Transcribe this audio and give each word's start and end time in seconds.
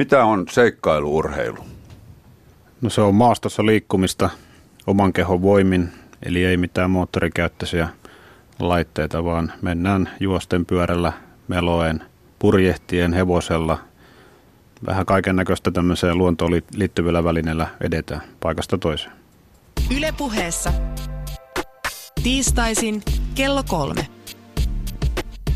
Mitä 0.00 0.24
on 0.24 0.46
seikkailuurheilu? 0.50 1.66
No 2.80 2.90
se 2.90 3.00
on 3.00 3.14
maastossa 3.14 3.66
liikkumista 3.66 4.30
oman 4.86 5.12
kehon 5.12 5.42
voimin, 5.42 5.92
eli 6.22 6.44
ei 6.44 6.56
mitään 6.56 6.90
moottorikäyttöisiä 6.90 7.88
laitteita, 8.58 9.24
vaan 9.24 9.52
mennään 9.62 10.10
juosten 10.20 10.66
pyörällä, 10.66 11.12
meloen, 11.48 12.02
purjehtien, 12.38 13.12
hevosella, 13.12 13.78
vähän 14.86 15.06
kaiken 15.06 15.36
näköistä 15.36 15.70
tämmöiseen 15.70 16.18
luontoon 16.18 16.50
liittyvillä 16.74 17.24
välineillä 17.24 17.68
edetään 17.80 18.22
paikasta 18.40 18.78
toiseen. 18.78 19.12
Ylepuheessa 19.96 20.72
tiistaisin 22.22 23.02
kello 23.34 23.62
kolme. 23.68 24.06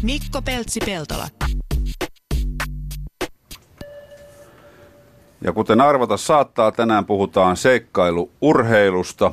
Mikko 0.03 0.43
Peltsi-Peltola. 0.43 1.44
Ja 5.45 5.53
kuten 5.53 5.81
arvata 5.81 6.17
saattaa, 6.17 6.73
tänään 6.73 7.05
puhutaan 7.05 7.57
seikkailuurheilusta. 7.57 9.33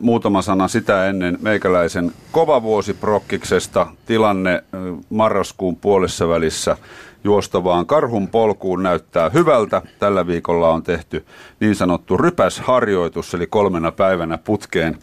Muutama 0.00 0.42
sana 0.42 0.68
sitä 0.68 1.06
ennen 1.06 1.38
meikäläisen 1.40 2.12
kovavuosiprokkiksesta. 2.32 3.86
Tilanne 4.06 4.64
marraskuun 5.10 5.76
puolessa 5.76 6.28
välissä 6.28 6.76
juostavaan 7.24 7.86
karhun 7.86 8.28
polkuun 8.28 8.82
näyttää 8.82 9.30
hyvältä. 9.30 9.82
Tällä 9.98 10.26
viikolla 10.26 10.68
on 10.68 10.82
tehty 10.82 11.24
niin 11.60 11.74
sanottu 11.74 12.16
rypäsharjoitus, 12.16 13.34
eli 13.34 13.46
kolmena 13.46 13.92
päivänä 13.92 14.38
putkeen 14.38 14.98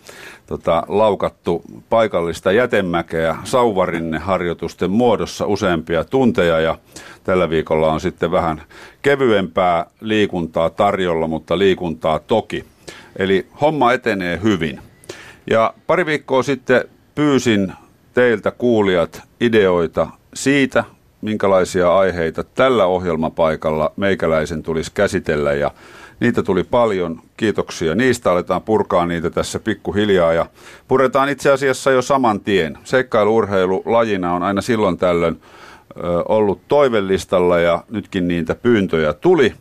tota, 0.47 0.83
laukattu 0.87 1.63
paikallista 1.89 2.51
jätemäkeä 2.51 3.35
sauvarinne 3.43 4.17
harjoitusten 4.17 4.91
muodossa 4.91 5.45
useampia 5.45 6.03
tunteja 6.03 6.59
ja 6.59 6.77
tällä 7.23 7.49
viikolla 7.49 7.91
on 7.91 7.99
sitten 7.99 8.31
vähän 8.31 8.61
kevyempää 9.01 9.85
liikuntaa 10.01 10.69
tarjolla, 10.69 11.27
mutta 11.27 11.57
liikuntaa 11.57 12.19
toki. 12.19 12.65
Eli 13.15 13.47
homma 13.61 13.93
etenee 13.93 14.39
hyvin. 14.43 14.79
Ja 15.49 15.73
pari 15.87 16.05
viikkoa 16.05 16.43
sitten 16.43 16.85
pyysin 17.15 17.73
teiltä 18.13 18.51
kuulijat 18.51 19.21
ideoita 19.41 20.07
siitä, 20.33 20.83
minkälaisia 21.21 21.97
aiheita 21.97 22.43
tällä 22.43 22.85
ohjelmapaikalla 22.85 23.91
meikäläisen 23.95 24.63
tulisi 24.63 24.91
käsitellä 24.93 25.53
ja 25.53 25.71
niitä 26.19 26.43
tuli 26.43 26.63
paljon. 26.63 27.21
Kiitoksia. 27.37 27.95
Niistä 27.95 28.31
aletaan 28.31 28.61
purkaa 28.61 29.05
niitä 29.05 29.29
tässä 29.29 29.59
pikkuhiljaa 29.59 30.33
ja 30.33 30.45
puretaan 30.87 31.29
itse 31.29 31.51
asiassa 31.51 31.91
jo 31.91 32.01
saman 32.01 32.39
tien. 32.39 32.77
Seikkailuurheilu 32.83 33.83
lajina 33.85 34.33
on 34.33 34.43
aina 34.43 34.61
silloin 34.61 34.97
tällöin 34.97 35.41
ollut 36.29 36.61
toivellistalla 36.67 37.59
ja 37.59 37.83
nytkin 37.89 38.27
niitä 38.27 38.55
pyyntöjä 38.55 39.13
tuli. 39.13 39.53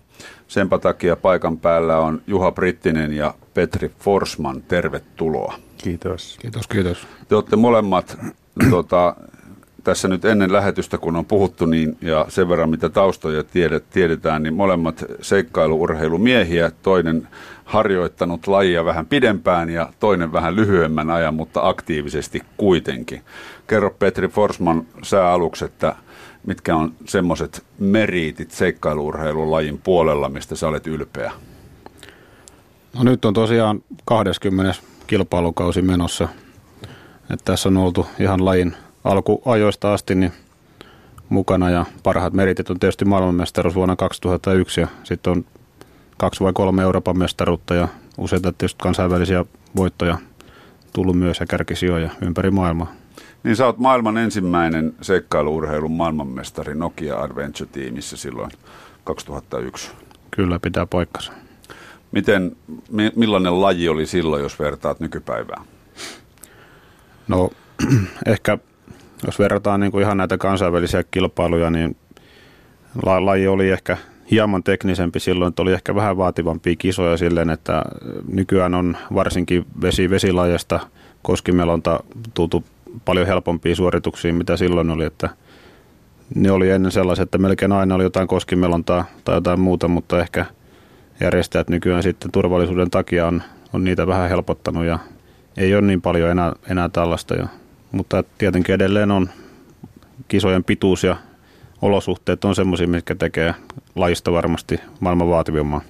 Senpä 0.49 0.79
takia 0.79 1.17
paikan 1.17 1.59
päällä 1.59 1.99
on 1.99 2.23
Juha 2.27 2.53
Brittinen 2.53 3.13
ja 3.13 3.35
Petri 3.55 3.91
Forsman. 3.99 4.63
Tervetuloa. 4.63 5.55
Kiitos. 5.79 6.37
Kiitos, 6.41 6.69
kiitos. 6.69 7.07
Te 7.29 7.35
olette 7.35 7.57
molemmat 7.57 8.19
tota, 8.71 9.17
tässä 9.85 10.09
nyt 10.09 10.25
ennen 10.25 10.53
lähetystä, 10.53 10.99
kun 10.99 11.17
on 11.17 11.25
puhuttu 11.25 11.67
niin, 11.67 11.97
ja 12.01 12.27
sen 12.29 12.49
verran 12.49 12.71
mitä 12.71 12.89
taustoja 12.89 13.45
tiedet, 13.45 13.91
tiedetään, 13.91 14.43
niin 14.43 14.55
molemmat 14.55 15.05
seikkailuurheilumiehiä, 15.21 16.71
toinen 16.83 17.29
harjoittanut 17.65 18.47
lajia 18.47 18.85
vähän 18.85 19.07
pidempään 19.07 19.71
ja 19.71 19.93
toinen 20.01 20.33
vähän 20.33 20.57
lyhyemmän 20.57 21.11
ajan, 21.11 21.35
mutta 21.35 21.69
aktiivisesti 21.69 22.43
kuitenkin. 22.57 23.23
Kerro 23.67 23.91
Petri 23.91 24.29
Forsman 24.29 24.87
sää 25.03 25.33
aluksi, 25.33 25.65
että 25.65 25.97
mitkä 26.47 26.77
on 26.77 26.93
semmoiset 27.07 27.65
meriitit 27.79 28.51
seikkailuurheilun 28.51 29.51
lajin 29.51 29.79
puolella, 29.79 30.29
mistä 30.29 30.57
sä 30.57 30.69
olet 30.69 30.87
ylpeä? 30.87 31.33
No 32.95 33.03
nyt 33.03 33.25
on 33.25 33.35
tosiaan 33.35 33.83
20. 34.05 34.75
kilpailukausi 35.07 35.83
menossa. 35.83 36.29
Että 37.31 37.45
tässä 37.45 37.69
on 37.69 37.77
oltu 37.77 38.07
ihan 38.21 38.45
lajin 38.45 38.77
alkuajoista 39.05 39.93
asti 39.93 40.15
niin 40.15 40.33
mukana 41.29 41.71
ja 41.71 41.85
parhaat 42.03 42.33
meritit 42.33 42.71
on 42.71 42.79
tietysti 42.79 43.05
maailmanmestaruus 43.05 43.75
vuonna 43.75 43.97
2001 43.97 44.81
ja 44.81 44.89
sitten 45.05 45.31
on 45.31 45.45
kaksi 46.17 46.45
vai 46.45 46.53
kolme 46.53 46.83
Euroopan 46.83 47.19
mestaruutta 47.19 47.75
ja 47.75 47.89
useita 48.19 48.53
tietysti 48.53 48.79
kansainvälisiä 48.83 49.45
voittoja 49.77 50.19
tullut 50.93 51.19
myös 51.19 51.41
ja 51.41 51.47
kärkisijoja 51.47 52.11
ympäri 52.21 52.51
maailmaa. 52.51 52.93
Niin 53.43 53.57
sä 53.57 53.67
oot 53.67 53.79
maailman 53.79 54.19
ensimmäinen 54.19 54.95
seikkailuurheilun 55.01 55.93
maailmanmestari 55.93 56.75
Nokia 56.75 57.17
Adventure-tiimissä 57.17 58.17
silloin 58.17 58.51
2001. 59.05 59.91
Kyllä, 60.31 60.59
pitää 60.59 60.87
paikkansa. 60.87 61.33
Miten, 62.13 62.57
millainen 63.17 63.61
laji 63.61 63.89
oli 63.89 64.07
silloin, 64.07 64.43
jos 64.43 64.59
vertaat 64.59 65.01
nykypäivään? 65.01 65.65
No 67.29 67.51
ehkä 68.27 68.59
jos 69.27 69.39
verrataan 69.39 69.81
niin 69.81 69.93
kuin 69.93 70.03
ihan 70.03 70.17
näitä 70.17 70.39
kansainvälisiä 70.39 71.05
kilpailuja, 71.11 71.71
niin 71.71 71.97
laji 73.03 73.47
oli 73.47 73.71
ehkä 73.71 73.97
hieman 74.31 74.63
teknisempi 74.63 75.21
silloin, 75.21 75.49
että 75.49 75.63
oli 75.63 75.73
ehkä 75.73 75.95
vähän 75.95 76.17
vaativampia 76.17 76.77
kisoja 76.77 77.17
silleen, 77.17 77.51
että 77.51 77.83
nykyään 78.33 78.75
on 78.75 78.97
varsinkin 79.15 79.67
vesi 79.83 80.11
vesilajasta 80.11 80.81
koskimelonta 81.23 82.01
tultu 82.35 82.65
paljon 83.05 83.27
helpompia 83.27 83.77
suorituksia, 83.77 84.35
mitä 84.35 84.57
silloin 84.57 84.91
oli, 84.91 85.05
että 85.05 85.29
ne 86.35 86.51
oli 86.51 86.71
ennen 86.71 86.93
sellaiset, 86.93 87.23
että 87.23 87.39
melkein 87.39 87.73
aina 87.73 87.95
oli 87.95 88.03
jotain 88.03 88.29
koskimelontaa 88.29 89.05
tai 89.25 89.35
jotain 89.35 89.61
muuta, 89.61 89.89
mutta 89.89 90.21
ehkä 90.21 90.45
järjestäjät 91.21 91.69
nykyään 91.69 92.03
sitten 92.03 92.33
turvallisuuden 92.33 92.91
takia 92.91 93.27
on, 93.27 93.43
on 93.73 93.85
niitä 93.85 94.07
vähän 94.07 94.29
helpottanut 94.29 94.85
ja 94.85 94.99
ei 95.57 95.75
ole 95.75 95.83
niin 95.83 96.03
paljon 96.03 96.31
enää, 96.31 96.53
enää 96.71 96.89
tällaista. 96.89 97.35
Ja 97.35 97.49
mutta 97.95 98.25
tietenkin 98.39 98.75
edelleen 98.75 99.11
on 99.11 99.31
kisojen 100.29 100.65
pituus 100.65 101.05
ja 101.05 101.17
olosuhteet 101.83 102.45
on 102.45 102.55
semmoisia, 102.55 102.89
mitkä 102.89 103.15
tekee 103.15 103.55
lajista 103.95 104.33
varmasti 104.33 104.81
maailman 105.01 105.31
vaativimman. 105.31 105.81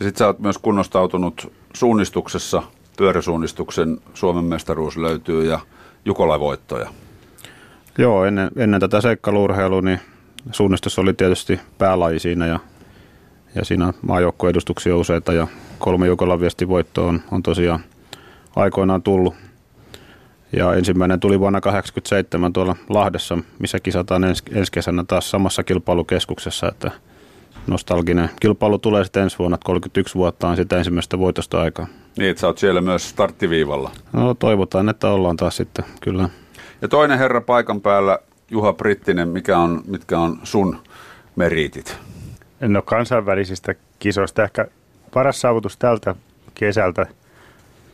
Ja 0.00 0.04
sitten 0.04 0.18
sä 0.18 0.26
oot 0.26 0.38
myös 0.38 0.58
kunnostautunut 0.58 1.52
suunnistuksessa, 1.74 2.62
pyöräsuunnistuksen 2.96 3.98
Suomen 4.14 4.44
mestaruus 4.44 4.96
löytyy 4.96 5.44
ja 5.44 5.60
Jukola-voittoja. 6.04 6.90
Joo, 7.98 8.24
ennen, 8.24 8.50
ennen 8.56 8.80
tätä 8.80 9.00
seikkailuurheilua 9.00 9.82
niin 9.82 10.00
suunnistus 10.52 10.98
oli 10.98 11.14
tietysti 11.14 11.60
päälaji 11.78 12.18
siinä 12.18 12.46
ja, 12.46 12.60
ja 13.54 13.64
siinä 13.64 13.92
maajoukkoedustuksia 14.02 14.96
useita 14.96 15.32
ja 15.32 15.46
kolme 15.78 16.06
Jukolan 16.06 16.40
viestivoittoa 16.40 17.08
on, 17.08 17.22
on 17.30 17.42
tosiaan 17.42 17.80
aikoinaan 18.56 19.02
tullut. 19.02 19.34
Ja 20.56 20.74
ensimmäinen 20.74 21.20
tuli 21.20 21.40
vuonna 21.40 21.60
1987 21.60 22.52
tuolla 22.52 22.76
Lahdessa, 22.88 23.38
missä 23.58 23.80
kisataan 23.80 24.24
ens, 24.24 24.42
ensi 24.52 24.72
kesänä 24.72 25.04
taas 25.08 25.30
samassa 25.30 25.64
kilpailukeskuksessa, 25.64 26.68
että 26.68 26.90
nostalginen 27.66 28.30
kilpailu 28.40 28.78
tulee 28.78 29.04
sitten 29.04 29.22
ensi 29.22 29.38
vuonna, 29.38 29.58
31 29.64 30.14
vuotta 30.14 30.48
on 30.48 30.56
sitä 30.56 30.78
ensimmäistä 30.78 31.18
voitosta 31.18 31.60
aikaa. 31.60 31.86
Niin, 32.18 32.30
että 32.30 32.40
sä 32.40 32.46
oot 32.46 32.58
siellä 32.58 32.80
myös 32.80 33.08
starttiviivalla. 33.08 33.90
No 34.12 34.34
toivotaan, 34.34 34.88
että 34.88 35.08
ollaan 35.08 35.36
taas 35.36 35.56
sitten, 35.56 35.84
kyllä. 36.00 36.28
Ja 36.82 36.88
toinen 36.88 37.18
herra 37.18 37.40
paikan 37.40 37.80
päällä, 37.80 38.18
Juha 38.50 38.72
Brittinen, 38.72 39.28
mikä 39.28 39.58
on, 39.58 39.82
mitkä 39.86 40.18
on 40.18 40.38
sun 40.42 40.78
meriitit? 41.36 41.96
No 42.60 42.82
kansainvälisistä 42.82 43.74
kisoista 43.98 44.42
ehkä 44.42 44.66
paras 45.14 45.40
saavutus 45.40 45.76
tältä 45.76 46.14
kesältä– 46.54 47.06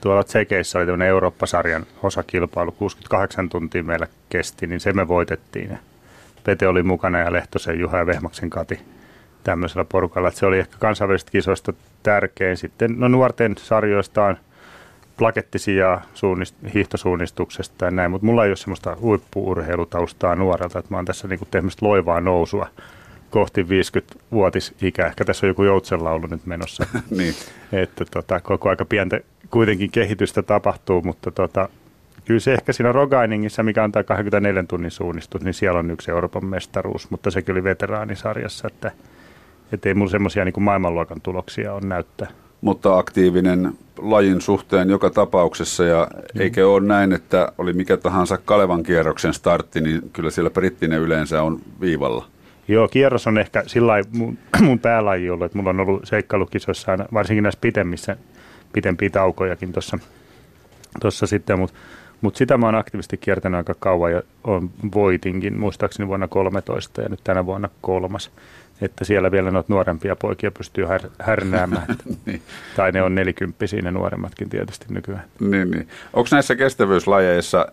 tuolla 0.00 0.25
Tsekeissä 0.25 0.78
oli 0.78 0.87
tämmöinen 0.87 1.09
Eurooppa-sarjan 1.09 1.87
osakilpailu, 2.03 2.72
68 2.72 3.49
tuntia 3.49 3.83
meillä 3.83 4.06
kesti, 4.28 4.66
niin 4.66 4.81
se 4.81 4.93
me 4.93 5.09
voitettiin. 5.09 5.78
Pete 6.44 6.69
oli 6.69 6.83
mukana 6.83 7.19
ja 7.19 7.33
Lehtosen 7.33 7.81
Juha 7.81 7.99
ja 7.99 8.06
Vehmaksen 8.06 8.50
Kati 8.50 8.81
tämmöisellä 9.44 9.84
porukalla. 9.84 10.28
Että 10.28 10.41
se 10.41 10.47
oli 10.47 10.58
ehkä 10.58 10.76
kansainvälisistä 10.79 11.32
kisoista 11.32 11.73
tärkein. 12.02 12.56
Sitten 12.56 12.94
no 12.99 13.08
nuorten 13.08 13.55
sarjoista 13.58 14.25
on 14.25 14.37
plakettisia 15.17 16.00
suunnist- 16.14 16.73
hiihtosuunnistuksesta 16.75 17.85
ja 17.85 17.91
näin, 17.91 18.11
mutta 18.11 18.26
mulla 18.26 18.44
ei 18.44 18.50
ole 18.50 18.56
semmoista 18.56 18.97
huippuurheilutaustaa 19.00 20.35
nuorelta, 20.35 20.79
että 20.79 20.91
mä 20.91 20.99
oon 20.99 21.05
tässä 21.05 21.29
niinku 21.29 21.47
tehnyt 21.50 21.82
loivaa 21.82 22.20
nousua 22.20 22.67
kohti 23.31 23.62
50-vuotisikää. 23.62 25.06
Ehkä 25.06 25.25
tässä 25.25 25.47
on 25.47 25.49
joku 25.49 25.64
joutsenlaulu 25.64 26.26
nyt 26.26 26.47
menossa. 26.47 26.87
niin. 27.11 27.35
Että 27.73 28.05
tota, 28.05 28.41
koko 28.41 28.69
aika 28.69 28.85
pientä 28.85 29.20
kuitenkin 29.50 29.91
kehitystä 29.91 30.43
tapahtuu, 30.43 31.02
mutta 31.02 31.31
tota, 31.31 31.69
kyllä 32.25 32.41
se 32.41 32.52
ehkä 32.52 32.73
siinä 32.73 32.93
Rogainingissa, 32.93 33.62
mikä 33.62 33.88
tämä 33.93 34.05
24 34.05 34.64
tunnin 34.69 34.91
suunnistus, 34.91 35.43
niin 35.43 35.55
siellä 35.55 35.79
on 35.79 35.91
yksi 35.91 36.11
Euroopan 36.11 36.44
mestaruus, 36.44 37.11
mutta 37.11 37.31
sekin 37.31 37.52
oli 37.52 37.64
veteraanisarjassa, 37.64 38.69
että 38.69 38.93
et 39.73 39.87
ei 39.87 39.94
mulla 39.94 40.11
semmoisia 40.11 40.44
niin 40.44 40.62
maailmanluokan 40.62 41.20
tuloksia 41.20 41.75
on 41.75 41.88
näyttää. 41.88 42.29
Mutta 42.61 42.99
aktiivinen 42.99 43.73
lajin 43.99 44.41
suhteen 44.41 44.91
joka 44.91 45.11
tapauksessa 45.11 45.85
ja 45.85 46.08
mm. 46.35 46.41
eikö 46.41 46.70
ole 46.70 46.87
näin, 46.87 47.12
että 47.12 47.52
oli 47.58 47.73
mikä 47.73 47.97
tahansa 47.97 48.38
Kalevan 48.38 48.82
kierroksen 48.82 49.35
startti, 49.35 49.81
niin 49.81 50.02
kyllä 50.12 50.31
siellä 50.31 50.50
brittinen 50.50 51.00
yleensä 51.00 51.43
on 51.43 51.61
viivalla. 51.81 52.26
Joo, 52.69 52.88
kierros 52.88 53.26
on 53.26 53.38
ehkä 53.38 53.62
sillä 53.67 53.94
mun, 54.12 54.38
mun 54.67 54.79
päälaji 54.79 55.31
ollut, 55.31 55.44
että 55.44 55.58
mulla 55.58 55.70
on 55.70 55.81
ollut 55.81 56.02
seikkailukisoissa 56.05 56.91
aina, 56.91 57.06
varsinkin 57.12 57.43
näissä 57.43 57.61
pitemmissä, 57.61 58.17
pitempiä 58.72 59.11
taukojakin 59.11 59.72
tuossa 59.72 59.99
tossa 61.00 61.26
sitten, 61.26 61.58
mutta 61.58 61.76
mut 62.20 62.37
sitä 62.37 62.58
mä 62.58 62.67
oon 62.67 62.75
aktiivisesti 62.75 63.17
kiertänyt 63.17 63.58
aika 63.58 63.75
kauan 63.78 64.12
ja 64.12 64.22
on 64.44 64.70
voitinkin, 64.94 65.58
muistaakseni 65.58 66.08
vuonna 66.08 66.28
13 66.28 67.02
ja 67.02 67.08
nyt 67.08 67.20
tänä 67.25 67.46
vuonna 67.46 67.69
kolmas 67.81 68.31
että 68.81 69.05
siellä 69.05 69.31
vielä 69.31 69.50
noita 69.50 69.72
nuorempia 69.72 70.17
poikia 70.17 70.50
pystyy 70.50 70.84
här, 70.84 71.00
härnäämään. 71.19 71.87
niin. 72.26 72.43
Tai 72.76 72.93
ne 72.93 73.02
on 73.02 73.14
nelikymppisiä 73.14 73.82
ne 73.82 73.90
nuoremmatkin 73.90 74.49
tietysti 74.49 74.87
nykyään. 74.88 75.25
Niin, 75.40 75.70
niin. 75.70 75.88
Onko 76.12 76.28
näissä 76.32 76.56
kestävyyslajeissa, 76.56 77.66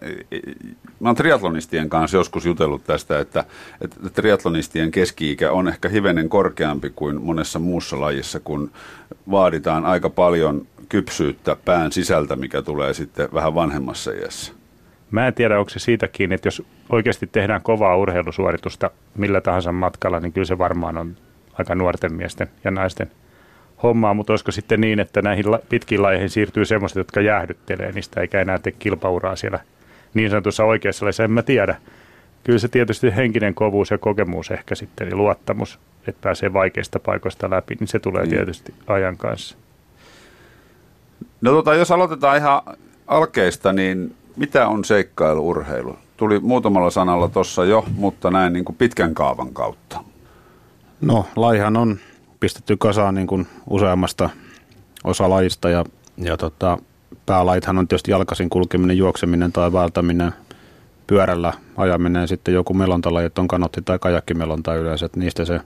mä 1.00 1.10
oon 1.10 1.16
triatlonistien 1.16 1.90
kanssa 1.90 2.18
joskus 2.18 2.46
jutellut 2.46 2.84
tästä, 2.84 3.20
että, 3.20 3.44
että 3.82 4.10
triatlonistien 4.10 4.92
keski-ikä 4.92 5.52
on 5.52 5.68
ehkä 5.68 5.90
hivenen 5.90 6.30
korkeampi 6.30 6.92
kuin 6.96 7.22
monessa 7.22 7.60
muussa 7.60 8.02
lajissa, 8.02 8.40
kun 8.40 8.72
vaaditaan 9.32 9.86
aika 9.86 10.10
paljon 10.10 10.68
kypsyyttä 10.90 11.56
pään 11.66 11.92
sisältä, 11.92 12.36
mikä 12.36 12.62
tulee 12.62 12.94
sitten 12.94 13.30
vähän 13.34 13.56
vanhemmassa 13.56 14.12
iässä. 14.12 14.54
Mä 15.12 15.28
en 15.28 15.34
tiedä, 15.34 15.60
onko 15.60 15.70
se 15.70 15.80
siitä 15.80 16.08
kiinni, 16.08 16.36
että 16.36 16.48
jos 16.48 16.64
oikeasti 16.90 17.28
tehdään 17.28 17.62
kovaa 17.62 17.98
urheilusuoritusta 17.98 18.92
millä 19.18 19.42
tahansa 19.42 19.72
matkalla, 19.72 20.20
niin 20.20 20.34
kyllä 20.34 20.46
se 20.46 20.58
varmaan 20.58 20.98
on 20.98 21.16
aika 21.54 21.76
nuorten 21.76 22.14
miesten 22.14 22.48
ja 22.64 22.72
naisten 22.72 23.12
hommaa, 23.84 24.14
mutta 24.14 24.34
olisiko 24.34 24.52
sitten 24.52 24.82
niin, 24.82 25.00
että 25.00 25.22
näihin 25.22 25.46
pitkiin 25.70 26.02
lajeihin 26.02 26.30
siirtyy 26.30 26.66
semmoiset, 26.66 26.96
jotka 26.96 27.22
jäähdyttelee 27.22 27.92
niistä 27.92 28.22
eikä 28.22 28.42
enää 28.42 28.60
tee 28.60 28.74
kilpauraa 28.80 29.36
siellä 29.36 29.60
niin 30.14 30.30
sanotussa 30.30 30.64
oikeassa 30.64 31.06
lajissa, 31.06 31.24
en 31.24 31.32
mä 31.32 31.44
tiedä. 31.44 31.76
Kyllä 32.44 32.60
se 32.60 32.68
tietysti 32.68 33.16
henkinen 33.16 33.54
kovuus 33.54 33.92
ja 33.92 33.98
kokemus 33.98 34.52
ehkä 34.52 34.76
sitten, 34.76 35.10
ja 35.10 35.16
luottamus, 35.16 35.80
että 36.08 36.22
pääsee 36.22 36.54
vaikeista 36.54 37.00
paikoista 37.00 37.50
läpi, 37.50 37.76
niin 37.80 37.88
se 37.88 38.00
tulee 38.00 38.22
niin. 38.22 38.30
tietysti 38.30 38.74
ajan 38.88 39.18
kanssa. 39.18 39.58
No 41.42 41.52
tota, 41.52 41.76
jos 41.76 41.92
aloitetaan 41.92 42.38
ihan 42.38 42.62
alkeista, 43.08 43.74
niin 43.74 44.16
mitä 44.36 44.68
on 44.68 44.86
seikkailuurheilu? 44.86 45.98
Tuli 46.18 46.40
muutamalla 46.40 46.90
sanalla 46.90 47.28
tuossa 47.28 47.66
jo, 47.66 47.86
mutta 47.96 48.32
näin 48.32 48.54
niin 48.54 48.66
kuin 48.66 48.76
pitkän 48.76 49.14
kaavan 49.14 49.54
kautta. 49.54 50.04
No, 51.02 51.26
laihan 51.36 51.78
on 51.78 51.98
pistetty 52.40 52.78
kasaan 52.78 53.16
niin 53.16 53.28
kuin 53.28 53.48
useammasta 53.70 54.30
osalajista 55.04 55.70
ja, 55.70 55.86
ja 56.18 56.38
tota, 56.38 56.78
päälaithan 57.26 57.78
on 57.78 57.88
tietysti 57.88 58.12
jalkaisin 58.12 58.50
kulkeminen, 58.50 58.98
juokseminen 58.98 59.52
tai 59.52 59.74
vältäminen, 59.74 60.32
pyörällä 61.08 61.54
ajaminen 61.78 62.22
ja 62.22 62.28
sitten 62.28 62.54
joku 62.54 62.74
melontalaji, 62.74 63.30
on 63.38 63.48
kanotti 63.48 63.82
tai 63.82 64.00
kajakkimelonta 64.00 64.76
yleensä, 64.76 65.06
että 65.06 65.20
niistä 65.20 65.46
se, 65.46 65.62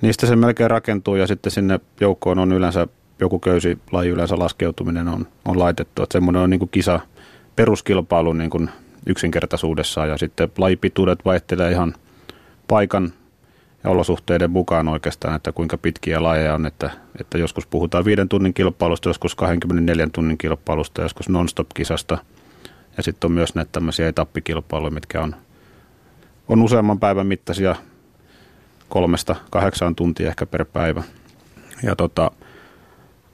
niistä 0.00 0.26
se 0.26 0.36
melkein 0.36 0.70
rakentuu 0.70 1.16
ja 1.16 1.26
sitten 1.26 1.52
sinne 1.52 1.80
joukkoon 2.00 2.38
on 2.38 2.52
yleensä 2.52 2.86
joku 3.20 3.38
köysi 3.38 3.78
laji 3.92 4.10
yleensä 4.10 4.38
laskeutuminen 4.38 5.08
on, 5.08 5.26
on 5.44 5.58
laitettu, 5.58 6.02
että 6.02 6.12
semmoinen 6.12 6.42
on 6.42 6.50
niin 6.50 6.58
kuin 6.58 6.70
kisa, 6.70 7.00
peruskilpailu 7.56 8.32
niin 8.32 8.50
kuin 8.50 8.70
yksinkertaisuudessaan 9.06 10.08
ja 10.08 10.18
sitten 10.18 10.48
lajipituudet 10.58 11.24
vaihtelee 11.24 11.72
ihan 11.72 11.94
paikan 12.68 13.12
ja 13.84 13.90
olosuhteiden 13.90 14.50
mukaan 14.50 14.88
oikeastaan, 14.88 15.36
että 15.36 15.52
kuinka 15.52 15.78
pitkiä 15.78 16.22
lajeja 16.22 16.54
on, 16.54 16.66
että, 16.66 16.90
että 17.20 17.38
joskus 17.38 17.66
puhutaan 17.66 18.04
viiden 18.04 18.28
tunnin 18.28 18.54
kilpailusta, 18.54 19.08
joskus 19.08 19.34
24 19.34 20.08
tunnin 20.12 20.38
kilpailusta, 20.38 21.02
joskus 21.02 21.28
non-stop-kisasta 21.28 22.18
ja 22.96 23.02
sitten 23.02 23.28
on 23.28 23.32
myös 23.32 23.54
näitä 23.54 23.72
tämmöisiä 23.72 24.08
etappikilpailuja, 24.08 24.90
mitkä 24.90 25.22
on, 25.22 25.36
on 26.48 26.62
useamman 26.62 27.00
päivän 27.00 27.26
mittaisia 27.26 27.76
kolmesta 28.88 29.36
kahdeksaan 29.50 29.94
tuntia 29.94 30.28
ehkä 30.28 30.46
per 30.46 30.64
päivä. 30.64 31.02
Ja 31.82 31.96
tota, 31.96 32.30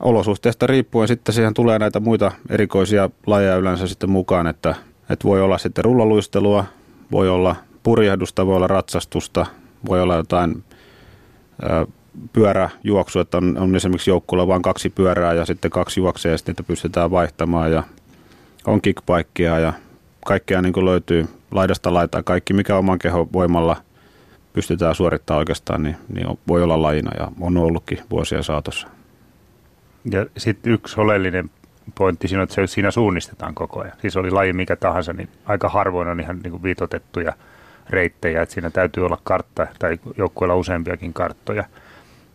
olosuhteista 0.01 0.67
riippuen 0.67 1.09
sitten 1.09 1.35
siihen 1.35 1.55
tulee 1.55 1.79
näitä 1.79 2.01
muita 2.01 2.33
erikoisia 2.51 3.11
lajeja 3.27 3.57
yleensä 3.57 3.87
sitten 3.87 4.11
mukaan, 4.11 4.47
että, 4.47 4.75
että 5.11 5.29
voi 5.29 5.43
olla 5.43 5.59
sitten 5.59 5.85
rullaluistelua, 5.85 6.65
voi 7.13 7.29
olla 7.29 7.57
purjehdusta, 7.83 8.47
voi 8.47 8.57
olla 8.57 8.67
ratsastusta, 8.67 9.47
voi 9.89 10.03
olla 10.03 10.17
jotain 10.17 10.65
ää, 11.63 11.87
pyöräjuoksua, 12.33 13.23
että 13.23 13.37
on, 13.37 13.59
on 13.59 13.77
esimerkiksi 13.77 14.11
joukkueella 14.11 14.49
vain 14.49 14.63
kaksi 14.63 14.91
pyörää 14.91 15.33
ja 15.33 15.45
sitten 15.45 15.71
kaksi 15.71 16.01
juoksee 16.01 16.33
ja 16.33 16.39
sitten 16.39 16.53
niitä 16.53 16.63
pystytään 16.63 17.11
vaihtamaan 17.11 17.73
ja 17.73 17.83
on 18.67 18.81
kickbikea 18.81 19.59
ja 19.59 19.73
kaikkea 20.27 20.63
niin 20.63 20.73
kuin 20.73 20.87
löytyy 20.87 21.29
laidasta 21.51 21.95
laitaa. 21.95 22.23
Kaikki, 22.23 22.53
mikä 22.53 22.77
oman 22.77 22.99
kehon 22.99 23.33
voimalla 23.33 23.77
pystytään 24.53 24.95
suorittamaan 24.95 25.39
oikeastaan, 25.39 25.83
niin, 25.83 25.97
niin 26.15 26.39
voi 26.49 26.63
olla 26.63 26.83
lajina 26.83 27.11
ja 27.19 27.29
on 27.41 27.57
ollutkin 27.57 27.99
vuosien 28.11 28.45
saatossa. 28.45 28.89
Ja 30.11 30.27
sitten 30.37 30.73
yksi 30.73 31.01
oleellinen 31.01 31.51
pointti 31.95 32.29
siinä, 32.29 32.43
että 32.43 32.55
se, 32.55 32.67
siinä 32.67 32.91
suunnistetaan 32.91 33.55
koko 33.55 33.81
ajan. 33.81 33.97
Siis 34.01 34.17
oli 34.17 34.31
laji 34.31 34.53
mikä 34.53 34.77
tahansa, 34.77 35.13
niin 35.13 35.29
aika 35.45 35.69
harvoin 35.69 36.09
on 36.09 36.21
ihan 36.21 36.41
niin 36.43 36.51
kuin 36.51 36.63
viitotettuja 36.63 37.33
reittejä, 37.91 38.43
että 38.43 38.53
siinä 38.53 38.71
täytyy 38.71 39.07
olla 39.07 39.19
kartta 39.25 39.67
tai 39.79 39.99
joukkueella 40.19 40.57
useampiakin 40.57 41.13
karttoja. 41.13 41.65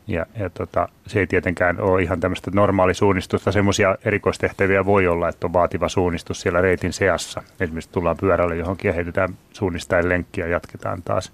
Ja, 0.07 0.25
ja 0.39 0.49
tota, 0.49 0.89
se 1.07 1.19
ei 1.19 1.27
tietenkään 1.27 1.81
ole 1.81 2.01
ihan 2.01 2.19
tämmöistä 2.19 2.51
normaalisuunnistusta. 2.53 3.51
Semmoisia 3.51 3.95
erikoistehtäviä 4.05 4.85
voi 4.85 5.07
olla, 5.07 5.29
että 5.29 5.47
on 5.47 5.53
vaativa 5.53 5.89
suunnistus 5.89 6.41
siellä 6.41 6.61
reitin 6.61 6.93
seassa. 6.93 7.43
Esimerkiksi 7.59 7.89
tullaan 7.91 8.17
pyörälle 8.17 8.55
johonkin 8.55 8.89
ja 8.89 8.93
heitetään 8.93 9.29
suunnistajan 9.53 10.09
lenkkiä 10.09 10.45
ja 10.45 10.51
jatketaan 10.51 11.01
taas. 11.03 11.31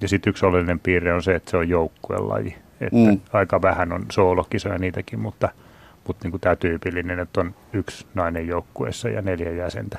Ja 0.00 0.08
sitten 0.08 0.30
yksi 0.30 0.46
oleellinen 0.46 0.80
piirre 0.80 1.12
on 1.12 1.22
se, 1.22 1.34
että 1.34 1.50
se 1.50 1.56
on 1.56 1.68
joukkuelaji. 1.68 2.56
Että 2.80 3.10
mm. 3.10 3.20
aika 3.32 3.62
vähän 3.62 3.92
on 3.92 4.06
soolokisoja 4.12 4.78
niitäkin, 4.78 5.20
mutta– 5.20 5.48
mutta 6.06 6.24
niin 6.24 6.30
kuin 6.30 6.40
tämä 6.40 6.56
tyypillinen, 6.56 7.18
että 7.18 7.40
on 7.40 7.54
yksi 7.72 8.06
nainen 8.14 8.46
joukkueessa 8.46 9.08
ja 9.08 9.22
neljä 9.22 9.50
jäsentä. 9.50 9.98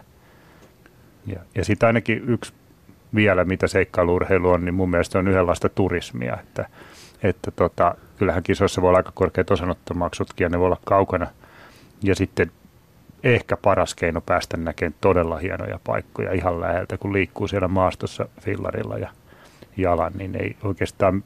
Ja, 1.26 1.40
ja 1.56 1.66
sitten 1.66 1.88
ainakin 1.88 2.30
yksi 2.30 2.54
vielä, 3.16 3.46
mitä 3.46 3.68
seikkailurheilu 3.68 4.50
on, 4.50 4.66
niin 4.66 4.76
mun 4.76 4.90
mielestä 4.90 5.20
on 5.20 5.28
yhdenlaista 5.28 5.70
turismia, 5.70 6.38
että, 6.40 6.70
että 7.24 7.52
tota, 7.52 7.96
kyllähän 8.18 8.44
kisoissa 8.44 8.82
voi 8.82 8.88
olla 8.88 9.00
aika 9.00 9.12
korkeat 9.14 9.52
osanottomaksutkin 9.52 10.46
ja 10.46 10.50
ne 10.50 10.60
voi 10.60 10.66
olla 10.66 10.80
kaukana. 10.86 11.28
Ja 12.04 12.16
sitten 12.16 12.52
ehkä 13.24 13.58
paras 13.58 13.96
keino 13.96 14.22
päästä 14.22 14.58
näkemään 14.58 14.96
todella 15.02 15.38
hienoja 15.38 15.80
paikkoja 15.84 16.34
ihan 16.34 16.62
läheltä, 16.62 16.98
kun 16.98 17.14
liikkuu 17.14 17.48
siellä 17.48 17.68
maastossa 17.68 18.28
fillarilla 18.42 18.98
ja 18.98 19.10
jalan, 19.78 20.14
niin 20.18 20.36
ei 20.36 20.58
oikeastaan 20.64 21.24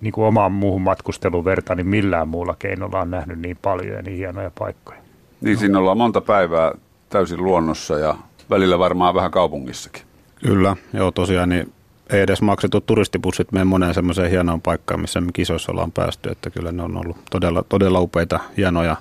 niin 0.00 0.12
kuin 0.12 0.24
omaan 0.24 0.52
muuhun 0.52 0.82
matkusteluun 0.82 1.44
vertaan, 1.44 1.76
niin 1.76 1.86
millään 1.86 2.28
muulla 2.28 2.56
keinolla 2.58 3.00
on 3.00 3.10
nähnyt 3.10 3.38
niin 3.38 3.58
paljon 3.62 3.96
ja 3.96 4.02
niin 4.02 4.16
hienoja 4.16 4.50
paikkoja. 4.58 4.98
Niin, 5.40 5.58
siinä 5.58 5.78
ollaan 5.78 5.98
monta 5.98 6.20
päivää 6.20 6.72
täysin 7.08 7.44
luonnossa 7.44 7.98
ja 7.98 8.14
välillä 8.50 8.78
varmaan 8.78 9.14
vähän 9.14 9.30
kaupungissakin. 9.30 10.02
Kyllä, 10.44 10.76
joo 10.92 11.10
tosiaan, 11.10 11.48
niin 11.48 11.72
ei 12.10 12.20
edes 12.20 12.42
maksettu 12.42 12.80
turistibussit 12.80 13.52
mene 13.52 13.64
moneen 13.64 13.94
semmoiseen 13.94 14.30
hienoon 14.30 14.60
paikkaan, 14.60 15.00
missä 15.00 15.20
me 15.20 15.32
kisoissa 15.32 15.72
ollaan 15.72 15.92
päästy, 15.92 16.30
että 16.30 16.50
kyllä 16.50 16.72
ne 16.72 16.82
on 16.82 16.96
ollut 16.96 17.16
todella, 17.30 17.64
todella 17.68 18.00
upeita, 18.00 18.40
hienoja 18.56 18.96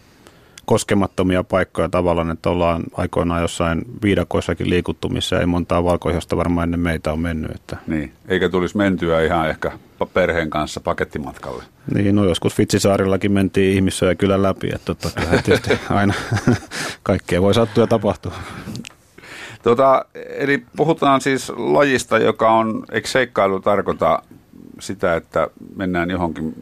koskemattomia 0.70 1.44
paikkoja 1.44 1.90
tavallaan, 1.90 2.32
että 2.32 2.50
ollaan 2.50 2.84
aikoinaan 2.94 3.42
jossain 3.42 3.82
viidakoissakin 4.04 4.70
liikuttu, 4.70 5.10
missä 5.10 5.40
ei 5.40 5.46
montaa 5.46 5.84
valkoihosta 5.84 6.38
varmaan 6.38 6.64
ennen 6.64 6.80
meitä 6.80 7.14
on 7.14 7.20
mennyt. 7.20 7.52
Että. 7.52 7.78
Niin, 7.88 8.12
eikä 8.28 8.50
tulisi 8.50 8.78
mentyä 8.78 9.22
ihan 9.22 9.50
ehkä 9.50 9.72
perheen 10.14 10.50
kanssa 10.50 10.82
pakettimatkalle. 10.82 11.64
Niin, 11.94 12.16
no 12.16 12.26
joskus 12.26 12.56
Fitsisaarillakin 12.56 13.32
mentiin 13.32 13.76
ihmissoja 13.76 14.16
kyllä 14.16 14.44
läpi, 14.44 14.70
että 14.74 14.86
totta 14.86 15.10
tietysti 15.46 15.80
aina 15.90 16.14
kaikkea 17.04 17.42
voi 17.42 17.54
sattua 17.54 17.84
ja 17.84 17.88
tapahtua. 17.88 18.34
Tota, 19.64 20.06
eli 20.38 20.66
puhutaan 20.76 21.22
siis 21.22 21.52
lajista, 21.56 22.18
joka 22.18 22.52
on, 22.52 22.86
eikö 22.92 23.08
seikkailu 23.08 23.60
tarkoita 23.60 24.24
sitä, 24.80 25.16
että 25.16 25.48
mennään 25.76 26.10
johonkin, 26.10 26.54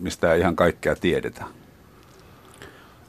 mistä 0.00 0.32
ei 0.32 0.40
ihan 0.40 0.56
kaikkea 0.56 0.96
tiedetä? 0.96 1.44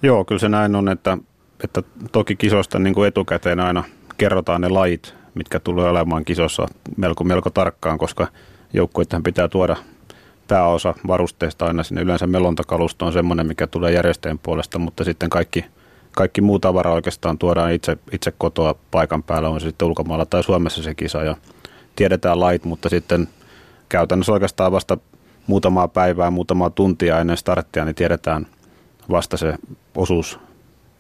Joo, 0.02 0.26
kyllä 0.26 0.40
se 0.40 0.50
näin 0.50 0.76
on, 0.76 0.90
että, 0.90 1.18
että 1.64 1.84
toki 2.12 2.36
kisosta 2.36 2.80
niin 2.80 2.94
kuin 2.94 3.08
etukäteen 3.08 3.60
aina 3.60 3.84
kerrotaan 4.18 4.62
ne 4.62 4.70
lajit, 4.70 5.16
mitkä 5.34 5.60
tulee 5.60 5.90
olemaan 5.90 6.26
kisossa 6.26 6.68
melko, 6.98 7.24
melko 7.24 7.50
tarkkaan, 7.50 7.98
koska 7.98 8.28
joukkueethan 8.74 9.24
pitää 9.24 9.48
tuoda 9.48 9.76
pääosa 10.48 10.94
varusteista 11.08 11.66
aina 11.66 11.84
sinne. 11.84 12.02
Yleensä 12.02 12.28
melontakalusto 12.28 13.06
on 13.06 13.14
semmoinen, 13.14 13.48
mikä 13.48 13.68
tulee 13.68 13.92
järjestäjän 13.92 14.40
puolesta, 14.40 14.80
mutta 14.80 15.04
sitten 15.04 15.30
kaikki, 15.30 15.66
kaikki 16.12 16.42
muu 16.42 16.60
tavara 16.60 16.94
oikeastaan 16.94 17.38
tuodaan 17.38 17.72
itse, 17.72 17.98
itse 18.12 18.34
kotoa 18.38 18.76
paikan 18.92 19.24
päällä, 19.24 19.50
on 19.50 19.62
se 19.62 19.68
sitten 19.68 19.88
ulkomailla 19.88 20.26
tai 20.26 20.44
Suomessa 20.44 20.84
se 20.84 20.96
kisa 20.96 21.24
ja 21.24 21.36
tiedetään 21.96 22.40
lait, 22.40 22.66
mutta 22.66 22.90
sitten 22.90 23.28
käytännössä 23.90 24.32
oikeastaan 24.32 24.72
vasta 24.72 24.98
muutamaa 25.48 25.88
päivää, 25.88 26.32
muutamaa 26.32 26.70
tuntia 26.70 27.20
ennen 27.20 27.38
starttia, 27.38 27.86
niin 27.86 27.96
tiedetään 27.96 28.48
vasta 29.10 29.38
se 29.38 29.54
osuus, 29.96 30.40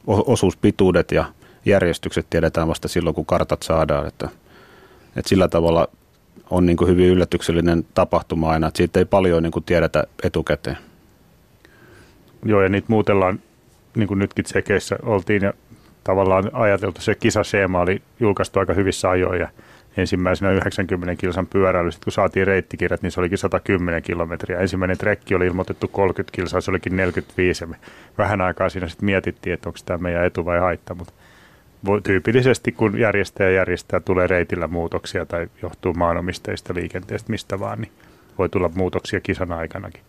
osuuspituudet 0.07 1.11
ja 1.11 1.25
järjestykset 1.65 2.27
tiedetään 2.29 2.67
vasta 2.67 2.87
silloin, 2.87 3.15
kun 3.15 3.25
kartat 3.25 3.63
saadaan, 3.63 4.07
että, 4.07 4.29
että 5.15 5.29
sillä 5.29 5.47
tavalla 5.47 5.87
on 6.49 6.65
niin 6.65 6.77
kuin 6.77 6.89
hyvin 6.89 7.09
yllätyksellinen 7.09 7.85
tapahtuma 7.93 8.49
aina, 8.49 8.67
että 8.67 8.77
siitä 8.77 8.99
ei 8.99 9.05
paljon 9.05 9.43
niin 9.43 9.51
kuin 9.51 9.65
tiedetä 9.65 10.03
etukäteen. 10.23 10.77
Joo, 12.45 12.61
ja 12.61 12.69
niitä 12.69 12.87
muutellaan, 12.89 13.39
niin 13.95 14.07
kuin 14.07 14.19
nytkin 14.19 14.45
Tsekeissä 14.45 14.95
oltiin, 15.03 15.43
ja 15.43 15.53
tavallaan 16.03 16.49
ajateltu 16.53 17.01
se 17.01 17.15
kisaseema 17.15 17.81
oli 17.81 18.01
julkaistu 18.19 18.59
aika 18.59 18.73
hyvissä 18.73 19.09
ajoin, 19.09 19.39
ja 19.39 19.49
ensimmäisenä 19.97 20.51
90 20.51 21.15
kilsan 21.15 21.47
pyöräily. 21.47 21.91
Sitten 21.91 22.05
kun 22.05 22.13
saatiin 22.13 22.47
reittikirjat, 22.47 23.01
niin 23.01 23.11
se 23.11 23.19
olikin 23.19 23.37
110 23.37 24.03
kilometriä. 24.03 24.59
Ensimmäinen 24.59 24.97
trekki 24.97 25.35
oli 25.35 25.45
ilmoitettu 25.45 25.87
30 25.87 26.35
kilsaa, 26.35 26.61
se 26.61 26.71
olikin 26.71 26.97
45. 26.97 27.63
Ja 27.63 27.67
me 27.67 27.75
vähän 28.17 28.41
aikaa 28.41 28.69
siinä 28.69 28.87
sitten 28.87 29.05
mietittiin, 29.05 29.53
että 29.53 29.69
onko 29.69 29.79
tämä 29.85 29.97
meidän 29.97 30.25
etu 30.25 30.45
vai 30.45 30.59
haitta. 30.59 30.95
Mutta 30.95 31.13
tyypillisesti 32.03 32.71
kun 32.71 32.99
järjestäjä 32.99 33.49
järjestää, 33.49 33.99
tulee 33.99 34.27
reitillä 34.27 34.67
muutoksia 34.67 35.25
tai 35.25 35.47
johtuu 35.61 35.93
maanomisteista 35.93 36.73
liikenteestä, 36.73 37.31
mistä 37.31 37.59
vaan, 37.59 37.81
niin 37.81 37.91
voi 38.37 38.49
tulla 38.49 38.69
muutoksia 38.75 39.19
kisan 39.19 39.51
aikanakin. 39.51 40.01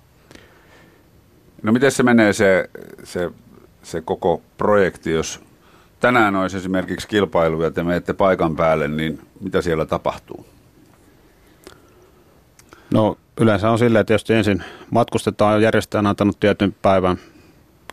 No 1.62 1.73
miten 1.73 1.90
se 1.90 2.02
menee 2.02 2.33
se, 2.33 2.71
se, 3.04 3.30
se 3.83 4.00
koko 4.00 4.42
projekti, 4.59 5.11
jos 5.11 5.48
tänään 6.00 6.37
olisi 6.37 6.57
esimerkiksi 6.57 7.09
kilpailu 7.09 7.62
ja 7.62 7.71
te 7.71 7.83
menette 7.83 8.12
paikan 8.12 8.57
päälle, 8.57 8.88
niin 8.88 9.21
mitä 9.40 9.62
siellä 9.62 9.87
tapahtuu? 9.87 10.47
No 12.95 13.19
yleensä 13.40 13.71
on 13.71 13.78
silleen, 13.78 14.00
että 14.00 14.09
tietysti 14.09 14.35
ensin 14.35 14.64
matkustetaan, 14.90 15.62
järjestäjä 15.62 15.99
on 15.99 16.07
antanut 16.07 16.40
tietyn 16.40 16.75
päivän 16.83 17.17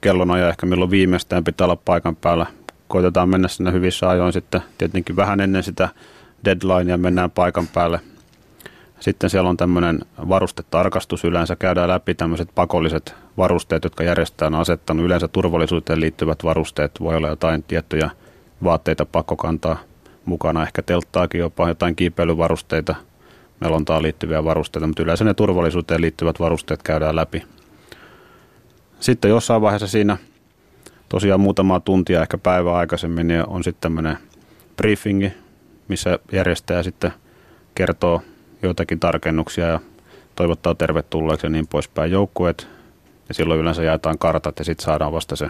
kellona 0.02 0.38
ja 0.38 0.50
ehkä 0.50 0.66
milloin 0.66 0.92
viimeistään 0.92 1.44
pitää 1.44 1.66
olla 1.66 1.76
paikan 1.76 2.16
päällä. 2.16 2.46
Koitetaan 2.88 3.30
mennä 3.30 3.48
sinne 3.48 3.72
hyvissä 3.72 4.10
ajoin 4.10 4.34
sitten 4.34 4.62
tietenkin 4.78 5.16
vähän 5.16 5.40
ennen 5.40 5.64
sitä 5.64 5.90
deadlinea 6.46 6.98
mennään 6.98 7.32
paikan 7.32 7.68
päälle. 7.68 8.00
Sitten 9.00 9.30
siellä 9.30 9.50
on 9.50 9.58
tämmöinen 9.58 10.00
varustetarkastus 10.30 11.24
yleensä, 11.24 11.56
käydään 11.56 11.90
läpi 11.90 12.16
tämmöiset 12.16 12.50
pakolliset 12.56 13.16
varusteet, 13.38 13.84
jotka 13.84 14.04
järjestetään 14.04 14.54
on 14.54 14.62
asettanut. 14.62 15.06
Yleensä 15.06 15.28
turvallisuuteen 15.28 16.02
liittyvät 16.02 16.44
varusteet, 16.44 16.92
voi 17.00 17.16
olla 17.16 17.28
jotain 17.28 17.64
tiettyjä 17.64 18.10
vaatteita 18.64 19.06
pakko 19.06 19.36
kantaa 19.36 19.78
mukana, 20.25 20.64
ehkä 20.64 20.82
telttaakin 20.82 21.40
jopa, 21.40 21.68
jotain 21.68 21.96
kiipeilyvarusteita, 21.96 22.96
melontaan 23.60 24.02
liittyviä 24.02 24.44
varusteita, 24.44 24.88
mutta 24.88 25.04
yleensä 25.04 25.24
ne 25.24 25.34
turvallisuuteen 25.34 26.02
liittyvät 26.02 26.40
varusteet 26.40 26.84
käydään 26.84 27.16
läpi. 27.16 27.44
Sitten 29.00 29.30
jossain 29.30 29.62
vaiheessa 29.62 29.88
siinä 29.88 30.18
tosiaan 31.10 31.40
muutamaa 31.40 31.80
tuntia, 31.80 32.22
ehkä 32.22 32.38
päivää 32.38 32.75
aikaisemmin, 32.75 33.28
niin 33.28 33.48
on 33.48 33.64
sitten 33.64 33.82
tämmöinen 33.82 34.18
briefingi, 34.78 35.34
missä 35.88 36.20
järjestäjä 36.32 36.84
sitten 36.84 37.14
kertoo 37.75 38.22
joitakin 38.65 39.00
tarkennuksia 39.00 39.67
ja 39.67 39.79
toivottaa 40.36 40.75
tervetulleeksi 40.75 41.45
ja 41.45 41.50
niin 41.50 41.67
poispäin 41.67 42.12
joukkueet. 42.12 42.67
Ja 43.27 43.34
silloin 43.34 43.60
yleensä 43.60 43.84
jaetaan 43.84 44.17
kartat 44.17 44.60
ja 44.60 44.65
sitten 44.65 44.86
saadaan 44.86 45.13
vasta 45.13 45.36
se 45.36 45.50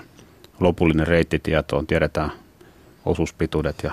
lopullinen 0.59 1.07
reittitietoon. 1.07 1.87
Tiedetään 1.87 2.31
osuuspituudet 3.05 3.75
ja 3.83 3.91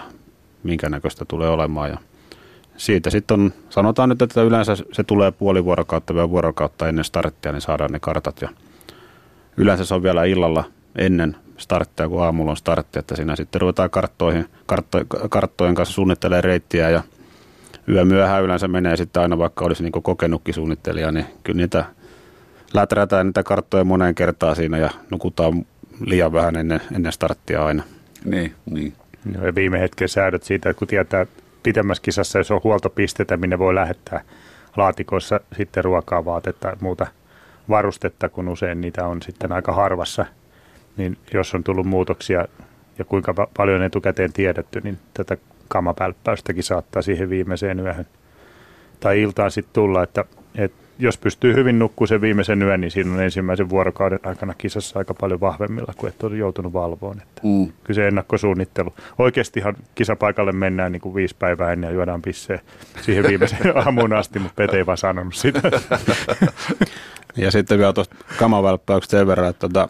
minkä 0.63 0.89
näköistä 0.89 1.25
tulee 1.25 1.49
olemaan. 1.49 1.91
Ja 1.91 1.99
siitä 2.77 3.11
sitten 3.11 3.41
on, 3.41 3.53
sanotaan 3.71 4.09
nyt, 4.09 4.23
että 4.23 4.43
yleensä 4.43 4.77
se 4.93 5.05
tulee 5.05 5.31
puoli 5.31 5.65
vuorokautta 5.65 6.15
vai 6.15 6.31
vuorokautta 6.31 6.89
ennen 6.89 7.05
starttia, 7.05 7.53
niin 7.53 7.61
saadaan 7.61 7.93
ne 7.93 8.01
kartat. 8.01 8.41
Ja 8.41 8.49
yleensä 9.57 9.85
se 9.85 9.95
on 9.95 10.03
vielä 10.03 10.25
illalla 10.25 10.65
ennen 10.99 11.37
starttia, 11.57 12.09
kun 12.09 12.23
aamulla 12.23 12.51
on 12.51 12.57
startti, 12.57 12.99
että 12.99 13.17
siinä 13.17 13.37
sitten 13.37 13.61
ruvetaan 13.61 13.91
karttoihin, 13.91 14.47
kartto, 14.67 14.99
karttojen 15.31 15.75
kanssa 15.75 15.95
suunnittelemaan 15.95 16.45
reittiä 16.45 16.91
ja 16.91 17.03
yö 17.89 18.05
myöhään 18.05 18.45
yleensä 18.45 18.69
menee 18.69 18.97
sitten 18.97 19.23
aina, 19.23 19.39
vaikka 19.39 19.65
olisi 19.65 19.83
niin 19.83 20.03
kokenutkin 20.03 20.55
suunnittelija, 20.55 21.13
niin 21.13 21.27
kyllä 21.43 21.57
niitä 21.57 21.85
läträtään 22.75 23.27
niitä 23.27 23.43
karttoja 23.43 23.85
moneen 23.85 24.15
kertaan 24.15 24.57
siinä 24.57 24.79
ja 24.79 24.91
nukutaan 25.11 25.67
liian 26.01 26.33
vähän 26.33 26.57
ennen, 26.57 26.81
ennen 26.97 27.13
starttia 27.13 27.67
aina. 27.67 27.83
Niin, 28.25 28.55
niin. 28.71 28.93
Ja 29.43 29.55
viime 29.55 29.81
hetken 29.81 30.09
säädöt 30.09 30.43
siitä, 30.43 30.71
että 30.71 30.79
kun 30.79 30.89
tietää 30.89 31.27
pitemmässä 31.63 32.03
kisassa, 32.03 32.39
jos 32.39 32.51
on 32.51 32.61
huoltopisteitä, 32.65 33.37
minne 33.37 33.59
voi 33.59 33.75
lähettää 33.75 34.21
laatikoissa 34.77 35.41
sitten 35.57 35.85
ruokaa, 35.85 36.25
vaatetta 36.25 36.69
ja 36.69 36.77
muuta 36.81 37.07
varustetta, 37.69 38.29
kun 38.29 38.49
usein 38.49 38.81
niitä 38.81 39.07
on 39.07 39.23
sitten 39.23 39.53
aika 39.53 39.73
harvassa, 39.73 40.27
niin 40.97 41.19
jos 41.35 41.55
on 41.55 41.65
tullut 41.65 41.87
muutoksia 41.87 42.45
ja 42.99 43.05
kuinka 43.05 43.35
paljon 43.57 43.83
etukäteen 43.83 44.33
tiedetty, 44.33 44.81
niin 44.81 44.99
tätä 45.15 45.37
kamapälppäystäkin 45.73 46.63
saattaa 46.63 47.03
siihen 47.03 47.31
viimeiseen 47.31 47.81
yöhön 47.81 48.07
tai 49.01 49.23
iltaan 49.23 49.51
sitten 49.51 49.73
tulla, 49.73 50.03
että, 50.03 50.25
että 50.55 50.83
jos 50.99 51.19
pystyy 51.19 51.55
hyvin 51.55 51.79
nukkuu 51.79 52.07
sen 52.07 52.21
viimeisen 52.21 52.63
yön, 52.63 52.81
niin 52.81 52.91
siinä 52.91 53.15
on 53.15 53.23
ensimmäisen 53.23 53.69
vuorokauden 53.69 54.19
aikana 54.23 54.55
kisassa 54.59 54.99
aika 54.99 55.15
paljon 55.15 55.41
vahvemmilla 55.41 55.93
kuin 55.97 56.09
että 56.09 56.27
on 56.27 56.39
joutunut 56.39 56.73
valvoon. 56.73 57.21
Että 57.23 57.41
mm. 57.45 57.73
Kyllä 57.85 57.95
se 57.95 58.09
ennakkosuunnittelu. 58.09 58.95
Oikeastihan 59.19 59.77
kisapaikalle 59.95 60.53
mennään 60.53 60.93
niin 60.93 61.01
kuin 61.01 61.15
viisi 61.15 61.37
päivää 61.39 61.73
ennen 61.73 61.89
ja 61.89 61.95
juodaan 61.95 62.23
pisseen 62.23 62.61
siihen 63.01 63.25
viimeiseen 63.29 63.77
aamuun 63.85 64.13
asti, 64.13 64.39
mutta 64.39 64.57
Pete 64.57 64.77
ei 64.77 64.87
vaan 64.87 64.99
sanonut 64.99 65.35
sitä. 65.35 65.61
ja 67.37 67.51
sitten 67.51 67.79
vielä 67.79 67.93
tuosta 67.93 68.17
kamavälppäyksestä 68.39 69.19
sen 69.19 69.27
verran, 69.27 69.51
että 69.51 69.69
tota, 69.69 69.89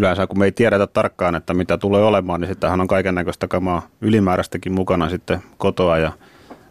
yleensä 0.00 0.26
kun 0.26 0.38
me 0.38 0.44
ei 0.44 0.52
tiedetä 0.52 0.86
tarkkaan, 0.86 1.34
että 1.34 1.54
mitä 1.54 1.78
tulee 1.78 2.02
olemaan, 2.02 2.40
niin 2.40 2.48
sittenhän 2.48 2.80
on 2.80 2.88
kaiken 2.88 3.14
näköistä 3.14 3.48
kamaa 3.48 3.86
ylimääräistäkin 4.00 4.72
mukana 4.72 5.08
sitten 5.08 5.42
kotoa. 5.58 5.98
Ja 5.98 6.12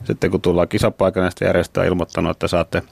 sitten 0.04 0.32
kun 0.32 0.42
tullaan 0.42 0.68
kisapaikalle, 0.68 1.30
niin 1.40 1.48
järjestää 1.48 1.86
ilmoittanut, 1.86 2.32
että 2.32 2.48
saatte– 2.48 2.82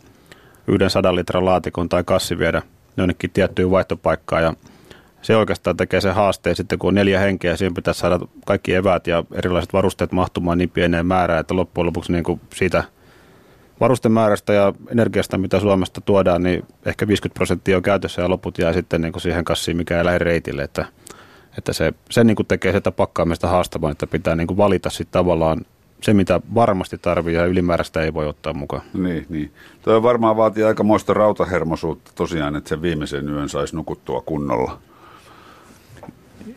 yhden 0.67 0.89
sadan 0.89 1.15
litran 1.15 1.45
laatikon 1.45 1.89
tai 1.89 2.03
kassi 2.03 2.37
viedä 2.37 2.61
jonnekin 2.97 3.31
tiettyyn 3.31 3.71
vaihtopaikkaan. 3.71 4.43
Ja 4.43 4.53
se 5.21 5.35
oikeastaan 5.35 5.77
tekee 5.77 6.01
sen 6.01 6.15
haasteen 6.15 6.55
sitten, 6.55 6.79
kun 6.79 6.87
on 6.87 6.95
neljä 6.95 7.19
henkeä, 7.19 7.57
siinä 7.57 7.75
pitäisi 7.75 7.99
saada 7.99 8.19
kaikki 8.45 8.75
eväät 8.75 9.07
ja 9.07 9.23
erilaiset 9.33 9.73
varusteet 9.73 10.11
mahtumaan 10.11 10.57
niin 10.57 10.69
pieneen 10.69 11.05
määrään, 11.05 11.39
että 11.39 11.55
loppujen 11.55 11.85
lopuksi 11.85 12.11
niin 12.11 12.23
kuin 12.23 12.41
siitä 12.55 12.83
varustemäärästä 13.79 14.53
ja 14.53 14.73
energiasta, 14.91 15.37
mitä 15.37 15.59
Suomesta 15.59 16.01
tuodaan, 16.01 16.43
niin 16.43 16.65
ehkä 16.85 17.07
50 17.07 17.37
prosenttia 17.37 17.77
on 17.77 17.83
käytössä 17.83 18.21
ja 18.21 18.29
loput 18.29 18.57
jää 18.57 18.73
sitten 18.73 19.01
niin 19.01 19.11
kuin 19.11 19.21
siihen 19.21 19.45
kassiin, 19.45 19.77
mikä 19.77 19.97
ei 19.97 20.05
lähde 20.05 20.17
reitille. 20.17 20.63
Että, 20.63 20.85
että 21.57 21.73
se, 21.73 21.93
se 22.09 22.23
niin 22.23 22.35
kuin 22.35 22.47
tekee 22.47 22.73
sitä 22.73 22.91
pakkaamista 22.91 23.47
haastavaa, 23.47 23.91
että 23.91 24.07
pitää 24.07 24.35
niin 24.35 24.47
kuin 24.47 24.57
valita 24.57 24.89
sitten 24.89 25.11
tavallaan 25.11 25.65
se, 26.01 26.13
mitä 26.13 26.41
varmasti 26.55 26.97
tarvii 26.97 27.35
ja 27.35 27.45
ylimääräistä 27.45 28.01
ei 28.01 28.13
voi 28.13 28.27
ottaa 28.27 28.53
mukaan. 28.53 28.81
Niin, 28.93 29.25
niin. 29.29 29.51
Tuo 29.81 30.03
varmaan 30.03 30.37
vaatii 30.37 30.63
aika 30.63 30.83
muista 30.83 31.13
rautahermosuutta 31.13 32.11
tosiaan, 32.15 32.55
että 32.55 32.69
sen 32.69 32.81
viimeisen 32.81 33.29
yön 33.29 33.49
saisi 33.49 33.75
nukuttua 33.75 34.21
kunnolla. 34.21 34.77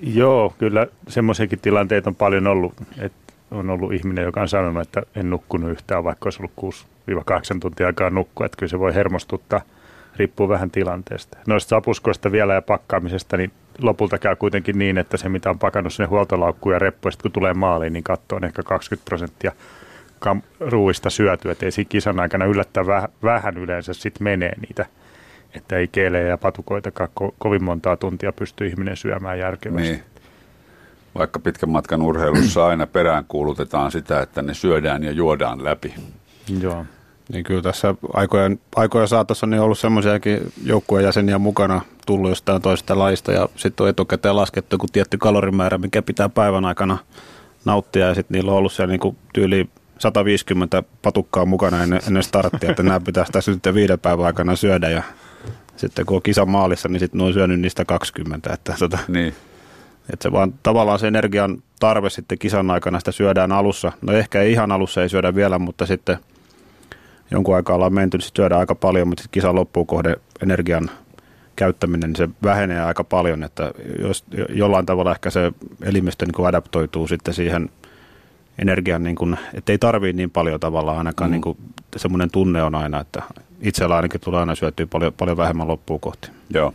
Joo, 0.01 0.55
kyllä 0.59 0.87
semmoisiakin 1.09 1.59
tilanteita 1.59 2.11
on 2.11 2.15
paljon 2.15 2.47
ollut. 2.47 2.73
Että 2.99 3.30
on 3.51 3.71
ollut 3.71 3.93
ihminen, 3.93 4.25
joka 4.25 4.41
on 4.41 4.49
sanonut, 4.49 4.83
että 4.83 5.03
en 5.17 5.31
nukkunut 5.31 5.71
yhtään, 5.71 6.05
vaikka 6.05 6.27
olisi 6.27 6.43
ollut 6.43 6.75
6-8 7.57 7.59
tuntia 7.61 7.87
aikaa 7.87 8.11
nukkua. 8.11 8.47
Että 8.47 8.57
kyllä 8.57 8.71
se 8.71 8.79
voi 8.79 8.95
hermostuttaa, 8.95 9.61
riippuu 10.17 10.49
vähän 10.49 10.71
tilanteesta. 10.71 11.39
Noista 11.47 11.69
sapuskoista 11.69 12.33
vielä 12.33 12.55
ja 12.55 12.63
pakkaamisesta, 12.63 13.37
niin 13.37 13.53
lopulta 13.79 14.19
käy 14.19 14.37
kuitenkin 14.37 14.79
niin, 14.79 14.99
että 14.99 15.17
se 15.17 15.29
mitä 15.29 15.51
on 15.51 15.59
pakannut 15.59 15.93
sinne 15.93 16.09
huoltolaukkuun 16.09 16.73
ja 16.73 16.79
reppuun, 16.79 17.13
kun 17.23 17.33
tulee 17.33 17.55
maaliin, 17.55 17.93
niin 17.93 18.05
katto 18.05 18.37
on 18.37 18.45
ehkä 18.45 18.63
20 18.63 19.05
prosenttia 19.05 19.53
kam- 20.27 20.43
ruuista 20.61 21.11
syöty, 21.11 21.51
että 21.51 21.65
ei 21.65 21.73
siinä 21.73 21.89
kisan 21.89 22.21
aikana 22.21 22.45
yllättää 22.45 22.83
väh- 22.83 23.11
vähän 23.23 23.59
yleensä 23.59 23.93
sitten 23.95 24.25
menee 24.25 24.53
niitä, 24.61 24.87
että 25.55 25.77
ei 25.77 25.89
keelejä 25.89 26.27
ja 26.27 26.39
patukoitakaan 26.39 27.09
ko- 27.21 27.35
kovin 27.39 27.65
montaa 27.65 27.97
tuntia 27.97 28.33
pystyy 28.33 28.67
ihminen 28.67 28.97
syömään 28.97 29.39
järkevästi. 29.39 29.89
Niin. 29.89 30.03
Vaikka 31.15 31.39
pitkän 31.39 31.71
matkan 31.71 32.03
urheilussa 32.03 32.67
aina 32.67 32.87
perään 32.87 33.25
kuulutetaan 33.29 33.93
sitä, 33.93 34.21
että 34.21 34.43
ne 34.43 34.55
syödään 34.55 35.05
ja 35.05 35.13
juodaan 35.13 35.65
läpi. 35.65 35.95
Joo. 36.61 36.85
Niin 37.33 37.45
kyllä 37.45 37.63
tässä 37.63 37.95
aikojen, 38.13 38.61
aikojen 38.77 39.09
saatossa 39.09 39.47
niin 39.47 39.61
on 39.61 39.65
ollut 39.65 39.79
semmoisiakin 39.79 40.53
joukkueen 40.65 41.05
jäseniä 41.05 41.39
mukana 41.39 41.81
tullut 42.07 42.29
jostain 42.29 42.63
toisesta 42.63 42.99
laista 42.99 43.33
ja 43.33 43.49
sitten 43.57 43.85
on 43.85 43.91
etukäteen 43.91 44.37
laskettu 44.37 44.75
joku 44.75 44.87
tietty 44.93 45.19
kalorimäärä, 45.19 45.79
mikä 45.79 46.03
pitää 46.03 46.29
päivän 46.29 46.65
aikana 46.65 46.99
nauttia 47.65 48.07
ja 48.07 48.15
sitten 48.15 48.35
niillä 48.35 48.51
on 48.51 48.59
ollut 48.59 48.73
siellä 48.73 48.93
niin 48.97 49.17
tyyli 49.33 49.69
150 49.99 50.83
patukkaa 51.03 51.45
mukana 51.45 51.83
ennen, 51.83 52.01
ennen 52.07 52.23
starttia, 52.23 52.71
että 52.71 52.83
nämä 52.83 53.01
pitäisi 53.01 53.33
tässä 53.33 53.53
sitten 53.53 53.75
viiden 53.75 53.99
päivän 53.99 54.27
aikana 54.27 54.57
syödä 54.57 54.89
ja 54.89 55.03
sitten 55.77 56.07
kun 56.07 56.17
on 56.17 56.23
kisa 56.23 56.47
maalissa, 56.47 56.89
niin 56.89 57.01
sitten 57.01 57.19
ne 57.19 57.25
on 57.25 57.33
syönyt 57.33 57.61
niistä 57.61 57.85
20. 57.85 58.53
Että, 58.53 58.75
tota, 58.79 58.99
niin. 59.09 59.35
Että 60.13 60.23
se 60.23 60.33
vaan 60.33 60.55
tavallaan 60.63 60.99
se 60.99 61.09
energian 61.09 61.63
tarve 61.81 62.11
sitten 62.11 62.39
kisan 62.39 62.71
aikana 62.71 62.99
sitä 62.99 63.13
syödään 63.13 63.53
alussa. 63.53 63.93
No 64.03 64.13
ehkä 64.13 64.41
ei 64.41 64.53
ihan 64.53 64.73
alussa 64.73 65.03
ei 65.03 65.09
syödä 65.09 65.35
vielä, 65.35 65.59
mutta 65.59 65.87
sitten– 65.87 66.17
jonkun 67.31 67.57
aikaa 67.57 67.77
ollaan 67.77 67.95
menty, 67.95 68.19
niin 68.19 68.29
syödään 68.37 68.61
aika 68.61 68.75
paljon, 68.75 69.09
mutta 69.09 69.23
sitten 69.23 69.41
kisan 69.41 69.55
loppuun 69.55 69.87
kohde 69.87 70.17
energian 70.43 70.91
käyttäminen, 71.57 72.11
niin 72.11 72.17
se 72.17 72.29
vähenee 72.43 72.83
aika 72.83 73.05
paljon, 73.05 73.43
että 73.43 73.73
jos 74.03 74.25
jollain 74.49 74.87
tavalla 74.87 75.13
ehkä 75.13 75.31
se 75.31 75.53
elimistö 75.83 76.27
niin 76.27 76.47
adaptoituu 76.47 77.09
sitten 77.09 77.35
siihen 77.35 77.71
energian, 78.59 79.03
niin 79.03 79.17
kuin, 79.17 79.39
että 79.55 79.73
ei 79.73 79.79
tarvii 79.79 80.13
niin 80.13 80.31
paljon 80.31 80.61
tavallaan 80.61 80.99
ainakaan, 80.99 81.31
mm. 81.31 81.33
niin 81.33 81.43
kuin, 81.43 81.59
semmoinen 81.97 82.31
tunne 82.31 82.63
on 82.63 82.75
aina, 82.75 83.01
että 83.01 83.23
itsellä 83.61 83.97
ainakin 83.97 84.21
tulee 84.21 84.41
aina 84.41 84.55
syötyä 84.55 84.87
paljon, 84.87 85.13
paljon 85.13 85.37
vähemmän 85.37 85.69
loppuun 85.69 86.01
kohti. 86.01 86.31
Joo. 86.55 86.75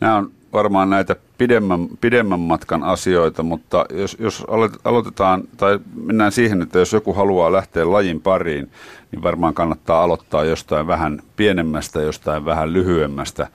Nämä 0.00 0.16
on 0.16 0.30
varmaan 0.54 0.90
näitä 0.90 1.16
pidemmän, 1.38 1.88
pidemmän 2.00 2.40
matkan 2.40 2.82
asioita, 2.82 3.42
mutta 3.42 3.86
jos, 3.90 4.16
jos 4.20 4.44
aloitetaan 4.84 5.42
tai 5.56 5.78
mennään 5.94 6.32
siihen, 6.32 6.62
että 6.62 6.78
jos 6.78 6.92
joku 6.92 7.12
haluaa 7.12 7.52
lähteä 7.52 7.92
lajin 7.92 8.20
pariin, 8.20 8.70
niin 9.12 9.22
varmaan 9.22 9.54
kannattaa 9.54 10.02
aloittaa 10.04 10.44
jostain 10.44 10.86
vähän 10.86 11.22
pienemmästä, 11.36 12.00
jostain 12.02 12.44
vähän 12.44 12.72
lyhyemmästä 12.72 13.46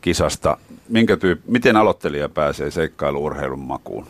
kisasta. 0.00 0.56
Minkä 0.88 1.16
tyyp, 1.16 1.40
miten 1.46 1.76
aloittelija 1.76 2.28
pääsee 2.28 2.70
seikkailuurheilun 2.70 3.60
makuun? 3.60 4.06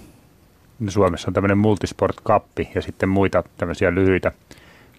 Suomessa 0.89 1.29
on 1.29 1.35
tämmöinen 1.35 1.59
multisport-kappi 1.59 2.69
ja 2.75 2.83
sitten 2.83 3.09
muita 3.09 3.43
tämmöisiä 3.57 3.95
lyhyitä 3.95 4.33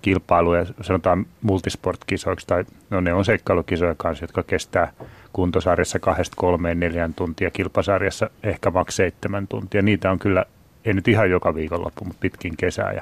kilpailuja, 0.07 0.65
sanotaan 0.81 1.25
multisport-kisoiksi, 1.41 2.47
tai 2.47 2.65
no 2.89 2.99
ne 2.99 3.13
on 3.13 3.25
seikkailukisoja 3.25 3.95
kanssa, 3.97 4.23
jotka 4.23 4.43
kestää 4.43 4.91
kuntosarjassa 5.33 5.99
kahdesta 5.99 6.35
kolmeen 6.37 6.79
neljän 6.79 7.13
tuntia, 7.13 7.51
kilpasarjassa 7.51 8.29
ehkä 8.43 8.71
maks 8.71 8.95
seitsemän 8.95 9.47
tuntia. 9.47 9.81
Niitä 9.81 10.11
on 10.11 10.19
kyllä, 10.19 10.45
ei 10.85 10.93
nyt 10.93 11.07
ihan 11.07 11.29
joka 11.29 11.55
viikonloppu, 11.55 12.05
mutta 12.05 12.19
pitkin 12.19 12.57
kesää 12.57 12.93
ja 12.93 13.01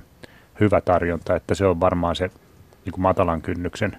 hyvä 0.60 0.82
tarjonta, 0.82 1.36
että 1.36 1.56
se 1.56 1.66
on 1.66 1.80
varmaan 1.80 2.16
se 2.16 2.32
niin 2.86 2.94
kuin 2.94 3.02
matalan 3.02 3.42
kynnyksen 3.42 3.98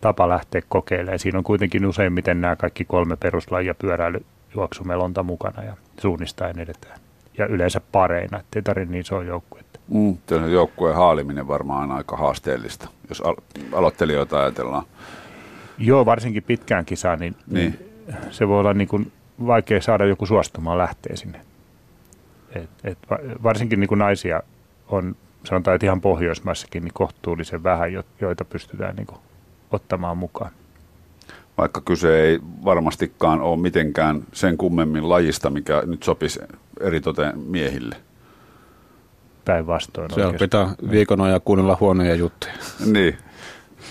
tapa 0.00 0.28
lähteä 0.28 0.62
kokeilemaan. 0.68 1.18
Siinä 1.18 1.38
on 1.38 1.44
kuitenkin 1.44 1.86
useimmiten 1.86 2.40
nämä 2.40 2.56
kaikki 2.56 2.84
kolme 2.84 3.16
peruslajia 3.16 3.74
pyöräily, 3.74 4.24
juoksumelonta 4.54 5.22
mukana 5.22 5.62
ja 5.62 5.76
suunnistaen 6.00 6.58
edetään. 6.58 7.00
Ja 7.38 7.46
yleensä 7.46 7.80
pareina, 7.92 8.40
ettei 8.40 8.62
tarvitse 8.62 8.92
niin 8.92 9.00
isoa 9.00 9.22
joukkuetta. 9.22 9.69
Mm, 9.90 10.16
joukkueen 10.50 10.96
haaliminen 10.96 11.48
varmaan 11.48 11.90
on 11.90 11.96
aika 11.96 12.16
haasteellista, 12.16 12.88
jos 13.08 13.20
al- 13.20 13.36
aloittelijoita 13.72 14.40
ajatellaan. 14.40 14.84
Joo, 15.78 16.06
varsinkin 16.06 16.42
pitkään 16.42 16.84
kisaan, 16.84 17.18
niin, 17.18 17.36
niin. 17.46 17.78
se 18.30 18.48
voi 18.48 18.60
olla 18.60 18.74
niin 18.74 18.88
kuin 18.88 19.12
vaikea 19.46 19.82
saada 19.82 20.06
joku 20.06 20.26
suostumaan 20.26 20.78
lähteä 20.78 21.16
sinne. 21.16 21.40
Et, 22.54 22.70
et 22.84 22.98
varsinkin 23.42 23.80
niin 23.80 23.88
kuin 23.88 23.98
naisia 23.98 24.42
on, 24.88 25.16
sanotaan, 25.44 25.74
että 25.74 25.86
ihan 25.86 26.00
Pohjoismaissakin 26.00 26.84
niin 26.84 26.94
kohtuullisen 26.94 27.62
vähän, 27.62 27.92
joita 28.20 28.44
pystytään 28.44 28.96
niin 28.96 29.06
kuin 29.06 29.18
ottamaan 29.70 30.18
mukaan. 30.18 30.50
Vaikka 31.58 31.80
kyse 31.80 32.20
ei 32.20 32.40
varmastikaan 32.64 33.40
ole 33.40 33.60
mitenkään 33.60 34.22
sen 34.32 34.56
kummemmin 34.56 35.08
lajista, 35.08 35.50
mikä 35.50 35.82
nyt 35.86 36.02
sopisi 36.02 36.40
eritoten 36.80 37.38
miehille. 37.38 37.96
Päinvastoin. 39.44 40.10
Siellä 40.14 40.38
pitää 40.38 40.68
viikon 40.90 41.20
ajan 41.20 41.40
kuunnella 41.44 41.76
huonoja 41.80 42.14
juttuja. 42.14 42.52
niin. 42.86 43.18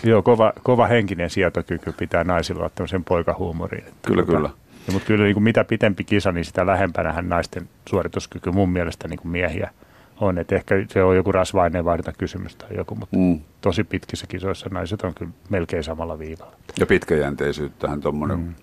Joo, 0.03 0.21
kova, 0.21 0.53
kova 0.63 0.87
henkinen 0.87 1.29
sietokyky 1.29 1.91
pitää 1.91 2.23
naisilla 2.23 2.59
olla 2.59 2.71
tämmöisen 2.75 3.03
poikahuumoriin. 3.03 3.83
Että 3.87 4.07
kyllä, 4.07 4.23
tuota, 4.23 4.37
kyllä. 4.37 4.49
Ja, 4.87 4.93
mutta 4.93 5.07
kyllä 5.07 5.23
niin 5.23 5.33
kuin 5.33 5.43
mitä 5.43 5.63
pitempi 5.63 6.03
kisa, 6.03 6.31
niin 6.31 6.45
sitä 6.45 6.65
lähempänähän 6.65 7.29
naisten 7.29 7.69
suorituskyky 7.89 8.51
mun 8.51 8.69
mielestä 8.69 9.07
niin 9.07 9.19
kuin 9.19 9.31
miehiä 9.31 9.69
on. 10.19 10.37
Että 10.37 10.55
ehkä 10.55 10.75
se 10.87 11.03
on 11.03 11.15
joku 11.15 11.31
rasvainen 11.31 11.85
vaadita 11.85 12.13
kysymys 12.13 12.55
tai 12.55 12.69
joku, 12.77 12.95
mutta 12.95 13.17
mm. 13.17 13.39
tosi 13.61 13.83
pitkissä 13.83 14.27
kisoissa 14.27 14.69
naiset 14.71 15.01
on 15.01 15.13
kyllä 15.13 15.31
melkein 15.49 15.83
samalla 15.83 16.19
viivalla. 16.19 16.53
Ja 16.79 16.85
pitkäjänteisyyttähän 16.85 18.01
tuommoinen. 18.01 18.39
Mm. 18.39 18.53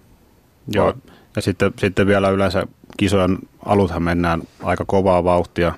Joo, 0.68 0.94
ja 1.36 1.42
sitten, 1.42 1.72
sitten 1.76 2.06
vielä 2.06 2.28
yleensä 2.28 2.66
kisojen 2.96 3.38
aluthan 3.66 4.02
mennään 4.02 4.42
aika 4.62 4.84
kovaa 4.84 5.24
vauhtia, 5.24 5.72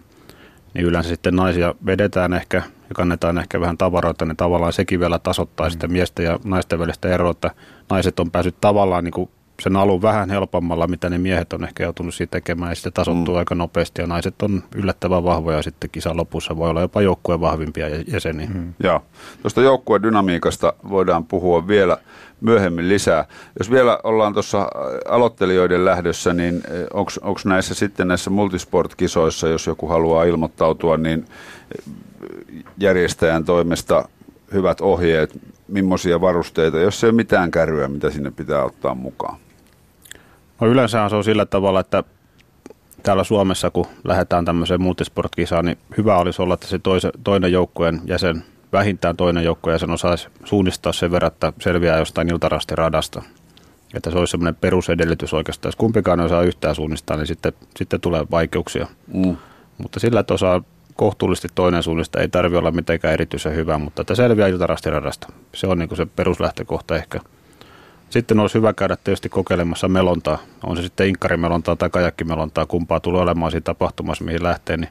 niin 0.75 0.87
yleensä 0.87 1.09
sitten 1.09 1.37
naisia 1.37 1.75
vedetään 1.87 2.33
ehkä 2.33 2.57
ja 2.89 2.95
kannetaan 2.95 3.39
ehkä 3.39 3.61
vähän 3.61 3.79
tavaroita, 3.79 4.25
niin 4.25 4.37
tavallaan 4.37 4.73
sekin 4.73 5.01
vielä 5.01 5.19
tasoittaa 5.19 5.67
mm. 5.67 5.71
sitten 5.71 5.93
miesten 5.93 6.25
ja 6.25 6.39
naisten 6.45 6.79
välistä 6.79 7.09
eroa, 7.09 7.31
että 7.31 7.51
naiset 7.91 8.21
on 8.21 8.31
päässyt 8.31 8.61
tavallaan 8.61 9.05
niin 9.05 9.13
kuin 9.13 9.31
sen 9.63 9.77
alun 9.77 10.03
vähän 10.03 10.31
helpommalla, 10.31 10.87
mitä 10.87 11.11
ne 11.11 11.19
miehet 11.19 11.53
on 11.53 11.65
ehkä 11.65 11.83
joutunut 11.83 12.15
siitä 12.15 12.31
tekemään, 12.31 12.71
ja 12.71 12.75
sitten 12.75 12.93
tasottuu 12.93 13.35
mm. 13.35 13.39
aika 13.39 13.55
nopeasti, 13.55 14.03
ja 14.03 14.07
naiset 14.07 14.43
on 14.43 14.63
yllättävän 14.75 15.25
vahvoja 15.25 15.63
sitten 15.63 15.91
kisan 15.91 16.17
lopussa, 16.17 16.57
voi 16.57 16.71
olla 16.71 16.81
jopa 16.81 17.03
joukkueen 17.03 17.41
vahvimpia 17.41 17.87
jäseniä. 18.13 18.49
Mm. 18.55 18.75
Joo, 18.83 19.03
tuosta 19.43 19.61
joukkueen 19.61 20.03
dynamiikasta 20.03 20.73
voidaan 20.89 21.25
puhua 21.25 21.69
vielä 21.69 21.99
myöhemmin 22.41 22.89
lisää. 22.89 23.25
Jos 23.59 23.71
vielä 23.71 23.99
ollaan 24.05 24.33
tuossa 24.33 24.69
aloittelijoiden 25.09 25.85
lähdössä, 25.85 26.33
niin 26.35 26.57
eh, 26.57 26.87
onko 27.23 27.41
näissä 27.45 27.75
sitten 27.75 28.09
näissä 28.09 28.31
multisport-kisoissa, 28.31 29.49
jos 29.49 29.67
joku 29.67 29.87
haluaa 29.87 30.25
ilmoittautua, 30.25 30.97
niin 30.97 31.25
eh, 31.79 31.95
järjestäjän 32.79 33.45
toimesta 33.45 34.09
hyvät 34.53 34.81
ohjeet, 34.81 35.39
millaisia 35.69 36.21
varusteita, 36.21 36.79
jos 36.79 37.05
ei 37.05 37.09
ole 37.09 37.17
mitään 37.17 37.51
kärryä, 37.51 37.89
mitä 37.89 38.11
sinne 38.11 38.31
pitää 38.31 38.65
ottaa 38.65 38.95
mukaan? 38.95 39.39
No 40.61 40.67
yleensä 40.67 41.09
se 41.09 41.17
on 41.17 41.25
sillä 41.25 41.47
tavalla, 41.47 41.81
että 41.81 42.05
täällä 43.03 43.25
Suomessa, 43.25 43.71
kun 43.71 43.87
lähdetään 44.05 44.45
tämmöiseen 44.45 44.83
multisport-kisaan, 44.83 45.65
niin 45.65 45.79
hyvä 45.97 46.19
olisi 46.19 46.43
olla, 46.43 46.55
että 46.55 46.67
se 46.67 46.79
toise, 46.79 47.11
toinen 47.25 47.53
joukkueen 47.53 48.01
jäsen, 48.05 48.45
vähintään 48.73 49.17
toinen 49.17 49.45
joukkueen 49.45 49.75
jäsen 49.75 49.91
osaisi 49.91 50.29
suunnistaa 50.45 50.93
sen 50.93 51.11
verran, 51.11 51.33
että 51.33 51.53
selviää 51.61 51.99
jostain 51.99 52.29
iltarasti-radasta. 52.29 53.23
Että 53.95 54.11
se 54.11 54.19
olisi 54.19 54.31
semmoinen 54.31 54.55
perusedellytys 54.55 55.35
oikeastaan. 55.35 55.69
Jos 55.69 55.77
kumpikaan 55.77 56.21
osaa 56.21 56.43
yhtään 56.43 56.75
suunnistaa, 56.75 57.17
niin 57.17 57.27
sitten, 57.27 57.53
sitten 57.77 58.01
tulee 58.01 58.27
vaikeuksia. 58.31 58.87
Mm. 59.15 59.37
Mutta 59.79 60.01
sillä, 60.01 60.21
että 60.21 60.35
osaa 60.35 60.63
kohtuullisesti 60.97 61.49
toinen 61.55 61.83
suunnista, 61.83 62.21
ei 62.21 62.29
tarvitse 62.29 62.59
olla 62.59 62.71
mitenkään 62.71 63.15
erityisen 63.15 63.55
hyvä, 63.55 63.79
mutta 63.79 64.03
että 64.03 64.15
selviää 64.15 64.49
iltarasti-radasta. 64.49 65.33
Se 65.55 65.67
on 65.67 65.79
niin 65.79 65.89
kuin 65.89 65.97
se 65.97 66.07
peruslähtökohta 66.07 66.97
ehkä– 66.97 67.21
sitten 68.11 68.41
olisi 68.41 68.55
hyvä 68.55 68.73
käydä 68.73 68.97
tietysti 68.97 69.29
kokeilemassa 69.29 69.89
melontaa. 69.89 70.39
On 70.65 70.77
se 70.77 70.83
sitten 70.83 71.09
inkkarimelontaa 71.09 71.77
tai 71.77 71.91
kajakkimelontaa, 71.91 72.67
kumpaa 72.67 73.01
tulee 73.01 73.23
olemaan 73.23 73.51
siinä 73.51 73.65
tapahtumassa, 73.65 74.25
mihin 74.25 74.43
lähtee, 74.43 74.77
niin 74.77 74.91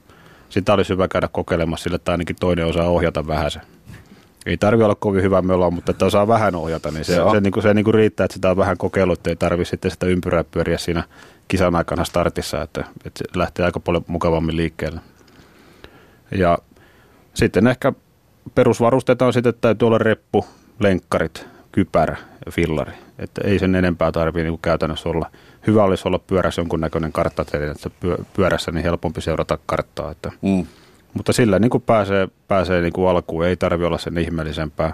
sitä 0.49 0.73
olisi 0.73 0.93
hyvä 0.93 1.07
käydä 1.07 1.27
kokeilemassa 1.31 1.83
sille, 1.83 1.95
että 1.95 2.11
ainakin 2.11 2.35
toinen 2.39 2.65
osaa 2.65 2.89
ohjata 2.89 3.27
vähän 3.27 3.51
se. 3.51 3.59
Ei 4.45 4.57
tarvi 4.57 4.83
olla 4.83 4.95
kovin 4.95 5.23
hyvä 5.23 5.41
meloa, 5.41 5.71
mutta 5.71 5.91
että 5.91 6.05
osaa 6.05 6.27
vähän 6.27 6.55
ohjata, 6.55 6.91
niin 6.91 7.05
se, 7.05 7.15
se, 7.15 7.21
se, 7.31 7.41
niin 7.41 7.51
kuin, 7.51 7.63
se 7.63 7.73
niin 7.73 7.85
kuin 7.85 7.93
riittää, 7.93 8.25
että 8.25 8.33
sitä 8.33 8.51
on 8.51 8.57
vähän 8.57 8.77
kokeillut, 8.77 9.19
että 9.19 9.29
ei 9.29 9.35
tarvitse 9.35 9.69
sitten 9.69 9.91
sitä 9.91 10.05
ympyrää 10.05 10.43
pyöriä 10.43 10.77
siinä 10.77 11.03
kisan 11.47 11.75
aikana 11.75 12.03
startissa, 12.03 12.61
että, 12.61 12.85
että 13.05 13.17
se 13.17 13.39
lähtee 13.39 13.65
aika 13.65 13.79
paljon 13.79 14.05
mukavammin 14.07 14.57
liikkeelle. 14.57 14.99
Ja 16.31 16.57
sitten 17.33 17.67
ehkä 17.67 17.93
perusvarusteita 18.55 19.25
on 19.25 19.33
sitten, 19.33 19.49
että 19.49 19.61
täytyy 19.61 19.85
olla 19.85 19.97
reppu, 19.97 20.45
lenkkarit, 20.79 21.47
kypärä 21.71 22.17
ja 22.45 22.51
fillari. 22.51 22.93
Että 23.19 23.41
ei 23.43 23.59
sen 23.59 23.75
enempää 23.75 24.11
tarvitse 24.11 24.49
niin 24.49 24.59
käytännössä 24.61 25.09
olla. 25.09 25.31
Hyvä 25.67 25.83
olisi 25.83 26.07
olla 26.07 26.19
pyörässä 26.19 26.61
jonkunnäköinen 26.61 27.11
kartta, 27.11 27.41
että 27.41 27.89
pyörässä 28.35 28.71
niin 28.71 28.83
helpompi 28.83 29.21
seurata 29.21 29.57
karttaa. 29.65 30.11
Että. 30.11 30.31
Mm. 30.41 30.65
Mutta 31.13 31.33
sillä 31.33 31.59
niin 31.59 31.69
kuin 31.69 31.83
pääsee, 31.83 32.27
pääsee 32.47 32.81
niin 32.81 32.93
kuin 32.93 33.09
alkuun, 33.09 33.45
ei 33.45 33.55
tarvi 33.55 33.85
olla 33.85 33.97
sen 33.97 34.17
ihmeellisempää. 34.17 34.93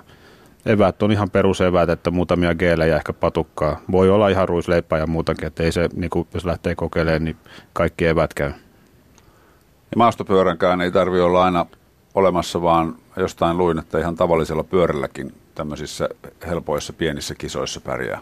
Eväät 0.65 1.03
on 1.03 1.12
ihan 1.12 1.29
peruseväät, 1.29 1.89
että 1.89 2.12
muutamia 2.12 2.55
geelejä 2.55 2.95
ehkä 2.95 3.13
patukkaa. 3.13 3.81
Voi 3.91 4.09
olla 4.09 4.29
ihan 4.29 4.49
ruisleipää 4.49 4.99
ja 4.99 5.07
muutakin, 5.07 5.47
että 5.47 5.63
ei 5.63 5.71
se, 5.71 5.89
niin 5.95 6.09
kuin, 6.09 6.27
jos 6.33 6.45
lähtee 6.45 6.75
kokeilemaan, 6.75 7.23
niin 7.23 7.38
kaikki 7.73 8.07
evät 8.07 8.33
käy. 8.33 8.51
Ja 9.91 9.97
maastopyöränkään 9.97 10.81
ei 10.81 10.91
tarvi 10.91 11.21
olla 11.21 11.43
aina 11.43 11.65
olemassa, 12.15 12.62
vaan 12.62 12.95
jostain 13.17 13.57
luin, 13.57 13.79
että 13.79 13.99
ihan 13.99 14.15
tavallisella 14.15 14.63
pyörälläkin 14.63 15.33
tämmöisissä 15.55 16.09
helpoissa 16.47 16.93
pienissä 16.93 17.35
kisoissa 17.35 17.81
pärjää? 17.81 18.21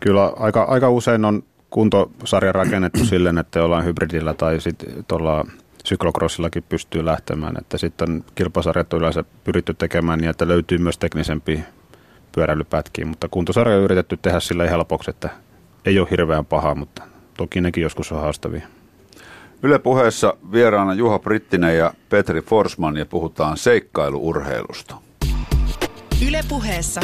Kyllä 0.00 0.32
aika, 0.36 0.62
aika 0.62 0.90
usein 0.90 1.24
on 1.24 1.42
kuntosarja 1.70 2.52
rakennettu 2.52 3.04
silleen, 3.04 3.38
että 3.38 3.64
ollaan 3.64 3.84
hybridillä 3.84 4.34
tai 4.34 4.60
sitten 4.60 5.04
tuolla 5.08 5.44
syklokrossillakin 5.84 6.64
pystyy 6.68 7.04
lähtemään. 7.04 7.54
Että 7.60 7.78
sitten 7.78 8.24
kilpasarjat 8.34 8.92
on 8.92 8.98
yleensä 8.98 9.24
pyritty 9.44 9.74
tekemään 9.74 10.18
niin, 10.18 10.30
että 10.30 10.48
löytyy 10.48 10.78
myös 10.78 10.98
teknisempiä 10.98 11.62
pyöräilypätkiä, 12.34 13.06
mutta 13.06 13.28
kuntosarja 13.28 13.76
on 13.76 13.82
yritetty 13.82 14.16
tehdä 14.16 14.40
sillä 14.40 14.66
helpoksi, 14.66 15.10
että 15.10 15.30
ei 15.84 15.98
ole 15.98 16.08
hirveän 16.10 16.46
paha, 16.46 16.74
mutta 16.74 17.02
toki 17.36 17.60
nekin 17.60 17.82
joskus 17.82 18.12
on 18.12 18.20
haastavia. 18.20 18.66
Yle 19.62 19.78
puheessa 19.78 20.36
vieraana 20.52 20.94
Juha 20.94 21.18
Brittinen 21.18 21.76
ja 21.76 21.94
Petri 22.08 22.40
Forsman 22.40 22.96
ja 22.96 23.06
puhutaan 23.06 23.56
seikkailuurheilusta. 23.56 24.94
Ylepuheessa 26.28 27.00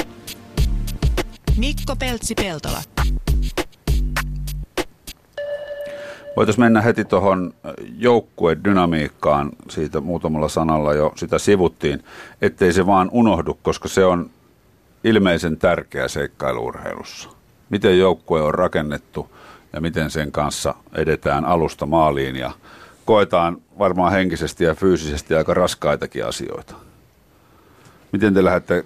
Mikko 1.57 1.97
Peltsi-Peltola. 1.97 2.83
Voitaisiin 6.37 6.65
mennä 6.65 6.81
heti 6.81 7.05
tuohon 7.05 7.55
joukkuedynamiikkaan, 7.99 9.51
siitä 9.69 10.01
muutamalla 10.01 10.49
sanalla 10.49 10.95
jo 10.95 11.13
sitä 11.17 11.39
sivuttiin, 11.39 12.05
ettei 12.43 12.73
se 12.73 12.87
vaan 12.87 13.09
unohdu, 13.13 13.59
koska 13.63 13.89
se 13.89 14.05
on 14.05 14.31
ilmeisen 15.05 15.57
tärkeä 15.57 16.09
seikkailuurheilussa. 16.09 17.29
Miten 17.71 17.99
joukkue 17.99 18.43
on 18.43 18.55
rakennettu 18.55 19.31
ja 19.73 19.81
miten 19.81 20.11
sen 20.11 20.33
kanssa 20.33 20.75
edetään 20.95 21.45
alusta 21.45 21.87
maaliin 21.87 22.37
ja 22.37 22.51
koetaan 23.05 23.57
varmaan 23.79 24.13
henkisesti 24.13 24.65
ja 24.65 24.75
fyysisesti 24.75 25.35
aika 25.35 25.55
raskaitakin 25.55 26.27
asioita. 26.27 26.75
Miten 28.13 28.35
te 28.35 28.45
lähdette 28.45 28.85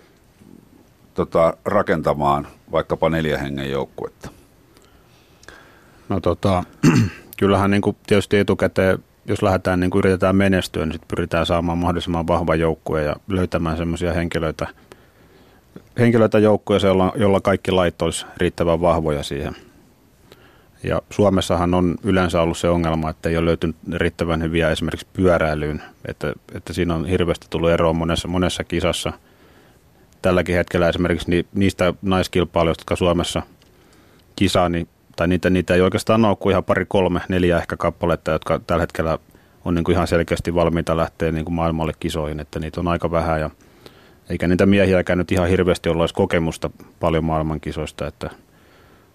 tota, 1.14 1.54
rakentamaan 1.64 2.46
vaikkapa 2.72 3.10
neljä 3.10 3.38
hengen 3.38 3.70
joukkuetta? 3.70 4.30
No 6.08 6.20
tota, 6.20 6.64
kyllähän 7.38 7.70
niin 7.70 7.82
kuin 7.82 7.96
tietysti 8.06 8.38
etukäteen, 8.38 8.98
jos 9.26 9.42
lähdetään 9.42 9.80
niin 9.80 9.90
kuin 9.90 10.00
yritetään 10.00 10.36
menestyä, 10.36 10.86
niin 10.86 10.92
sit 10.92 11.08
pyritään 11.08 11.46
saamaan 11.46 11.78
mahdollisimman 11.78 12.26
vahva 12.26 12.54
joukkue 12.54 13.02
ja 13.02 13.16
löytämään 13.28 13.76
semmoisia 13.76 14.12
henkilöitä, 14.12 14.66
henkilöitä 15.98 16.38
joukkoja, 16.38 16.80
jolla, 16.84 17.12
jolla 17.16 17.40
kaikki 17.40 17.70
lait 17.70 18.02
olisi 18.02 18.26
riittävän 18.36 18.80
vahvoja 18.80 19.22
siihen. 19.22 19.56
Ja 20.84 21.02
Suomessahan 21.10 21.74
on 21.74 21.96
yleensä 22.04 22.40
ollut 22.40 22.58
se 22.58 22.68
ongelma, 22.68 23.10
että 23.10 23.28
ei 23.28 23.36
ole 23.36 23.46
löytynyt 23.46 23.76
riittävän 23.92 24.42
hyviä 24.42 24.70
esimerkiksi 24.70 25.06
pyöräilyyn, 25.12 25.82
että, 26.08 26.32
että 26.54 26.72
siinä 26.72 26.94
on 26.94 27.06
hirveästi 27.06 27.46
tullut 27.50 27.70
eroa 27.70 27.92
monessa, 27.92 28.28
monessa 28.28 28.64
kisassa. 28.64 29.12
Tälläkin 30.22 30.56
hetkellä 30.56 30.88
esimerkiksi 30.88 31.46
niistä 31.54 31.94
naiskilpailijoista, 32.02 32.80
jotka 32.80 32.96
Suomessa 32.96 33.42
kisaa, 34.36 34.68
niin 34.68 34.88
tai 35.16 35.28
niitä, 35.28 35.50
niitä 35.50 35.74
ei 35.74 35.80
oikeastaan 35.80 36.24
ole 36.24 36.36
kuin 36.36 36.50
ihan 36.50 36.64
pari, 36.64 36.84
kolme, 36.88 37.20
neljä 37.28 37.58
ehkä 37.58 37.76
kappaletta, 37.76 38.30
jotka 38.30 38.60
tällä 38.66 38.80
hetkellä 38.80 39.18
on 39.64 39.74
niin 39.74 39.84
kuin 39.84 39.94
ihan 39.94 40.06
selkeästi 40.06 40.54
valmiita 40.54 40.96
lähteä 40.96 41.32
niin 41.32 41.44
kuin 41.44 41.54
maailmalle 41.54 41.92
kisoihin, 42.00 42.40
että 42.40 42.60
niitä 42.60 42.80
on 42.80 42.88
aika 42.88 43.10
vähän 43.10 43.40
ja 43.40 43.50
eikä 44.28 44.48
niitä 44.48 44.66
miehiäkään 44.66 45.18
nyt 45.18 45.32
ihan 45.32 45.48
hirveästi 45.48 45.88
olla 45.88 46.02
edes 46.02 46.12
kokemusta 46.12 46.70
paljon 47.00 47.24
maailmankisoista, 47.24 48.06
että, 48.06 48.30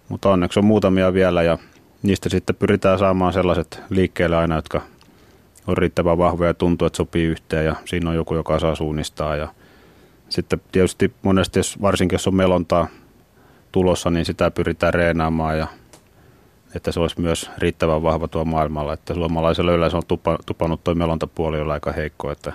mutta 0.09 0.29
onneksi 0.29 0.59
on 0.59 0.65
muutamia 0.65 1.13
vielä 1.13 1.43
ja 1.43 1.57
niistä 2.03 2.29
sitten 2.29 2.55
pyritään 2.55 2.99
saamaan 2.99 3.33
sellaiset 3.33 3.81
liikkeelle 3.89 4.37
aina, 4.37 4.55
jotka 4.55 4.81
on 5.67 5.77
riittävän 5.77 6.17
vahvoja 6.17 6.49
ja 6.49 6.53
tuntuu, 6.53 6.85
että 6.85 6.97
sopii 6.97 7.25
yhteen 7.25 7.65
ja 7.65 7.75
siinä 7.85 8.09
on 8.09 8.15
joku, 8.15 8.35
joka 8.35 8.59
saa 8.59 8.75
suunnistaa 8.75 9.35
ja 9.35 9.47
sitten 10.29 10.61
tietysti 10.71 11.13
monesti, 11.21 11.59
jos, 11.59 11.81
varsinkin 11.81 12.15
jos 12.15 12.27
on 12.27 12.35
melontaa 12.35 12.87
tulossa, 13.71 14.09
niin 14.09 14.25
sitä 14.25 14.51
pyritään 14.51 14.93
reenaamaan 14.93 15.57
ja 15.57 15.67
että 16.75 16.91
se 16.91 16.99
olisi 16.99 17.21
myös 17.21 17.51
riittävän 17.57 18.03
vahva 18.03 18.27
tuo 18.27 18.45
maailmalla. 18.45 18.93
Että 18.93 19.13
suomalaisella 19.13 19.71
yleensä 19.71 19.97
on 19.97 20.03
tupa, 20.07 20.37
tupannut 20.45 20.83
tuo 20.83 20.95
melontapuoli 20.95 21.59
olla 21.59 21.73
aika 21.73 21.91
heikko, 21.91 22.31
että 22.31 22.53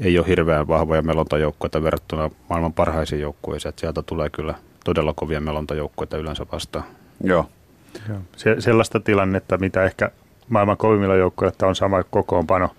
ei 0.00 0.18
ole 0.18 0.26
hirveän 0.26 0.68
vahvoja 0.68 1.02
melontajoukkoita 1.02 1.82
verrattuna 1.82 2.30
maailman 2.48 2.72
parhaisiin 2.72 3.20
joukkueisiin. 3.20 3.68
Että 3.68 3.80
sieltä 3.80 4.02
tulee 4.02 4.30
kyllä 4.30 4.54
todella 4.84 5.12
kovia 5.12 5.40
melontajoukkoita 5.40 6.16
yleensä 6.16 6.46
vastaan. 6.52 6.84
Joo. 7.24 7.46
Joo. 8.08 8.18
Se, 8.36 8.56
sellaista 8.58 9.00
tilannetta, 9.00 9.58
mitä 9.58 9.84
ehkä 9.84 10.10
maailman 10.48 10.76
kovimmilla 10.76 11.16
joukkueilla 11.16 11.66
on 11.66 11.76
sama 11.76 12.02
kokoonpano 12.02 12.70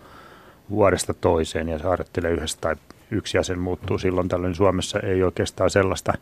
vuodesta 0.69 1.13
toiseen 1.13 1.69
ja 1.69 1.77
se 1.77 1.83
harjoittelee 1.83 2.31
yhdessä 2.31 2.57
tai 2.61 2.75
yksi 3.11 3.37
jäsen 3.37 3.59
muuttuu 3.59 3.97
silloin 3.97 4.27
tällöin. 4.27 4.55
Suomessa 4.55 4.99
ei 4.99 5.23
oikeastaan 5.23 5.69
sellaista, 5.69 6.13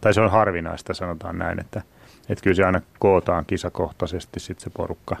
tai 0.00 0.14
se 0.14 0.20
on 0.20 0.30
harvinaista 0.30 0.94
sanotaan 0.94 1.38
näin, 1.38 1.60
että– 1.60 1.82
että 2.28 2.42
kyllä 2.42 2.54
se 2.54 2.64
aina 2.64 2.80
kootaan 2.98 3.46
kisakohtaisesti 3.46 4.40
sitten 4.40 4.64
se 4.64 4.70
porukka. 4.70 5.16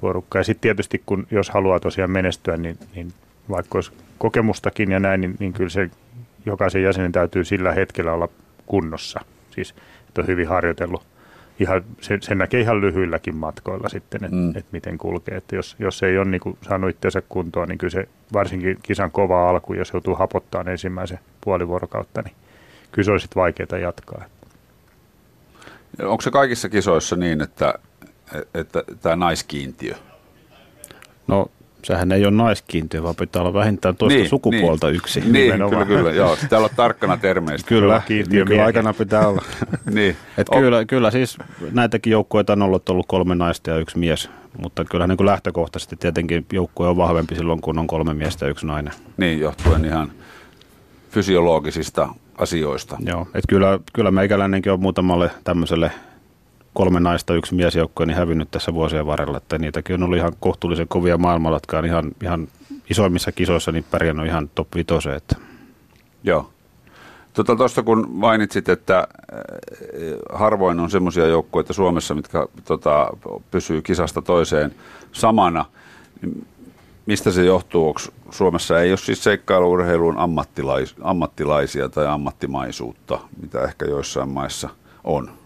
porukka. 0.00 0.38
Ja 0.38 0.44
sitten 0.44 0.60
tietysti, 0.60 1.02
kun 1.06 1.26
jos 1.30 1.50
haluaa 1.50 1.80
tosiaan 1.80 2.10
menestyä, 2.10 2.56
niin, 2.56 2.78
niin 2.94 3.12
vaikka 3.50 3.78
olisi 3.78 3.92
kokemustakin 4.18 4.90
ja 4.90 5.00
näin, 5.00 5.20
niin, 5.20 5.36
niin 5.38 5.52
kyllä 5.52 5.70
se 5.70 5.90
jokaisen 6.46 6.82
jäsenen 6.82 7.12
täytyy 7.12 7.44
sillä 7.44 7.72
hetkellä 7.72 8.12
olla 8.12 8.28
kunnossa. 8.66 9.20
Siis, 9.50 9.74
että 10.08 10.20
on 10.20 10.26
hyvin 10.26 10.48
harjoitellut. 10.48 11.02
Ihan, 11.60 11.84
sen, 12.00 12.22
sen 12.22 12.38
näkee 12.38 12.60
ihan 12.60 12.80
lyhyilläkin 12.80 13.36
matkoilla 13.36 13.88
sitten, 13.88 14.24
että 14.24 14.36
mm. 14.36 14.56
et 14.56 14.66
miten 14.72 14.98
kulkee. 14.98 15.36
Että 15.36 15.56
jos, 15.56 15.76
jos 15.78 16.02
ei 16.02 16.18
ole 16.18 16.30
niin 16.30 16.40
kuin, 16.40 16.58
saanut 16.62 16.90
itseänsä 16.90 17.22
kuntoon, 17.28 17.68
niin 17.68 17.78
kyllä 17.78 17.90
se 17.90 18.08
varsinkin 18.32 18.78
kisan 18.82 19.10
kova 19.10 19.50
alku, 19.50 19.74
jos 19.74 19.92
joutuu 19.92 20.14
hapottaa 20.14 20.64
ensimmäisen 20.66 21.18
puoli 21.40 21.68
vuorokautta, 21.68 22.22
niin 22.22 22.34
kyllä 22.92 23.06
se 23.06 23.12
olisi 23.12 23.28
vaikeaa 23.36 23.78
jatkaa. 23.80 24.24
Onko 26.02 26.22
se 26.22 26.30
kaikissa 26.30 26.68
kisoissa 26.68 27.16
niin, 27.16 27.40
että, 27.40 27.74
että 28.54 28.84
tämä 29.02 29.16
naiskiintiö? 29.16 29.94
No 31.26 31.50
sehän 31.84 32.12
ei 32.12 32.24
ole 32.24 32.30
naiskiintiö, 32.30 33.02
vaan 33.02 33.14
pitää 33.16 33.42
olla 33.42 33.54
vähintään 33.54 33.96
toista 33.96 34.18
niin, 34.18 34.28
sukupuolta 34.28 34.86
niin, 34.86 34.96
yksi. 34.96 35.20
Niin, 35.20 35.52
kyllä, 35.52 35.86
kyllä, 35.86 36.10
joo. 36.10 36.36
Täällä 36.48 36.64
on 36.64 36.76
tarkkana 36.76 37.16
termeistä. 37.16 37.68
Kyllä, 37.68 38.02
kiintiö 38.06 38.44
kyllä 38.44 38.64
aikana 38.64 38.92
pitää 38.92 39.28
olla. 39.28 39.42
niin. 39.90 40.16
Et 40.38 40.48
on. 40.48 40.60
kyllä, 40.60 40.84
kyllä 40.84 41.10
siis 41.10 41.38
näitäkin 41.72 42.10
joukkueita 42.10 42.52
on 42.52 42.62
ollut, 42.62 42.88
ollut 42.88 43.06
kolme 43.08 43.34
naista 43.34 43.70
ja 43.70 43.76
yksi 43.76 43.98
mies, 43.98 44.30
mutta 44.58 44.84
kyllä 44.84 45.06
niin 45.06 45.16
kuin 45.16 45.26
lähtökohtaisesti 45.26 45.96
tietenkin 45.96 46.46
joukkue 46.52 46.88
on 46.88 46.96
vahvempi 46.96 47.34
silloin, 47.34 47.60
kun 47.60 47.78
on 47.78 47.86
kolme 47.86 48.14
miestä 48.14 48.44
ja 48.44 48.50
yksi 48.50 48.66
nainen. 48.66 48.92
Niin, 49.16 49.40
johtuen 49.40 49.84
ihan 49.84 50.12
fysiologisista 51.10 52.08
asioista. 52.38 52.96
Joo, 53.06 53.22
että 53.22 53.48
kyllä, 53.48 53.78
kyllä 53.92 54.10
meikäläinenkin 54.10 54.72
on 54.72 54.80
muutamalle 54.80 55.30
tämmöiselle 55.44 55.90
kolme 56.74 57.00
naista, 57.00 57.34
yksi 57.34 57.54
miesjoukko, 57.54 58.04
niin 58.04 58.16
hävinnyt 58.16 58.50
tässä 58.50 58.74
vuosien 58.74 59.06
varrella, 59.06 59.36
että 59.36 59.58
niitäkin 59.58 59.94
on 59.94 60.02
ollut 60.02 60.18
ihan 60.18 60.32
kohtuullisen 60.40 60.88
kovia 60.88 61.18
maailmalla, 61.18 61.56
jotka 61.56 61.78
on 61.78 61.84
ihan, 61.84 62.12
ihan 62.22 62.48
isoimmissa 62.90 63.32
kisoissa 63.32 63.72
niin 63.72 63.84
pärjännyt 63.90 64.26
ihan 64.26 64.50
top 64.54 64.68
5. 64.74 65.10
Että. 65.16 65.36
Joo. 66.24 66.50
Tuosta 67.34 67.56
tota, 67.56 67.82
kun 67.82 68.08
mainitsit, 68.10 68.68
että 68.68 68.98
äh, 68.98 69.06
harvoin 70.32 70.80
on 70.80 70.90
semmoisia 70.90 71.26
joukkoja 71.26 71.72
Suomessa, 71.72 72.14
mitkä 72.14 72.46
tota, 72.64 73.10
pysyy 73.50 73.82
kisasta 73.82 74.22
toiseen 74.22 74.74
samana, 75.12 75.64
niin 76.22 76.46
mistä 77.06 77.30
se 77.30 77.44
johtuu? 77.44 77.88
Onko 77.88 78.00
Suomessa 78.30 78.80
ei 78.80 78.90
ole 78.90 78.98
siis 78.98 79.24
seikkailuurheilun 79.24 80.18
ammattilais, 80.18 80.94
ammattilaisia 81.02 81.88
tai 81.88 82.06
ammattimaisuutta, 82.06 83.18
mitä 83.42 83.64
ehkä 83.64 83.86
joissain 83.86 84.28
maissa 84.28 84.68
on? 85.04 85.39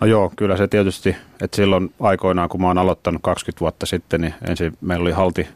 No 0.00 0.06
joo, 0.06 0.32
kyllä 0.36 0.56
se 0.56 0.68
tietysti, 0.68 1.16
että 1.42 1.56
silloin 1.56 1.94
aikoinaan, 2.00 2.48
kun 2.48 2.60
mä 2.60 2.66
oon 2.66 2.78
aloittanut 2.78 3.22
20 3.22 3.60
vuotta 3.60 3.86
sitten, 3.86 4.20
niin 4.20 4.34
ensin 4.48 4.76
meillä 4.80 5.02
oli 5.02 5.12
halti 5.12 5.48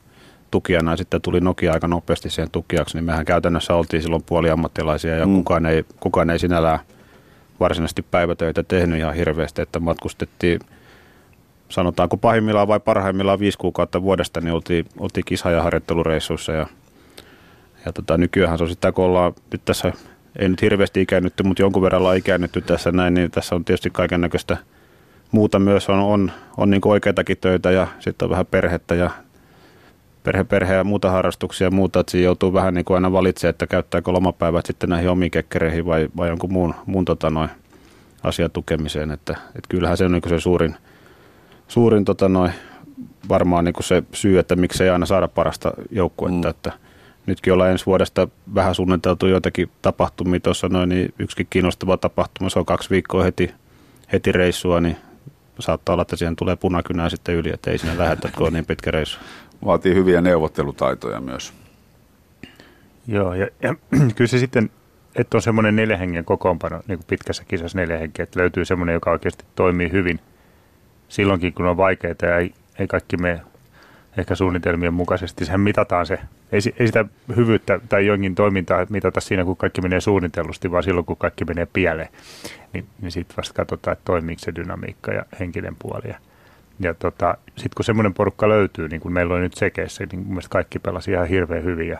tukijana 0.50 0.90
ja 0.90 0.96
sitten 0.96 1.22
tuli 1.22 1.40
Nokia 1.40 1.72
aika 1.72 1.88
nopeasti 1.88 2.30
siihen 2.30 2.50
tukijaksi, 2.50 2.96
niin 2.96 3.04
mehän 3.04 3.24
käytännössä 3.24 3.74
oltiin 3.74 4.02
silloin 4.02 4.22
puoliammattilaisia 4.26 5.16
ja 5.16 5.26
mm. 5.26 5.34
kukaan, 5.34 5.66
ei, 5.66 5.84
kukaan 6.00 6.30
ei 6.30 6.38
sinällään 6.38 6.78
varsinaisesti 7.60 8.02
päivätöitä 8.02 8.62
tehnyt 8.62 8.98
ihan 8.98 9.14
hirveästi, 9.14 9.62
että 9.62 9.80
matkustettiin– 9.80 10.60
sanotaanko 11.70 12.16
pahimmillaan 12.16 12.68
vai 12.68 12.80
parhaimmillaan 12.80 13.38
viisi 13.38 13.58
kuukautta 13.58 14.02
vuodesta, 14.02 14.40
niin 14.40 14.54
oltiin, 14.54 14.86
oltiin 14.98 15.24
kisa- 15.24 15.50
ja 15.50 15.62
harjoittelureissuissa. 15.62 16.52
Ja, 16.52 16.66
ja 17.86 17.92
tota, 17.92 18.18
nykyään 18.18 18.58
se 18.58 18.64
on 18.64 18.70
sitä, 18.70 18.92
kun 18.92 19.04
ollaan 19.04 19.32
nyt 19.52 19.64
tässä, 19.64 19.92
ei 20.36 20.48
nyt 20.48 20.62
hirveästi 20.62 21.02
ikäännytty, 21.02 21.42
mutta 21.42 21.62
jonkun 21.62 21.82
verran 21.82 22.00
ollaan 22.00 22.16
ikäännytty 22.16 22.60
tässä 22.60 22.92
näin, 22.92 23.14
niin 23.14 23.30
tässä 23.30 23.54
on 23.54 23.64
tietysti 23.64 23.90
kaiken 23.90 24.20
näköistä 24.20 24.56
muuta 25.32 25.58
myös, 25.58 25.88
on, 25.88 25.98
on, 25.98 26.32
on 26.56 26.70
niin 26.70 26.80
oikeitakin 26.84 27.36
töitä 27.40 27.70
ja 27.70 27.86
sitten 27.98 28.26
on 28.26 28.30
vähän 28.30 28.46
perhettä 28.46 28.94
ja 28.94 29.10
perhe, 30.22 30.44
perhe 30.44 30.74
ja 30.74 30.84
muuta 30.84 31.10
harrastuksia 31.10 31.66
ja 31.66 31.70
muuta, 31.70 32.00
että 32.00 32.10
siinä 32.10 32.24
joutuu 32.24 32.52
vähän 32.52 32.74
niin 32.74 32.84
kuin 32.84 32.94
aina 32.94 33.12
valitsemaan, 33.12 33.50
että 33.50 33.66
käyttääkö 33.66 34.12
lomapäivät 34.12 34.66
sitten 34.66 34.90
näihin 34.90 35.10
omiin 35.10 35.30
kekkereihin 35.30 35.86
vai, 35.86 36.08
vai 36.16 36.28
jonkun 36.28 36.52
muun, 36.52 36.74
muun 36.86 37.04
tota 37.04 37.30
noin, 37.30 37.50
asian 38.22 38.50
tukemiseen, 38.50 39.10
että, 39.10 39.32
että 39.32 39.68
kyllähän 39.68 39.96
se 39.96 40.04
on 40.04 40.12
niin 40.12 40.22
se 40.28 40.40
suurin– 40.40 40.76
suurin 41.70 42.04
tota 42.04 42.28
noin, 42.28 42.52
varmaan 43.28 43.64
niin 43.64 43.74
se 43.80 44.02
syy, 44.12 44.38
että 44.38 44.56
miksei 44.56 44.90
aina 44.90 45.06
saada 45.06 45.28
parasta 45.28 45.72
joukkuetta. 45.90 46.48
Mm. 46.48 46.50
Että 46.50 46.72
nytkin 47.30 47.52
ollaan 47.52 47.70
ensi 47.70 47.86
vuodesta 47.86 48.28
vähän 48.54 48.74
suunniteltu 48.74 49.26
joitakin 49.26 49.70
tapahtumia 49.82 50.40
tuossa 50.40 50.68
noin, 50.68 50.88
niin 50.88 51.14
yksikin 51.18 51.46
kiinnostava 51.50 51.96
tapahtuma, 51.96 52.50
se 52.50 52.58
on 52.58 52.66
kaksi 52.66 52.90
viikkoa 52.90 53.22
heti, 53.22 53.54
heti 54.12 54.32
reissua, 54.32 54.80
niin 54.80 54.96
saattaa 55.58 55.92
olla, 55.92 56.02
että 56.02 56.16
siihen 56.16 56.36
tulee 56.36 56.56
punakynää 56.56 57.08
sitten 57.08 57.34
yli, 57.34 57.50
että 57.50 57.70
ei 57.70 57.78
sinne 57.78 57.98
lähetä, 57.98 58.30
kun 58.36 58.46
on 58.46 58.52
niin 58.52 58.66
pitkä 58.66 58.90
reissu. 58.90 59.18
Vaatii 59.64 59.94
hyviä 59.94 60.20
neuvottelutaitoja 60.20 61.20
myös. 61.20 61.52
Joo, 63.06 63.34
ja, 63.34 63.48
ja 63.62 63.74
kyllä 64.16 64.28
se 64.28 64.38
sitten, 64.38 64.70
että 65.16 65.36
on 65.36 65.42
semmoinen 65.42 65.76
neljä 65.76 65.96
hengen 65.96 66.24
kokoonpano, 66.24 66.80
niin 66.88 66.98
kuin 66.98 67.06
pitkässä 67.06 67.44
kisassa 67.44 67.78
neljä 67.78 67.98
henkeä, 67.98 68.22
että 68.22 68.40
löytyy 68.40 68.64
semmoinen, 68.64 68.94
joka 68.94 69.10
oikeasti 69.10 69.44
toimii 69.54 69.92
hyvin– 69.92 70.20
silloinkin, 71.10 71.52
kun 71.52 71.66
on 71.66 71.76
vaikeaa 71.76 72.14
ja 72.22 72.38
ei, 72.38 72.54
ei 72.78 72.86
kaikki 72.86 73.16
mene 73.16 73.40
ehkä 74.18 74.34
suunnitelmien 74.34 74.94
mukaisesti. 74.94 75.44
Sehän 75.44 75.60
mitataan 75.60 76.06
se. 76.06 76.18
Ei, 76.52 76.60
ei 76.78 76.86
sitä 76.86 77.04
hyvyyttä 77.36 77.80
tai 77.88 78.06
jonkin 78.06 78.34
toimintaa 78.34 78.86
mitata 78.90 79.20
siinä, 79.20 79.44
kun 79.44 79.56
kaikki 79.56 79.80
menee 79.80 80.00
suunnitellusti, 80.00 80.70
vaan 80.70 80.82
silloin, 80.82 81.06
kun 81.06 81.16
kaikki 81.16 81.44
menee 81.44 81.66
pieleen. 81.72 82.08
Niin, 82.72 82.86
niin 83.00 83.12
sitten 83.12 83.36
vasta 83.36 83.54
katsotaan, 83.54 83.92
että 83.92 84.04
toimiiko 84.04 84.38
se 84.38 84.54
dynamiikka 84.54 85.12
ja 85.12 85.24
henkinen 85.40 85.76
puoli. 85.78 86.08
Ja, 86.08 86.18
ja 86.80 86.94
tota, 86.94 87.36
sitten 87.46 87.70
kun 87.76 87.84
semmoinen 87.84 88.14
porukka 88.14 88.48
löytyy, 88.48 88.88
niin 88.88 89.00
kuin 89.00 89.12
meillä 89.12 89.34
on 89.34 89.40
nyt 89.40 89.54
sekeissä, 89.54 90.04
niin 90.12 90.20
mun 90.20 90.28
mielestä 90.28 90.52
kaikki 90.52 90.78
pelasi 90.78 91.10
ihan 91.10 91.28
hirveän 91.28 91.64
hyvin. 91.64 91.88
Ja, 91.88 91.98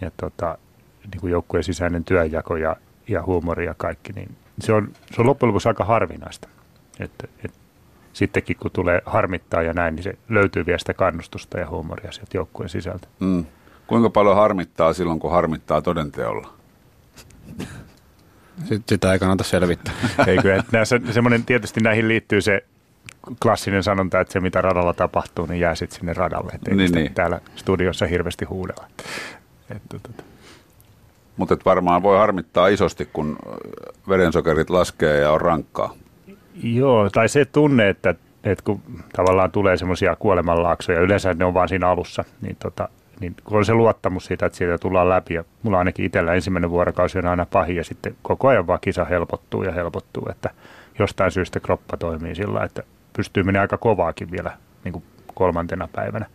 ja 0.00 0.10
tota, 0.16 0.58
niin 1.12 1.20
kuin 1.20 1.30
joukkueen 1.30 1.64
sisäinen 1.64 2.04
työnjako 2.04 2.56
ja, 2.56 2.76
ja 3.08 3.22
huumori 3.22 3.64
ja 3.66 3.74
kaikki, 3.76 4.12
niin 4.12 4.28
se 4.60 4.72
on, 4.72 4.88
se 5.14 5.20
on 5.20 5.26
loppujen 5.26 5.48
lopuksi 5.48 5.68
aika 5.68 5.84
harvinaista. 5.84 6.48
Että, 7.00 7.28
että 7.44 7.58
sittenkin 8.14 8.56
kun 8.56 8.70
tulee 8.70 9.02
harmittaa 9.06 9.62
ja 9.62 9.72
näin, 9.72 9.94
niin 9.94 10.04
se 10.04 10.18
löytyy 10.28 10.66
vielä 10.66 10.78
sitä 10.78 10.94
kannustusta 10.94 11.58
ja 11.58 11.68
huumoria 11.68 12.12
sieltä 12.12 12.36
joukkueen 12.36 12.68
sisältä. 12.68 13.08
Mm. 13.20 13.44
Kuinka 13.86 14.10
paljon 14.10 14.36
harmittaa 14.36 14.92
silloin, 14.92 15.20
kun 15.20 15.30
harmittaa 15.30 15.82
todenteolla? 15.82 16.54
Sitä 18.88 19.12
ei 19.12 19.18
kannata 19.18 19.44
selvittää. 19.44 19.94
Eikö, 20.26 20.56
että 20.56 20.76
näissä, 20.76 21.00
semmoinen, 21.10 21.44
tietysti 21.44 21.80
näihin 21.80 22.08
liittyy 22.08 22.40
se 22.40 22.64
klassinen 23.42 23.82
sanonta, 23.82 24.20
että 24.20 24.32
se 24.32 24.40
mitä 24.40 24.60
radalla 24.60 24.94
tapahtuu, 24.94 25.46
niin 25.46 25.60
jää 25.60 25.74
sitten 25.74 25.98
sinne 25.98 26.12
radalle. 26.12 26.52
Että 26.54 26.74
niin, 26.74 26.92
niin. 26.92 27.14
täällä 27.14 27.40
studiossa 27.56 28.06
hirveästi 28.06 28.44
huudella. 28.44 28.86
Että, 29.70 29.96
että. 29.96 30.22
Mutta 31.36 31.56
varmaan 31.64 32.02
voi 32.02 32.18
harmittaa 32.18 32.68
isosti, 32.68 33.08
kun 33.12 33.36
verensokerit 34.08 34.70
laskee 34.70 35.20
ja 35.20 35.30
on 35.30 35.40
rankkaa. 35.40 35.94
Joo, 36.62 37.10
tai 37.10 37.28
se 37.28 37.44
tunne, 37.44 37.88
että, 37.88 38.14
että 38.44 38.64
kun 38.64 38.80
tavallaan 39.16 39.50
tulee 39.50 39.76
semmoisia 39.76 40.16
kuolemanlaaksoja, 40.16 41.00
yleensä 41.00 41.34
ne 41.34 41.44
on 41.44 41.54
vaan 41.54 41.68
siinä 41.68 41.88
alussa, 41.88 42.24
niin, 42.40 42.56
tota, 42.62 42.88
niin 43.20 43.34
kun 43.44 43.58
on 43.58 43.64
se 43.64 43.74
luottamus 43.74 44.26
siitä, 44.26 44.46
että 44.46 44.58
siitä 44.58 44.78
tullaan 44.78 45.08
läpi, 45.08 45.34
ja 45.34 45.44
mulla 45.62 45.78
ainakin 45.78 46.06
itsellä 46.06 46.34
ensimmäinen 46.34 46.70
vuorokausi 46.70 47.18
on 47.18 47.26
aina 47.26 47.46
pahin, 47.46 47.76
ja 47.76 47.84
sitten 47.84 48.16
koko 48.22 48.48
ajan 48.48 48.66
vaan 48.66 48.78
kisa 48.80 49.04
helpottuu 49.04 49.62
ja 49.62 49.72
helpottuu, 49.72 50.28
että 50.30 50.50
jostain 50.98 51.30
syystä 51.30 51.60
kroppa 51.60 51.96
toimii 51.96 52.34
sillä, 52.34 52.64
että 52.64 52.82
pystyy 53.16 53.42
menemään 53.42 53.62
aika 53.62 53.78
kovaakin 53.78 54.30
vielä 54.30 54.52
niin 54.84 54.92
kuin 54.92 55.04
kolmantena 55.34 55.88
päivänä. 55.92 56.26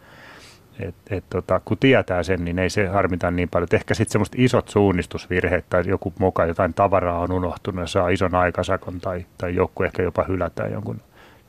Et, 0.80 0.96
et 1.10 1.24
tota, 1.30 1.62
kun 1.66 1.78
tietää 1.78 2.24
sen, 2.24 2.46
niin 2.46 2.60
ei 2.60 2.70
se 2.70 2.88
harmita 2.88 3.32
niin 3.32 3.50
paljon. 3.50 3.64
Et 3.66 3.74
ehkä 3.74 3.94
sitten 3.94 4.12
semmoista 4.12 4.38
isot 4.40 4.70
suunnistusvirheet 4.70 5.66
tai 5.70 5.84
joku 5.88 6.14
muka 6.20 6.46
jotain 6.46 6.74
tavaraa 6.74 7.20
on 7.20 7.32
unohtunut 7.32 7.82
ja 7.82 7.88
saa 7.88 8.10
ison 8.10 8.36
aikasakon 8.36 9.00
tai, 9.02 9.26
tai 9.38 9.56
joku 9.56 9.84
ehkä 9.84 10.04
jopa 10.04 10.26
hylätään 10.28 10.72
jonkun. 10.72 11.02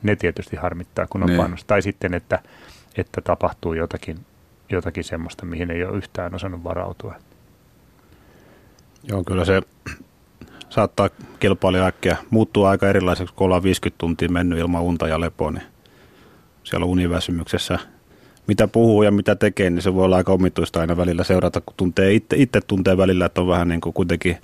Ne 0.03 0.15
tietysti 0.15 0.55
harmittaa, 0.55 1.07
kun 1.07 1.23
on 1.23 1.29
niin. 1.29 1.41
panos. 1.41 1.65
Tai 1.65 1.81
sitten, 1.81 2.13
että, 2.13 2.39
että 2.97 3.21
tapahtuu 3.21 3.73
jotakin, 3.73 4.17
jotakin 4.69 5.03
semmoista, 5.03 5.45
mihin 5.45 5.71
ei 5.71 5.83
ole 5.83 5.97
yhtään 5.97 6.35
osannut 6.35 6.63
varautua. 6.63 7.15
Joo, 9.03 9.23
kyllä 9.23 9.45
se 9.45 9.61
saattaa 10.69 11.09
kilpailija 11.39 11.85
äkkiä 11.85 12.17
muuttua 12.29 12.69
aika 12.69 12.89
erilaiseksi, 12.89 13.33
kun 13.33 13.45
ollaan 13.45 13.63
50 13.63 13.97
tuntia 13.97 14.29
mennyt 14.29 14.59
ilman 14.59 14.81
unta 14.81 15.07
ja 15.07 15.19
lepoa, 15.19 15.51
niin 15.51 15.63
siellä 16.63 16.85
univäsymyksessä– 16.85 17.79
mitä 18.51 18.67
puhuu 18.67 19.03
ja 19.03 19.11
mitä 19.11 19.35
tekee, 19.35 19.69
niin 19.69 19.81
se 19.81 19.93
voi 19.93 20.05
olla 20.05 20.15
aika 20.15 20.31
omituista 20.31 20.79
aina 20.79 20.97
välillä 20.97 21.23
seurata, 21.23 21.61
kun 21.61 21.73
tuntee 21.77 22.13
itse, 22.13 22.35
itse 22.35 22.61
tuntee 22.61 22.97
välillä, 22.97 23.25
että 23.25 23.41
on 23.41 23.47
vähän 23.47 23.67
niin 23.67 23.81
kuin 23.81 23.93
kuitenkin 23.93 24.37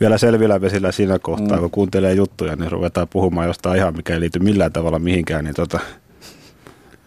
vielä 0.00 0.18
selvillä 0.18 0.60
vesillä 0.60 0.92
siinä 0.92 1.18
kohtaa, 1.18 1.56
mm. 1.56 1.60
kun 1.60 1.70
kuuntelee 1.70 2.14
juttuja, 2.14 2.56
niin 2.56 2.72
ruvetaan 2.72 3.08
puhumaan 3.08 3.46
jostain 3.46 3.76
ihan, 3.76 3.96
mikä 3.96 4.14
ei 4.14 4.20
liity 4.20 4.38
millään 4.38 4.72
tavalla 4.72 4.98
mihinkään, 4.98 5.44
niin 5.44 5.54
tota, 5.54 5.80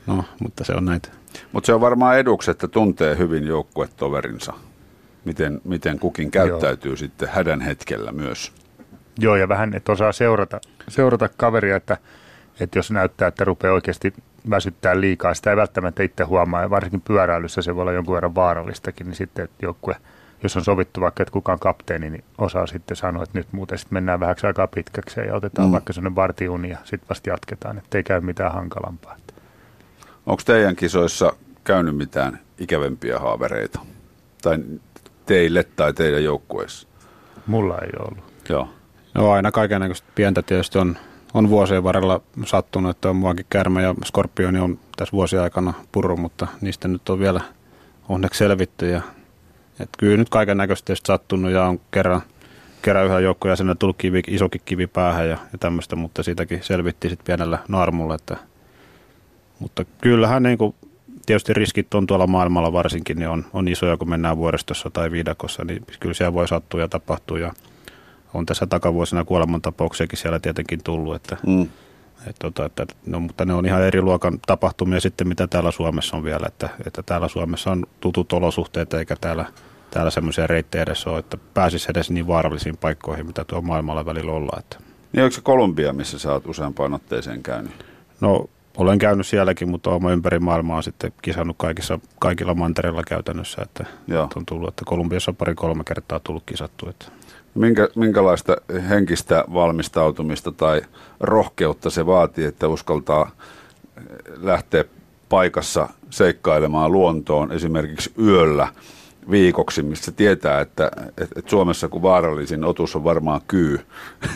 no, 0.08 0.24
mutta 0.40 0.64
se 0.64 0.74
on 0.74 0.86
näitä. 0.86 1.10
Mutta 1.52 1.66
se 1.66 1.74
on 1.74 1.82
varmaan 1.82 2.20
eduksi, 2.20 2.52
että 2.52 2.68
tuntee 2.68 3.18
hyvin 3.18 3.48
joukkuetoverinsa, 3.48 4.54
miten, 5.26 5.62
miten 5.64 6.00
kukin 6.00 6.32
käyttäytyy 6.32 6.92
Joo. 6.92 6.98
sitten 6.98 7.30
hädän 7.32 7.62
hetkellä 7.62 8.12
myös. 8.12 8.52
Joo, 9.20 9.36
ja 9.36 9.50
vähän, 9.50 9.74
että 9.74 9.92
osaa 9.92 10.12
seurata, 10.12 10.60
seurata 10.88 11.30
kaveria, 11.38 11.76
että, 11.76 11.98
että 12.60 12.80
jos 12.80 12.92
näyttää, 12.92 13.28
että 13.28 13.44
rupeaa 13.44 13.74
oikeasti 13.74 14.14
väsyttää 14.50 15.02
liikaa. 15.02 15.34
Sitä 15.34 15.50
ei 15.50 15.56
välttämättä 15.56 16.04
itse 16.04 16.24
huomaa 16.24 16.62
ja 16.62 16.70
varsinkin 16.70 17.02
pyöräilyssä 17.02 17.62
se 17.62 17.76
voi 17.76 17.82
olla 17.82 17.92
jonkun 17.92 18.16
verran 18.16 18.36
vaarallistakin, 18.36 19.08
niin 19.08 19.16
sitten 19.16 19.46
että 19.46 19.66
joukkue, 19.66 19.96
jos 20.44 20.58
on 20.58 20.64
sovittu 20.64 21.02
vaikka, 21.02 21.24
että 21.24 21.34
kukaan 21.34 21.60
kapteeni, 21.60 22.10
niin 22.10 22.24
osaa 22.38 22.68
sitten 22.68 22.98
sanoa, 22.98 23.24
että 23.24 23.38
nyt 23.38 23.48
muuten 23.52 23.78
sitten 23.78 23.96
mennään 23.96 24.20
vähäksi 24.20 24.48
aikaa 24.48 24.68
pitkäksi 24.68 25.20
ja 25.20 25.36
otetaan 25.36 25.68
mm. 25.68 25.72
vaikka 25.72 25.94
sellainen 25.94 26.16
vartiuni 26.16 26.70
ja 26.70 26.78
sitten 26.84 27.10
vasta 27.10 27.30
jatketaan, 27.30 27.78
että 27.78 27.98
ei 27.98 28.04
käy 28.04 28.22
mitään 28.22 28.54
hankalampaa. 28.54 29.18
Onko 30.26 30.42
teidän 30.46 30.76
kisoissa 30.76 31.34
käynyt 31.64 31.98
mitään 31.98 32.40
ikävempiä 32.58 33.20
haavereita? 33.20 33.80
Tai 34.42 34.58
teille 35.26 35.64
tai 35.64 35.94
teidän 35.94 36.24
joukkueessa? 36.24 36.88
Mulla 37.48 37.78
ei 37.78 37.90
ollut. 38.00 38.24
Joo. 38.50 38.70
No 39.14 39.32
aina 39.32 39.52
kaikenlaista 39.52 40.08
pientä 40.16 40.42
tietysti 40.42 40.78
on 40.78 40.98
on 41.34 41.50
vuosien 41.50 41.84
varrella 41.84 42.22
sattunut, 42.46 42.92
että 42.92 43.10
on 43.10 43.16
muakin 43.16 43.46
kärmä 43.50 43.82
ja 43.82 43.96
skorpioni 44.06 44.60
on 44.60 44.80
tässä 44.98 45.12
vuosien 45.12 45.42
aikana 45.42 45.74
purru, 45.92 46.18
mutta 46.18 46.48
niistä 46.62 46.88
nyt 46.88 47.10
on 47.10 47.20
vielä 47.20 47.42
onneksi 48.10 48.38
selvitty. 48.38 48.90
Ja, 48.90 49.02
et 49.80 49.90
kyllä 49.98 50.18
nyt 50.18 50.30
kaiken 50.30 50.58
näköistä 50.58 50.94
sattunut 51.06 51.52
ja 51.52 51.66
on 51.66 51.80
kerran, 51.92 52.22
kerran 52.82 53.06
yhden 53.06 53.24
joukkoja 53.24 53.56
sinne 53.56 53.76
tullut 53.76 53.98
kivi, 53.98 54.22
isokin 54.28 54.62
kivi 54.66 54.88
päähän 54.88 55.30
ja, 55.30 55.38
ja 55.52 55.58
tämmöistä, 55.60 55.96
mutta 55.96 56.24
siitäkin 56.24 56.64
selvittiin 56.64 57.12
sitten 57.12 57.26
pienellä 57.26 57.60
naarmulla. 57.68 58.16
Että, 58.16 58.38
mutta 59.60 59.86
kyllähän 60.02 60.44
niin 60.44 60.58
kuin, 60.58 60.76
tietysti 61.26 61.54
riskit 61.54 61.94
on 61.94 62.08
tuolla 62.08 62.28
maailmalla 62.28 62.74
varsinkin, 62.74 63.20
niin 63.20 63.30
on, 63.30 63.46
on 63.54 63.68
isoja, 63.68 63.98
kun 63.98 64.10
mennään 64.10 64.38
vuoristossa 64.38 64.90
tai 64.90 65.12
viidakossa, 65.12 65.66
niin 65.66 65.86
kyllä 66.00 66.14
siellä 66.14 66.34
voi 66.34 66.48
sattua 66.48 66.80
ja 66.80 66.88
tapahtua. 66.88 67.40
Ja 67.40 67.54
on 68.34 68.46
tässä 68.46 68.66
takavuosina 68.66 69.26
kuolemantapauksiakin 69.26 70.20
siellä 70.20 70.40
tietenkin 70.40 70.84
tullut, 70.84 71.16
että, 71.16 71.38
mm. 71.48 71.68
et, 72.28 72.36
tota, 72.40 72.66
että, 72.66 72.86
no, 73.06 73.20
mutta 73.20 73.46
ne 73.46 73.54
on 73.54 73.66
ihan 73.66 73.84
eri 73.84 74.02
luokan 74.02 74.40
tapahtumia 74.48 75.00
sitten, 75.00 75.28
mitä 75.28 75.48
täällä 75.48 75.72
Suomessa 75.72 76.18
on 76.18 76.24
vielä, 76.24 76.46
että, 76.48 76.70
että 76.86 77.04
täällä 77.04 77.28
Suomessa 77.28 77.72
on 77.72 77.86
tutut 78.00 78.34
olosuhteet, 78.34 78.94
eikä 78.94 79.16
täällä, 79.22 79.46
täällä 79.92 80.12
semmoisia 80.12 80.48
reittejä 80.48 80.84
edes 80.84 81.08
ole, 81.08 81.20
että 81.20 81.38
pääsisi 81.54 81.92
edes 81.92 82.12
niin 82.12 82.28
vaarallisiin 82.28 82.78
paikkoihin, 82.78 83.26
mitä 83.26 83.44
tuo 83.44 83.62
maailmalla 83.62 84.06
välillä 84.06 84.32
ollaan. 84.32 84.60
Että. 84.60 84.78
Niin 85.14 85.24
onko 85.24 85.36
se 85.36 85.42
Kolumbia, 85.42 85.94
missä 85.94 86.20
sä 86.20 86.32
oot 86.32 86.48
useampaan 86.48 86.94
otteeseen 86.94 87.44
käynyt? 87.44 87.86
No 88.22 88.50
olen 88.78 89.00
käynyt 89.00 89.28
sielläkin, 89.28 89.70
mutta 89.70 89.90
olen 89.90 90.14
ympäri 90.14 90.40
maailmaa 90.40 90.82
sitten 90.82 91.14
kisannut 91.22 91.56
kaikissa, 91.60 92.00
kaikilla 92.20 92.54
mantereilla 92.54 93.04
käytännössä, 93.04 93.62
että, 93.62 93.86
että 94.08 94.40
on 94.40 94.46
tullut, 94.46 94.70
että 94.70 94.86
Kolumbiassa 94.86 95.32
on 95.32 95.36
pari-kolme 95.36 95.84
kertaa 95.84 96.20
tullut 96.20 96.44
kisattu. 96.46 96.90
Että. 96.90 97.06
Minkä, 97.56 97.88
minkälaista 97.96 98.58
henkistä 98.90 99.46
valmistautumista 99.54 100.52
tai 100.52 100.82
rohkeutta 101.20 101.90
se 101.90 102.06
vaatii, 102.06 102.46
että 102.46 102.68
uskaltaa 102.68 103.32
lähteä 104.38 104.86
paikassa 105.30 105.90
seikkailemaan 106.10 106.92
luontoon 106.92 107.52
esimerkiksi 107.52 108.14
yöllä 108.20 108.68
viikoksi, 109.32 109.84
missä 109.84 110.12
tietää, 110.12 110.62
että, 110.62 110.92
että 111.18 111.42
Suomessa 111.46 111.88
kun 111.88 112.02
vaarallisin 112.02 112.64
otus 112.64 112.96
on 112.96 113.04
varmaan 113.04 113.42
kyy, 113.48 113.80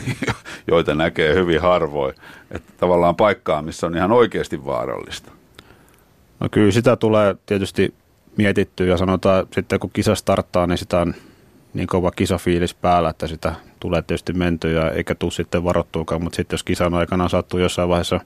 joita 0.70 0.94
näkee 0.94 1.34
hyvin 1.34 1.60
harvoin. 1.60 2.14
Että 2.50 2.72
tavallaan 2.76 3.16
paikkaa, 3.16 3.62
missä 3.62 3.86
on 3.86 3.96
ihan 3.96 4.12
oikeasti 4.12 4.64
vaarallista. 4.64 5.32
No 6.40 6.48
kyllä 6.50 6.70
sitä 6.70 6.96
tulee 6.96 7.36
tietysti 7.46 7.94
mietittyä 8.36 8.86
ja 8.86 8.96
sanotaan 8.96 9.46
sitten 9.52 9.80
kun 9.80 9.90
kisa 9.92 10.14
starttaa, 10.14 10.66
niin 10.66 10.78
sitä 10.78 11.00
on 11.00 11.14
niin 11.76 11.86
kova 11.86 12.10
kisafiilis 12.10 12.74
päällä, 12.74 13.10
että 13.10 13.26
sitä 13.26 13.54
tulee 13.80 14.02
tietysti 14.02 14.32
mentyä 14.32 14.88
eikä 14.88 15.14
tule 15.14 15.30
sitten 15.30 15.64
varottuukaan, 15.64 16.22
mutta 16.22 16.36
sitten 16.36 16.54
jos 16.54 16.62
kisan 16.62 16.94
aikana 16.94 17.28
sattuu 17.28 17.60
jossain 17.60 17.88
vaiheessa 17.88 18.20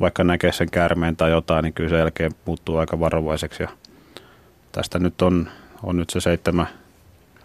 vaikka 0.00 0.24
näkee 0.24 0.52
sen 0.52 0.70
käärmeen 0.70 1.16
tai 1.16 1.30
jotain, 1.30 1.62
niin 1.62 1.72
kyllä 1.72 1.90
se 1.90 1.98
jälkeen 1.98 2.32
muuttuu 2.44 2.76
aika 2.76 3.00
varovaiseksi. 3.00 3.62
Ja 3.62 3.68
tästä 4.72 4.98
nyt 4.98 5.22
on, 5.22 5.48
on 5.82 5.96
nyt 5.96 6.10
se 6.10 6.20
seitsemän, 6.20 6.68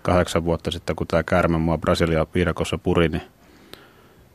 kahdeksan 0.02 0.46
vuotta 0.46 0.72
sitten, 0.72 0.96
kun 0.96 1.08
tämä 1.08 1.24
käärme 1.24 1.58
mua 1.58 1.78
Brasilia 1.78 2.26
viidakossa 2.36 2.78
puri, 2.78 3.10
niin 3.10 3.24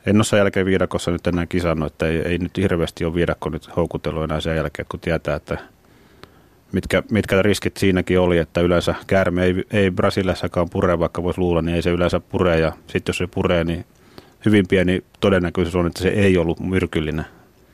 en 0.07 0.17
ole 0.17 0.25
sen 0.25 0.39
jälkeen 0.39 0.67
viidakossa 0.67 1.11
nyt 1.11 1.27
enää 1.27 1.47
kisannut, 1.47 1.93
että 1.93 2.07
ei, 2.07 2.19
ei 2.19 2.39
nyt 2.39 2.57
hirveästi 2.57 3.05
ole 3.05 3.15
viidakko 3.15 3.49
nyt 3.49 3.77
houkutellut 3.77 4.25
enää 4.25 4.41
sen 4.41 4.57
jälkeen, 4.57 4.87
kun 4.91 5.01
tietää, 5.01 5.37
että 5.37 5.59
mitkä, 6.73 7.03
mitkä 7.11 7.43
riskit 7.43 7.77
siinäkin 7.77 8.21
oli, 8.21 8.39
että 8.39 8.61
yleensä 8.61 8.95
käärme 9.07 9.45
ei, 9.45 9.65
ei 9.71 9.91
Brasiliassakaan 9.91 10.71
pure, 10.71 10.99
vaikka 10.99 11.23
voisi 11.23 11.41
luulla, 11.41 11.63
niin 11.63 11.75
ei 11.75 11.83
se 11.83 11.91
yleensä 11.91 12.21
pure. 12.21 12.59
Ja 12.59 12.73
sitten 12.87 13.11
jos 13.11 13.19
se 13.19 13.27
puree, 13.27 13.65
niin 13.65 13.85
hyvin 14.45 14.69
pieni 14.69 15.05
todennäköisyys 15.21 15.77
on, 15.77 15.87
että 15.87 16.03
se 16.03 16.09
ei 16.09 16.39
ollut 16.39 16.61
myrkyllinen. 16.61 17.25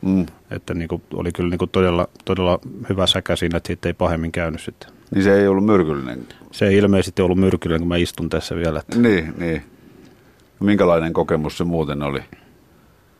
Mm. 0.01 0.25
Että 0.51 0.73
niin 0.73 0.87
kuin, 0.87 1.01
oli 1.13 1.31
kyllä 1.31 1.49
niin 1.49 1.57
kuin 1.57 1.69
todella, 1.71 2.07
todella 2.25 2.59
hyvä 2.89 3.07
säkä 3.07 3.35
siinä, 3.35 3.57
että 3.57 3.67
siitä 3.67 3.89
ei 3.89 3.93
pahemmin 3.93 4.31
käynyt 4.31 4.61
sitten. 4.61 4.89
Niin 5.15 5.23
se 5.23 5.39
ei 5.39 5.47
ollut 5.47 5.65
myrkyllinen? 5.65 6.27
Se 6.51 6.67
ei 6.67 6.77
ilmeisesti 6.77 7.21
ollut 7.21 7.37
myrkyllinen, 7.37 7.81
kun 7.81 7.87
mä 7.87 7.97
istun 7.97 8.29
tässä 8.29 8.55
vielä. 8.55 8.79
Että... 8.79 8.99
Niin, 8.99 9.33
niin. 9.37 9.63
Minkälainen 10.59 11.13
kokemus 11.13 11.57
se 11.57 11.63
muuten 11.63 12.03
oli? 12.03 12.21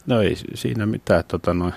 No 0.05 0.21
ei 0.21 0.35
siinä 0.53 0.85
mitään. 0.85 1.23
Tota, 1.27 1.53
noin 1.53 1.73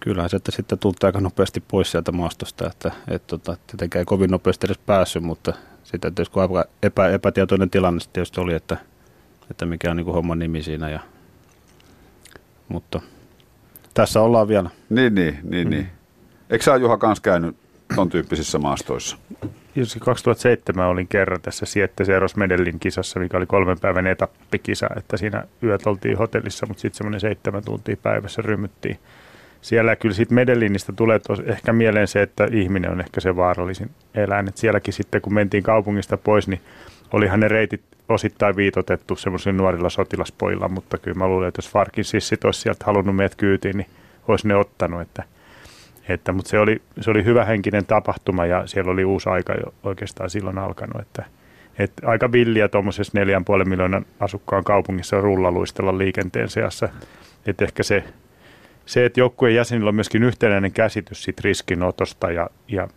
kyllähän 0.00 0.30
se 0.30 0.36
että 0.36 0.52
sitten 0.52 0.78
tultiin 0.78 1.08
aika 1.08 1.20
nopeasti 1.20 1.62
pois 1.68 1.90
sieltä 1.90 2.12
maastosta, 2.12 2.66
että 2.66 2.90
et, 3.08 3.26
tota, 3.26 3.56
tietenkään 3.66 4.00
ei 4.00 4.04
kovin 4.04 4.30
nopeasti 4.30 4.66
edes 4.66 4.78
päässyt, 4.78 5.22
mutta 5.22 5.52
sitten 5.84 6.14
tietysti 6.14 6.34
kun 6.34 6.64
epä, 6.82 7.08
epätietoinen 7.08 7.70
tilanne 7.70 8.00
sitten 8.00 8.12
tietysti 8.12 8.40
oli, 8.40 8.54
että, 8.54 8.76
että 9.50 9.66
mikä 9.66 9.90
on 9.90 9.96
niin 9.96 10.04
kuin 10.04 10.14
homman 10.14 10.38
nimi 10.38 10.62
siinä. 10.62 10.90
Ja, 10.90 11.00
mutta 12.68 13.00
tässä 13.94 14.20
ollaan 14.20 14.48
vielä. 14.48 14.70
Niin, 14.90 15.14
niin, 15.14 15.38
niin. 15.42 15.66
Mm. 15.66 15.70
niin. 15.70 15.88
Eikö 16.50 16.64
sä 16.64 16.76
Juha 16.76 16.98
kanssa 16.98 17.22
käynyt 17.22 17.56
ton 17.94 18.08
tyyppisissä 18.08 18.58
maastoissa? 18.58 19.16
Jos 19.76 19.96
2007 20.00 20.86
olin 20.86 21.08
kerran 21.08 21.40
tässä 21.40 21.66
Eros 22.16 22.36
Medellin 22.36 22.80
kisassa, 22.80 23.20
mikä 23.20 23.36
oli 23.36 23.46
kolmen 23.46 23.80
päivän 23.80 24.06
etappikisa, 24.06 24.86
että 24.96 25.16
siinä 25.16 25.44
yöt 25.62 25.86
oltiin 25.86 26.18
hotellissa, 26.18 26.66
mutta 26.66 26.80
sitten 26.80 26.98
semmoinen 26.98 27.20
seitsemän 27.20 27.64
tuntia 27.64 27.96
päivässä 27.96 28.42
rymyttiin 28.42 28.98
siellä 29.66 29.96
kyllä 29.96 30.14
sitten 30.14 30.34
Medellinistä 30.34 30.92
tulee 30.92 31.18
tos, 31.18 31.40
ehkä 31.40 31.72
mieleen 31.72 32.08
se, 32.08 32.22
että 32.22 32.48
ihminen 32.52 32.90
on 32.90 33.00
ehkä 33.00 33.20
se 33.20 33.36
vaarallisin 33.36 33.90
eläin. 34.14 34.48
Et 34.48 34.56
sielläkin 34.56 34.94
sitten 34.94 35.22
kun 35.22 35.34
mentiin 35.34 35.62
kaupungista 35.62 36.16
pois, 36.16 36.48
niin 36.48 36.60
olihan 37.12 37.40
ne 37.40 37.48
reitit 37.48 37.82
osittain 38.08 38.56
viitotettu 38.56 39.16
semmoisilla 39.16 39.56
nuorilla 39.56 39.90
sotilaspojilla, 39.90 40.68
mutta 40.68 40.98
kyllä 40.98 41.18
mä 41.18 41.28
luulen, 41.28 41.48
että 41.48 41.58
jos 41.58 41.70
Farkin 41.70 42.04
sissit 42.04 42.44
olisi 42.44 42.60
sieltä 42.60 42.84
halunnut 42.84 43.16
meidät 43.16 43.34
kyytiin, 43.34 43.76
niin 43.76 43.86
olisi 44.28 44.48
ne 44.48 44.56
ottanut. 44.56 45.00
Että, 45.00 45.22
että, 46.08 46.32
mutta 46.32 46.48
se 46.48 46.58
oli, 46.58 46.82
se 47.00 47.10
oli 47.10 47.24
hyvä 47.24 47.44
henkinen 47.44 47.86
tapahtuma 47.86 48.46
ja 48.46 48.66
siellä 48.66 48.92
oli 48.92 49.04
uusi 49.04 49.28
aika 49.28 49.52
jo 49.52 49.74
oikeastaan 49.82 50.30
silloin 50.30 50.58
alkanut. 50.58 51.02
Että, 51.02 51.24
että 51.78 52.08
aika 52.08 52.32
villiä 52.32 52.68
tuommoisessa 52.68 53.18
4,5 53.58 53.64
miljoonan 53.64 54.06
asukkaan 54.20 54.64
kaupungissa 54.64 55.20
rullaluistella 55.20 55.98
liikenteen 55.98 56.48
seassa. 56.48 56.88
Että 57.46 57.64
ehkä 57.64 57.82
se, 57.82 58.04
se, 58.86 59.04
että 59.04 59.20
joukkueen 59.20 59.54
jäsenillä 59.54 59.88
on 59.88 59.94
myöskin 59.94 60.22
yhtenäinen 60.22 60.72
käsitys 60.72 61.22
siitä 61.22 61.40
riskinotosta 61.44 62.30
ja, 62.30 62.50
ja 62.68 62.88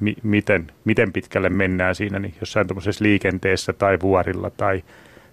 mi, 0.00 0.16
miten, 0.22 0.72
miten 0.84 1.12
pitkälle 1.12 1.48
mennään 1.48 1.94
siinä, 1.94 2.18
niin 2.18 2.34
jossain 2.40 2.66
tuommoisessa 2.66 3.04
liikenteessä 3.04 3.72
tai 3.72 3.98
vuorilla 4.02 4.50
tai, 4.50 4.84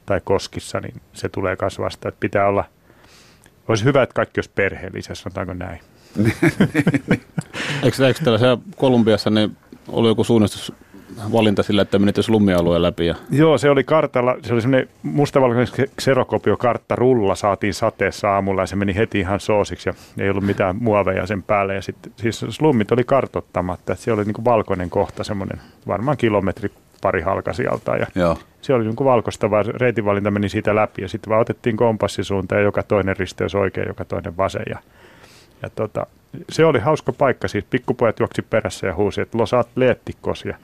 tai 0.06 0.22
koskissa, 0.24 0.80
niin 0.80 1.02
se 1.14 1.30
tulee 1.30 1.56
kasvasta. 1.56 2.10
Että 2.10 2.20
pitää 2.20 2.48
olla, 2.48 2.66
olisi 3.68 3.84
hyvä, 3.84 4.04
että 4.04 4.14
kaikki 4.14 4.40
olisi 4.40 4.52
perheellisiä, 4.56 5.16
sanotaanko 5.16 5.54
näin. 5.54 5.80
eikö, 7.84 8.08
eikö 8.08 8.20
tällaisia 8.24 8.58
Kolumbiassa 8.76 9.30
niin 9.30 9.58
oli 9.88 10.08
joku 10.08 10.24
suunnistus 10.24 10.74
valinta 11.32 11.64
sillä, 11.64 11.82
että 11.82 12.00
menit 12.00 12.18
jos 12.18 12.30
lumialueen 12.30 12.82
läpi. 12.82 13.06
Ja... 13.06 13.16
Joo, 13.32 13.58
se 13.58 13.70
oli 13.70 13.84
kartalla, 13.84 14.36
se 14.42 14.54
oli 14.54 14.62
semmoinen 14.62 14.90
mustavalkoinen 15.04 15.68
kartta 16.60 16.96
rulla 16.96 17.36
saatiin 17.36 17.74
sateessa 17.74 18.30
aamulla 18.30 18.62
ja 18.62 18.68
se 18.68 18.76
meni 18.76 18.96
heti 18.96 19.20
ihan 19.20 19.40
soosiksi 19.40 19.90
ja 19.90 19.94
ei 20.18 20.30
ollut 20.30 20.46
mitään 20.46 20.76
muoveja 20.80 21.28
sen 21.28 21.44
päälle. 21.44 21.76
Ja 21.76 21.82
sitten 21.82 22.12
siis 22.16 22.46
slummit 22.50 22.92
oli 22.92 23.04
kartottamatta, 23.04 23.94
että 23.94 24.06
se 24.06 24.12
oli 24.12 24.26
niinku 24.26 24.46
valkoinen 24.46 24.90
kohta, 24.90 25.24
semmoinen 25.24 25.62
varmaan 25.88 26.18
kilometri 26.18 26.72
pari 27.02 27.22
halkasijalta 27.22 27.98
ja 27.98 28.08
Joo. 28.16 28.38
se 28.62 28.74
oli 28.74 28.84
niin 28.84 28.96
valkoista, 29.04 29.52
vaan 29.52 29.66
reitinvalinta 29.66 30.32
meni 30.32 30.50
siitä 30.50 30.76
läpi 30.76 31.02
ja 31.02 31.08
sitten 31.08 31.30
vaan 31.30 31.42
otettiin 31.42 31.78
kompassisuunta 31.78 32.56
ja 32.56 32.62
joka 32.62 32.84
toinen 32.84 33.18
risteys 33.18 33.56
oikein, 33.56 33.88
joka 33.88 34.06
toinen 34.06 34.38
vasen 34.38 34.66
ja, 34.70 34.80
ja 35.62 35.70
tota, 35.70 36.06
se 36.50 36.66
oli 36.66 36.80
hauska 36.80 37.14
paikka, 37.14 37.48
siis 37.48 37.66
pikkupojat 37.70 38.20
juoksi 38.20 38.42
perässä 38.42 38.88
ja 38.88 38.96
huusi, 38.96 39.22
että 39.22 39.38
losaat 39.38 39.70
leettikos 39.76 40.46
ja 40.46 40.58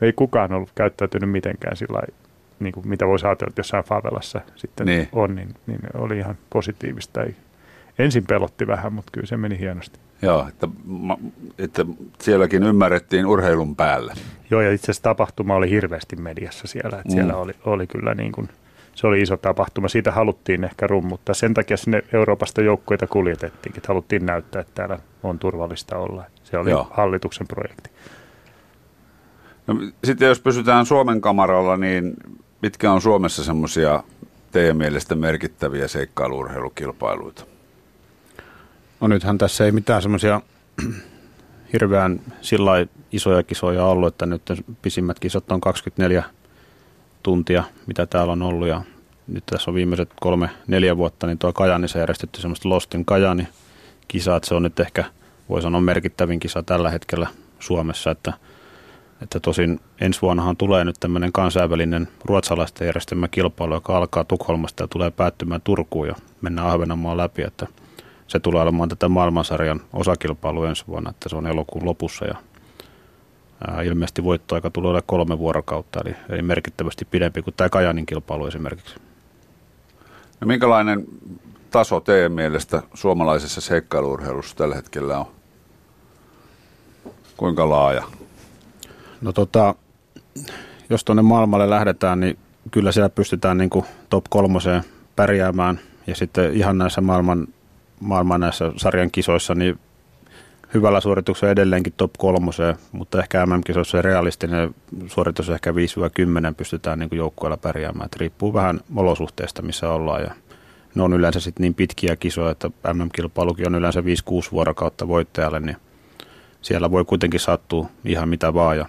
ei 0.00 0.12
kukaan 0.12 0.52
ollut 0.52 0.70
käyttäytynyt 0.74 1.30
mitenkään 1.30 1.76
sillä 1.76 2.02
niin 2.60 2.72
kuin 2.72 2.88
mitä 2.88 3.06
voisi 3.06 3.26
ajatella, 3.26 3.48
että 3.48 3.60
jossain 3.60 3.84
favelassa 3.84 4.40
sitten 4.56 4.86
niin. 4.86 5.08
on, 5.12 5.34
niin, 5.34 5.54
niin 5.66 5.80
oli 5.94 6.18
ihan 6.18 6.38
positiivista. 6.50 7.22
Ei, 7.22 7.36
ensin 7.98 8.26
pelotti 8.26 8.66
vähän, 8.66 8.92
mutta 8.92 9.10
kyllä 9.12 9.26
se 9.26 9.36
meni 9.36 9.58
hienosti. 9.58 9.98
Joo, 10.22 10.48
että, 10.48 10.68
että 11.58 11.86
sielläkin 12.20 12.62
ymmärrettiin 12.62 13.26
urheilun 13.26 13.76
päälle. 13.76 14.14
Joo, 14.50 14.60
ja 14.60 14.72
itse 14.72 14.84
asiassa 14.84 15.02
tapahtuma 15.02 15.54
oli 15.54 15.70
hirveästi 15.70 16.16
mediassa 16.16 16.66
siellä. 16.66 16.98
Että 16.98 17.08
mm. 17.08 17.14
Siellä 17.14 17.36
oli, 17.36 17.52
oli 17.64 17.86
kyllä 17.86 18.14
niin 18.14 18.32
kuin, 18.32 18.48
se 18.94 19.06
oli 19.06 19.22
iso 19.22 19.36
tapahtuma. 19.36 19.88
Siitä 19.88 20.12
haluttiin 20.12 20.64
ehkä 20.64 20.86
rummuttaa. 20.86 21.34
Sen 21.34 21.54
takia 21.54 21.76
sinne 21.76 22.02
Euroopasta 22.12 22.62
joukkoita 22.62 23.06
kuljetettiin, 23.06 23.76
että 23.76 23.88
haluttiin 23.88 24.26
näyttää, 24.26 24.60
että 24.60 24.72
täällä 24.74 24.98
on 25.22 25.38
turvallista 25.38 25.96
olla. 25.96 26.24
Se 26.44 26.58
oli 26.58 26.70
Joo. 26.70 26.88
hallituksen 26.90 27.46
projekti. 27.46 27.90
No, 29.66 29.74
sitten 30.04 30.28
jos 30.28 30.40
pysytään 30.40 30.86
Suomen 30.86 31.20
kamaralla, 31.20 31.76
niin 31.76 32.14
mitkä 32.62 32.92
on 32.92 33.00
Suomessa 33.00 33.44
semmoisia 33.44 34.02
teidän 34.52 34.76
mielestä 34.76 35.14
merkittäviä 35.14 35.88
seikkailuurheilukilpailuita? 35.88 37.44
No 39.00 39.08
nythän 39.08 39.38
tässä 39.38 39.64
ei 39.64 39.72
mitään 39.72 40.02
semmoisia 40.02 40.40
hirveän 41.72 42.20
sillä 42.40 42.86
isoja 43.12 43.42
kisoja 43.42 43.84
ollut, 43.84 44.14
että 44.14 44.26
nyt 44.26 44.42
pisimmät 44.82 45.18
kisat 45.18 45.52
on 45.52 45.60
24 45.60 46.24
tuntia, 47.24 47.64
mitä 47.86 48.06
täällä 48.06 48.32
on 48.32 48.42
ollut 48.42 48.68
ja 48.68 48.82
nyt 49.26 49.46
tässä 49.46 49.70
on 49.70 49.74
viimeiset 49.74 50.10
kolme, 50.20 50.50
neljä 50.66 50.96
vuotta, 50.96 51.26
niin 51.26 51.38
tuo 51.38 51.52
Kajanissa 51.52 51.98
järjestetty 51.98 52.40
semmoista 52.40 52.68
Lostin 52.68 53.04
Kajani 53.04 53.48
kisaa, 54.08 54.36
että 54.36 54.48
se 54.48 54.54
on 54.54 54.62
nyt 54.62 54.80
ehkä, 54.80 55.04
voi 55.48 55.62
sanoa 55.62 55.80
merkittävin 55.80 56.40
kisa 56.40 56.62
tällä 56.62 56.90
hetkellä 56.90 57.26
Suomessa, 57.58 58.10
että– 58.10 58.32
että 59.24 59.40
tosin 59.40 59.80
ensi 60.00 60.22
vuonnahan 60.22 60.56
tulee 60.56 60.84
nyt 60.84 60.96
tämmöinen 61.00 61.32
kansainvälinen 61.32 62.08
ruotsalaisten 62.24 62.86
järjestelmä 62.86 63.28
kilpailu, 63.28 63.74
joka 63.74 63.96
alkaa 63.96 64.24
Tukholmasta 64.24 64.82
ja 64.82 64.88
tulee 64.88 65.10
päättymään 65.10 65.60
Turkuun 65.60 66.08
ja 66.08 66.14
mennään 66.40 66.68
Ahvenanmaan 66.68 67.16
läpi, 67.16 67.42
että 67.42 67.66
se 68.26 68.40
tulee 68.40 68.62
olemaan 68.62 68.88
tätä 68.88 69.08
maailmansarjan 69.08 69.80
osakilpailu 69.92 70.64
ensi 70.64 70.84
vuonna, 70.86 71.10
että 71.10 71.28
se 71.28 71.36
on 71.36 71.46
elokuun 71.46 71.84
lopussa 71.84 72.24
ja 72.24 72.34
ilmeisesti 73.84 74.24
voittoaika 74.24 74.70
tulee 74.70 74.90
olla 74.90 75.02
kolme 75.06 75.38
vuorokautta, 75.38 76.00
eli, 76.04 76.16
eli 76.28 76.42
merkittävästi 76.42 77.04
pidempi 77.04 77.42
kuin 77.42 77.54
tämä 77.56 77.68
Kajanin 77.68 78.06
kilpailu 78.06 78.46
esimerkiksi. 78.46 78.94
No 80.40 80.46
minkälainen 80.46 81.04
taso 81.70 82.00
teidän 82.00 82.32
mielestä 82.32 82.82
suomalaisessa 82.94 83.60
seikkailuurheilussa 83.60 84.56
tällä 84.56 84.74
hetkellä 84.74 85.18
on? 85.18 85.26
Kuinka 87.36 87.68
laaja? 87.68 88.02
No 89.20 89.32
tota, 89.32 89.74
jos 90.90 91.04
tuonne 91.04 91.22
maailmalle 91.22 91.70
lähdetään, 91.70 92.20
niin 92.20 92.38
kyllä 92.70 92.92
siellä 92.92 93.08
pystytään 93.08 93.58
niin 93.58 93.70
kuin 93.70 93.84
top 94.10 94.24
kolmoseen 94.30 94.82
pärjäämään. 95.16 95.80
Ja 96.06 96.16
sitten 96.16 96.52
ihan 96.52 96.78
näissä 96.78 97.00
maailman, 97.00 97.46
maailman 98.00 98.40
näissä 98.40 98.72
sarjan 98.76 99.10
kisoissa, 99.10 99.54
niin 99.54 99.78
hyvällä 100.74 101.00
suorituksella 101.00 101.52
edelleenkin 101.52 101.92
top 101.96 102.12
kolmoseen, 102.18 102.76
mutta 102.92 103.18
ehkä 103.18 103.46
MM-kisoissa 103.46 104.02
realistinen 104.02 104.74
suoritus 105.06 105.50
ehkä 105.50 105.70
5-10 105.70 105.74
pystytään 106.56 106.98
niin 106.98 107.08
joukkueella 107.12 107.56
pärjäämään. 107.56 108.06
Et 108.06 108.16
riippuu 108.16 108.54
vähän 108.54 108.80
olosuhteista, 108.96 109.62
missä 109.62 109.90
ollaan. 109.90 110.22
Ja 110.22 110.30
ne 110.94 111.02
on 111.02 111.12
yleensä 111.12 111.40
sitten 111.40 111.62
niin 111.62 111.74
pitkiä 111.74 112.16
kisoja, 112.16 112.50
että 112.50 112.70
MM-kilpailukin 112.92 113.66
on 113.66 113.74
yleensä 113.74 114.00
5-6 114.00 114.04
vuorokautta 114.52 115.08
voittajalle, 115.08 115.60
niin 115.60 115.76
siellä 116.62 116.90
voi 116.90 117.04
kuitenkin 117.04 117.40
sattua 117.40 117.88
ihan 118.04 118.28
mitä 118.28 118.54
vaan. 118.54 118.76
Ja 118.76 118.86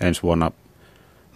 ensi 0.00 0.22
vuonna 0.22 0.50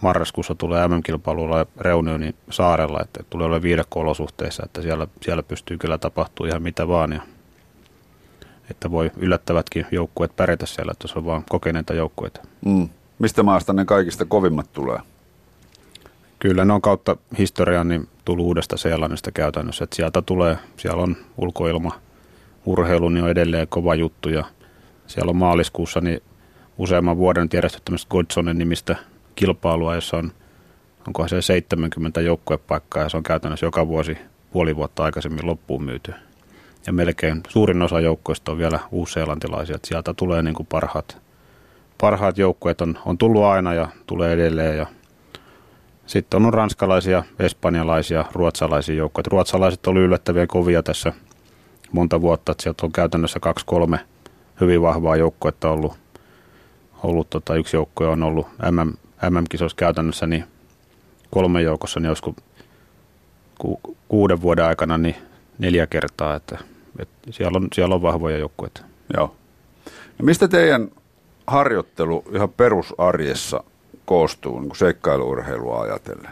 marraskuussa 0.01 0.55
tulee 0.55 0.87
MM-kilpailulla 0.87 1.65
Reunionin 1.77 2.35
saarella, 2.49 2.99
että 3.01 3.23
tulee 3.29 3.45
olla 3.45 3.61
viidekko-olosuhteissa, 3.61 4.63
että 4.65 4.81
siellä, 4.81 5.07
siellä 5.21 5.43
pystyy 5.43 5.77
kyllä 5.77 5.97
tapahtumaan 5.97 6.49
ihan 6.49 6.61
mitä 6.61 6.87
vaan 6.87 7.13
ja 7.13 7.21
että 8.71 8.91
voi 8.91 9.11
yllättävätkin 9.17 9.85
joukkueet 9.91 10.35
pärjätä 10.35 10.65
siellä, 10.65 10.91
että 10.91 11.07
se 11.07 11.19
on 11.19 11.25
vaan 11.25 11.43
kokeneita 11.49 11.93
joukkueita. 11.93 12.41
Mm. 12.65 12.89
Mistä 13.19 13.43
maasta 13.43 13.73
ne 13.73 13.85
kaikista 13.85 14.25
kovimmat 14.25 14.73
tulee? 14.73 14.99
Kyllä 16.39 16.65
ne 16.65 16.73
on 16.73 16.81
kautta 16.81 17.17
historian 17.37 17.87
niin 17.87 18.07
tullut 18.25 18.45
uudesta 18.45 18.77
Seelannista 18.77 19.31
käytännössä, 19.31 19.83
että 19.83 19.95
sieltä 19.95 20.21
tulee, 20.21 20.57
siellä 20.77 21.03
on 21.03 21.17
ulkoilma, 21.37 21.91
urheilu 22.65 23.09
niin 23.09 23.23
on 23.23 23.29
edelleen 23.29 23.67
kova 23.67 23.95
juttu 23.95 24.29
ja 24.29 24.43
siellä 25.07 25.29
on 25.29 25.35
maaliskuussa 25.35 26.01
niin 26.01 26.23
useamman 26.77 27.17
vuoden 27.17 27.49
järjestetty 27.53 27.85
tämmöistä 27.85 28.09
Godsonen 28.09 28.57
nimistä 28.57 28.95
kilpailua, 29.35 29.95
jossa 29.95 30.17
on 30.17 30.31
onkohan 31.07 31.29
se 31.29 31.41
70 31.41 32.21
joukkuepaikkaa 32.21 33.03
ja 33.03 33.09
se 33.09 33.17
on 33.17 33.23
käytännössä 33.23 33.65
joka 33.65 33.87
vuosi 33.87 34.17
puoli 34.51 34.75
vuotta 34.75 35.03
aikaisemmin 35.03 35.45
loppuun 35.45 35.83
myyty. 35.83 36.13
Ja 36.87 36.93
melkein 36.93 37.43
suurin 37.49 37.81
osa 37.81 37.99
joukkueista 37.99 38.51
on 38.51 38.57
vielä 38.57 38.79
uusseelantilaisia, 38.91 39.77
sieltä 39.83 40.13
tulee 40.13 40.41
niin 40.41 40.55
kuin 40.55 40.67
parhaat, 40.67 41.17
parhaat 42.01 42.37
joukkueet 42.37 42.81
on, 42.81 42.99
on 43.05 43.17
tullut 43.17 43.43
aina 43.43 43.73
ja 43.73 43.87
tulee 44.05 44.33
edelleen 44.33 44.77
ja 44.77 44.85
sitten 46.05 46.45
on 46.45 46.53
ranskalaisia, 46.53 47.23
espanjalaisia, 47.39 48.25
ruotsalaisia 48.31 48.95
joukkoja. 48.95 49.23
Ruotsalaiset 49.27 49.87
oli 49.87 49.99
yllättäviä 49.99 50.47
kovia 50.47 50.83
tässä 50.83 51.13
monta 51.91 52.21
vuotta, 52.21 52.51
että 52.51 52.63
sieltä 52.63 52.85
on 52.85 52.91
käytännössä 52.91 53.39
kaksi 53.39 53.65
kolme 53.65 53.99
hyvin 54.61 54.81
vahvaa 54.81 55.15
joukkuetta 55.15 55.69
ollut 55.69 55.93
ollut 57.03 57.29
tota, 57.29 57.55
yksi 57.55 57.77
joukkue 57.77 58.07
on 58.07 58.23
ollut 58.23 58.47
MM, 58.71 58.93
MM-kisoissa 59.29 59.75
käytännössä 59.75 60.27
niin 60.27 60.43
kolme 61.31 61.61
joukossa, 61.61 61.99
niin 61.99 62.09
olisiko 62.09 62.35
ku, 63.57 63.79
kuuden 64.07 64.41
vuoden 64.41 64.65
aikana 64.65 64.97
niin 64.97 65.15
neljä 65.59 65.87
kertaa, 65.87 66.35
että, 66.35 66.57
että 66.99 67.31
siellä, 67.31 67.57
on, 67.57 67.67
siellä 67.73 67.95
on 67.95 68.01
vahvoja 68.01 68.37
joukkueita. 68.37 68.81
Joo. 69.17 69.35
No 70.19 70.25
mistä 70.25 70.47
teidän 70.47 70.91
harjoittelu 71.47 72.23
ihan 72.33 72.49
perusarjessa 72.49 73.63
koostuu 74.05 74.59
niin 74.59 74.75
seikkailuurheilua 74.75 75.81
ajatellen? 75.81 76.31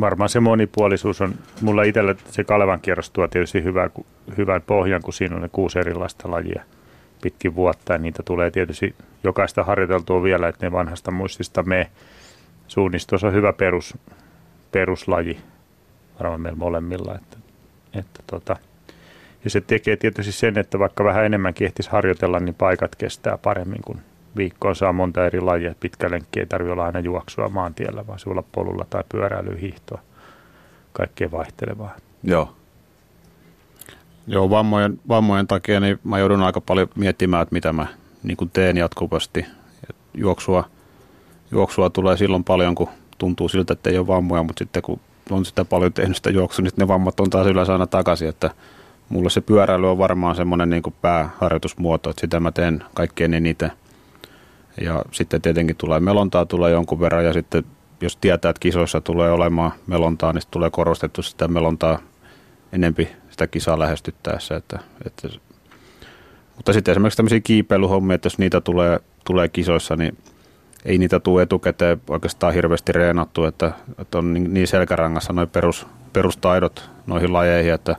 Varmaan 0.00 0.28
se 0.28 0.40
monipuolisuus 0.40 1.20
on, 1.20 1.34
mulla 1.60 1.82
itsellä 1.82 2.14
se 2.30 2.44
Kalevan 2.44 2.80
kierros 2.80 3.10
tuo 3.10 3.28
tietysti 3.28 3.64
hyvä, 3.64 3.90
hyvän 4.36 4.62
pohjan, 4.62 5.02
kun 5.02 5.12
siinä 5.12 5.36
on 5.36 5.42
ne 5.42 5.48
kuusi 5.48 5.78
erilaista 5.78 6.30
lajia– 6.30 6.62
pitkin 7.22 7.54
vuotta 7.54 7.92
ja 7.92 7.98
niitä 7.98 8.22
tulee 8.22 8.50
tietysti 8.50 8.94
jokaista 9.24 9.64
harjoiteltua 9.64 10.22
vielä, 10.22 10.48
että 10.48 10.66
ne 10.66 10.72
vanhasta 10.72 11.10
muistista 11.10 11.62
me. 11.62 11.90
Suunnistus 12.68 13.24
on 13.24 13.32
hyvä 13.32 13.52
perus, 13.52 13.98
peruslaji 14.72 15.40
varmaan 16.18 16.40
meillä 16.40 16.58
molemmilla. 16.58 17.14
Että, 17.14 17.36
että 17.94 18.22
tota. 18.26 18.56
Ja 19.44 19.50
se 19.50 19.60
tekee 19.60 19.96
tietysti 19.96 20.32
sen, 20.32 20.58
että 20.58 20.78
vaikka 20.78 21.04
vähän 21.04 21.24
enemmän 21.24 21.54
ehtisi 21.60 21.90
harjoitella, 21.90 22.40
niin 22.40 22.54
paikat 22.54 22.96
kestää 22.96 23.38
paremmin, 23.38 23.82
kun 23.84 24.00
viikkoon 24.36 24.76
saa 24.76 24.92
monta 24.92 25.26
eri 25.26 25.40
lajia. 25.40 25.74
Pitkä 25.80 26.10
lenkki 26.10 26.40
ei 26.40 26.46
tarvitse 26.46 26.72
olla 26.72 26.84
aina 26.84 27.00
juoksua 27.00 27.48
maantiellä, 27.48 28.06
vaan 28.06 28.18
sulla 28.18 28.42
polulla 28.52 28.86
tai 28.90 29.04
pyöräilyä, 29.08 29.56
hiihtoa. 29.60 30.00
Kaikkea 30.92 31.30
vaihtelevaa. 31.30 31.96
Joo. 32.22 32.54
Joo, 34.26 34.50
vammojen, 34.50 35.00
vammojen 35.08 35.46
takia 35.46 35.80
niin 35.80 35.98
mä 36.04 36.18
joudun 36.18 36.42
aika 36.42 36.60
paljon 36.60 36.88
miettimään, 36.94 37.42
että 37.42 37.52
mitä 37.52 37.72
mä 37.72 37.86
niin 38.22 38.36
kuin 38.36 38.50
teen 38.50 38.76
jatkuvasti. 38.76 39.46
Et 39.90 39.96
juoksua, 40.14 40.64
juoksua 41.50 41.90
tulee 41.90 42.16
silloin 42.16 42.44
paljon, 42.44 42.74
kun 42.74 42.88
tuntuu 43.18 43.48
siltä, 43.48 43.72
että 43.72 43.90
ei 43.90 43.98
ole 43.98 44.06
vammoja, 44.06 44.42
mutta 44.42 44.64
sitten 44.64 44.82
kun 44.82 45.00
on 45.30 45.44
sitä 45.44 45.64
paljon 45.64 45.92
tehnyt 45.92 46.16
sitä 46.16 46.30
juoksua, 46.30 46.62
niin 46.62 46.72
ne 46.76 46.88
vammat 46.88 47.20
on 47.20 47.30
taas 47.30 47.46
yleensä 47.46 47.72
aina 47.72 47.86
takaisin, 47.86 48.28
että 48.28 48.50
mulle 49.08 49.30
se 49.30 49.40
pyöräily 49.40 49.90
on 49.90 49.98
varmaan 49.98 50.36
semmoinen 50.36 50.70
niin 50.70 50.82
pääharjoitusmuoto, 51.00 52.10
että 52.10 52.20
sitä 52.20 52.40
mä 52.40 52.52
teen 52.52 52.84
kaikkein 52.94 53.34
eniten. 53.34 53.72
Ja 54.80 55.02
sitten 55.10 55.42
tietenkin 55.42 55.76
tulee 55.76 56.00
melontaa 56.00 56.46
tulee 56.46 56.72
jonkun 56.72 57.00
verran 57.00 57.24
ja 57.24 57.32
sitten 57.32 57.64
jos 58.00 58.16
tietää, 58.16 58.50
että 58.50 58.60
kisoissa 58.60 59.00
tulee 59.00 59.32
olemaan 59.32 59.72
melontaa, 59.86 60.32
niin 60.32 60.42
tulee 60.50 60.70
korostettu 60.70 61.22
sitä 61.22 61.48
melontaa 61.48 61.98
enempi 62.72 63.08
sitä 63.30 63.46
kisaa 63.46 63.78
lähestyttäessä. 63.78 64.56
Että, 64.56 64.78
että, 65.06 65.28
mutta 66.56 66.72
sitten 66.72 66.92
esimerkiksi 66.92 67.16
tämmöisiä 67.16 67.40
kiipeilyhommia, 67.40 68.14
että 68.14 68.26
jos 68.26 68.38
niitä 68.38 68.60
tulee, 68.60 69.00
tulee 69.24 69.48
kisoissa, 69.48 69.96
niin 69.96 70.18
ei 70.84 70.98
niitä 70.98 71.20
tule 71.20 71.42
etukäteen 71.42 72.00
oikeastaan 72.08 72.54
hirveästi 72.54 72.92
reenattu, 72.92 73.44
että, 73.44 73.72
että 73.98 74.18
on 74.18 74.34
niin, 74.34 74.54
niin 74.54 74.66
selkärangassa 74.66 75.32
noin 75.32 75.50
perus, 75.50 75.86
perustaidot 76.12 76.90
noihin 77.06 77.32
lajeihin, 77.32 77.72
että 77.72 77.96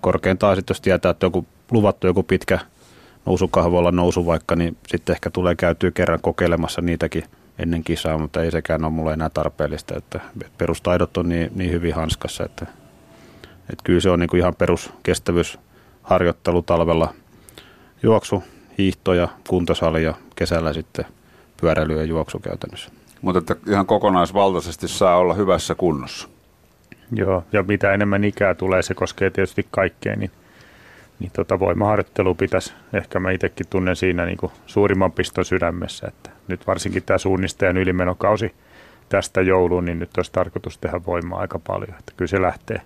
korkeintaan 0.00 0.56
sitten 0.56 0.74
jos 0.74 0.80
tietää, 0.80 1.10
että 1.10 1.26
joku 1.26 1.46
luvattu 1.70 2.06
joku 2.06 2.22
pitkä 2.22 2.58
nousukahvoilla 3.26 3.92
nousu 3.92 4.26
vaikka, 4.26 4.56
niin 4.56 4.76
sitten 4.88 5.14
ehkä 5.14 5.30
tulee 5.30 5.54
käytyä 5.54 5.90
kerran 5.90 6.18
kokeilemassa 6.22 6.80
niitäkin 6.80 7.24
ennen 7.58 7.84
kisaa, 7.84 8.18
mutta 8.18 8.42
ei 8.42 8.50
sekään 8.50 8.84
ole 8.84 8.92
mulle 8.92 9.12
enää 9.12 9.30
tarpeellista, 9.30 9.96
että 9.96 10.20
perustaidot 10.58 11.16
on 11.16 11.28
niin, 11.28 11.50
niin 11.54 11.70
hyvin 11.70 11.94
hanskassa, 11.94 12.44
että, 12.44 12.66
että 13.60 13.82
kyllä 13.84 14.00
se 14.00 14.10
on 14.10 14.20
niin 14.20 14.30
kuin 14.30 14.40
ihan 14.40 14.54
peruskestävyysharjoittelu 14.54 16.62
talvella, 16.62 17.14
juoksu, 18.02 18.44
hiihto 18.78 19.14
ja 19.14 19.28
kuntosali 19.48 20.04
ja 20.04 20.14
kesällä 20.36 20.72
sitten 20.72 21.04
pyöräily 21.60 21.96
ja 21.96 22.04
juoksu 22.04 22.38
käytännössä. 22.38 22.90
Mutta 23.22 23.38
että 23.38 23.70
ihan 23.70 23.86
kokonaisvaltaisesti 23.86 24.88
saa 24.88 25.16
olla 25.16 25.34
hyvässä 25.34 25.74
kunnossa. 25.74 26.28
Joo, 27.12 27.44
ja 27.52 27.62
mitä 27.62 27.92
enemmän 27.92 28.24
ikää 28.24 28.54
tulee, 28.54 28.82
se 28.82 28.94
koskee 28.94 29.30
tietysti 29.30 29.66
kaikkea, 29.70 30.16
niin, 30.16 30.30
niin 31.18 31.30
tota 31.36 31.58
voimaharjoittelu 31.58 32.34
pitäisi, 32.34 32.72
ehkä 32.92 33.20
mä 33.20 33.30
itsekin 33.30 33.66
tunnen 33.70 33.96
siinä 33.96 34.24
niin 34.24 34.38
kuin 34.38 34.52
suurimman 34.66 35.12
piston 35.12 35.44
sydämessä, 35.44 36.06
että 36.08 36.30
nyt 36.48 36.66
varsinkin 36.66 37.02
tämä 37.02 37.18
suunnistajan 37.18 37.76
ylimenokausi 37.76 38.54
tästä 39.08 39.40
jouluun, 39.40 39.84
niin 39.84 39.98
nyt 39.98 40.16
olisi 40.16 40.32
tarkoitus 40.32 40.78
tehdä 40.78 41.00
voimaa 41.06 41.40
aika 41.40 41.58
paljon, 41.58 41.98
että 41.98 42.12
kyllä 42.16 42.28
se 42.28 42.42
lähtee, 42.42 42.80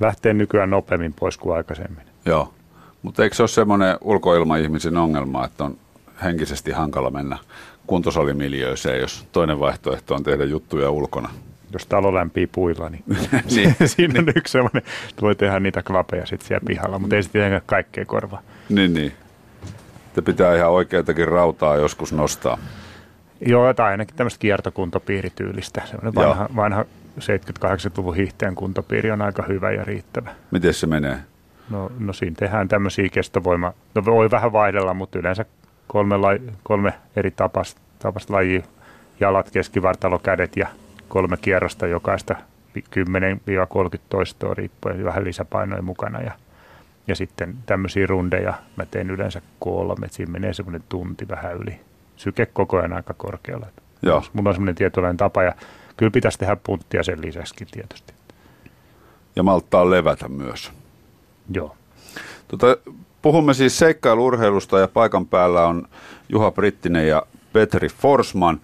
lähtee 0.00 0.32
nykyään 0.34 0.70
nopeammin 0.70 1.12
pois 1.12 1.36
kuin 1.36 1.56
aikaisemmin. 1.56 2.04
Joo, 2.26 2.54
mutta 3.02 3.22
eikö 3.22 3.36
se 3.36 3.42
ole 3.42 3.48
semmoinen 3.48 3.96
ulkoilma-ihmisen 4.00 4.96
ongelma, 4.96 5.44
että 5.44 5.64
on 5.64 5.76
henkisesti 6.24 6.70
hankala 6.70 7.10
mennä 7.10 7.38
kuntosalimiljööseen, 7.92 9.00
jos 9.00 9.26
toinen 9.32 9.60
vaihtoehto 9.60 10.14
on 10.14 10.22
tehdä 10.22 10.44
juttuja 10.44 10.90
ulkona? 10.90 11.28
Jos 11.72 11.86
talo 11.86 12.14
lämpii 12.14 12.46
puilla, 12.46 12.88
niin, 12.88 13.04
niin. 13.54 13.76
siinä 13.84 14.20
on 14.20 14.32
yksi 14.36 14.52
semmoinen, 14.52 14.82
että 15.10 15.22
voi 15.22 15.34
tehdä 15.34 15.60
niitä 15.60 15.82
klapeja 15.82 16.26
sitten 16.26 16.48
siellä 16.48 16.64
pihalla, 16.66 16.98
mutta 16.98 17.16
ei 17.16 17.22
sitten 17.22 17.62
kaikkea 17.66 18.04
korvaa. 18.04 18.42
Niin, 18.68 18.94
niin. 18.94 19.12
Että 20.06 20.22
pitää 20.22 20.56
ihan 20.56 20.70
oikeatakin 20.70 21.28
rautaa 21.28 21.76
joskus 21.76 22.12
nostaa. 22.12 22.58
Joo, 23.46 23.74
tai 23.74 23.90
ainakin 23.90 24.16
tämmöistä 24.16 24.38
kiertokuntopiirityylistä. 24.38 25.82
Semmoinen 25.84 26.14
vanha, 26.14 26.48
vanha 26.56 26.84
70-80-luvun 27.18 28.16
hiihteen 28.16 28.54
kuntopiiri 28.54 29.10
on 29.10 29.22
aika 29.22 29.44
hyvä 29.48 29.70
ja 29.70 29.84
riittävä. 29.84 30.30
Miten 30.50 30.74
se 30.74 30.86
menee? 30.86 31.18
No, 31.70 31.92
no 31.98 32.12
siinä 32.12 32.36
tehdään 32.38 32.68
tämmöisiä 32.68 33.08
kestovoima... 33.12 33.72
No 33.94 34.04
voi 34.04 34.30
vähän 34.30 34.52
vaihdella, 34.52 34.94
mutta 34.94 35.18
yleensä 35.18 35.44
kolme, 35.86 36.16
lai, 36.16 36.40
kolme 36.62 36.92
eri 37.16 37.30
tapasta, 37.30 37.80
tapasta 38.02 38.34
lajia. 38.34 38.62
Jalat, 39.20 39.50
keskivartalo, 39.50 40.18
kädet 40.18 40.56
ja 40.56 40.66
kolme 41.08 41.36
kierrosta 41.36 41.86
jokaista 41.86 42.36
10-30 42.78 42.80
toistoa 44.08 44.54
riippuen 44.54 45.04
vähän 45.04 45.24
lisäpainoja 45.24 45.82
mukana. 45.82 46.20
Ja, 46.20 46.32
ja 47.08 47.16
sitten 47.16 47.54
tämmöisiä 47.66 48.06
rundeja 48.06 48.54
mä 48.76 48.86
teen 48.86 49.10
yleensä 49.10 49.42
kolme, 49.58 50.06
että 50.06 50.16
siinä 50.16 50.32
menee 50.32 50.52
semmoinen 50.52 50.84
tunti 50.88 51.28
vähän 51.28 51.56
yli. 51.56 51.80
Syke 52.16 52.46
koko 52.46 52.78
ajan 52.78 52.92
aika 52.92 53.14
korkealla. 53.14 53.66
Joo. 54.02 54.22
Mulla 54.32 54.48
on 54.48 54.54
semmoinen 54.54 54.74
tietynlainen 54.74 55.16
tapa 55.16 55.42
ja 55.42 55.54
kyllä 55.96 56.10
pitäisi 56.10 56.38
tehdä 56.38 56.56
punttia 56.56 57.02
sen 57.02 57.22
lisäksi 57.22 57.66
tietysti. 57.70 58.12
Ja 59.36 59.42
malttaa 59.42 59.90
levätä 59.90 60.28
myös. 60.28 60.72
Joo. 61.54 61.76
Tota, 62.48 62.76
puhumme 63.22 63.54
siis 63.54 63.78
seikkailurheilusta 63.78 64.78
ja 64.78 64.88
paikan 64.88 65.26
päällä 65.26 65.66
on 65.66 65.88
Juha 66.28 66.50
Brittinen 66.50 67.08
ja 67.08 67.22
Petri 67.52 67.88
Forsman. 67.88 68.60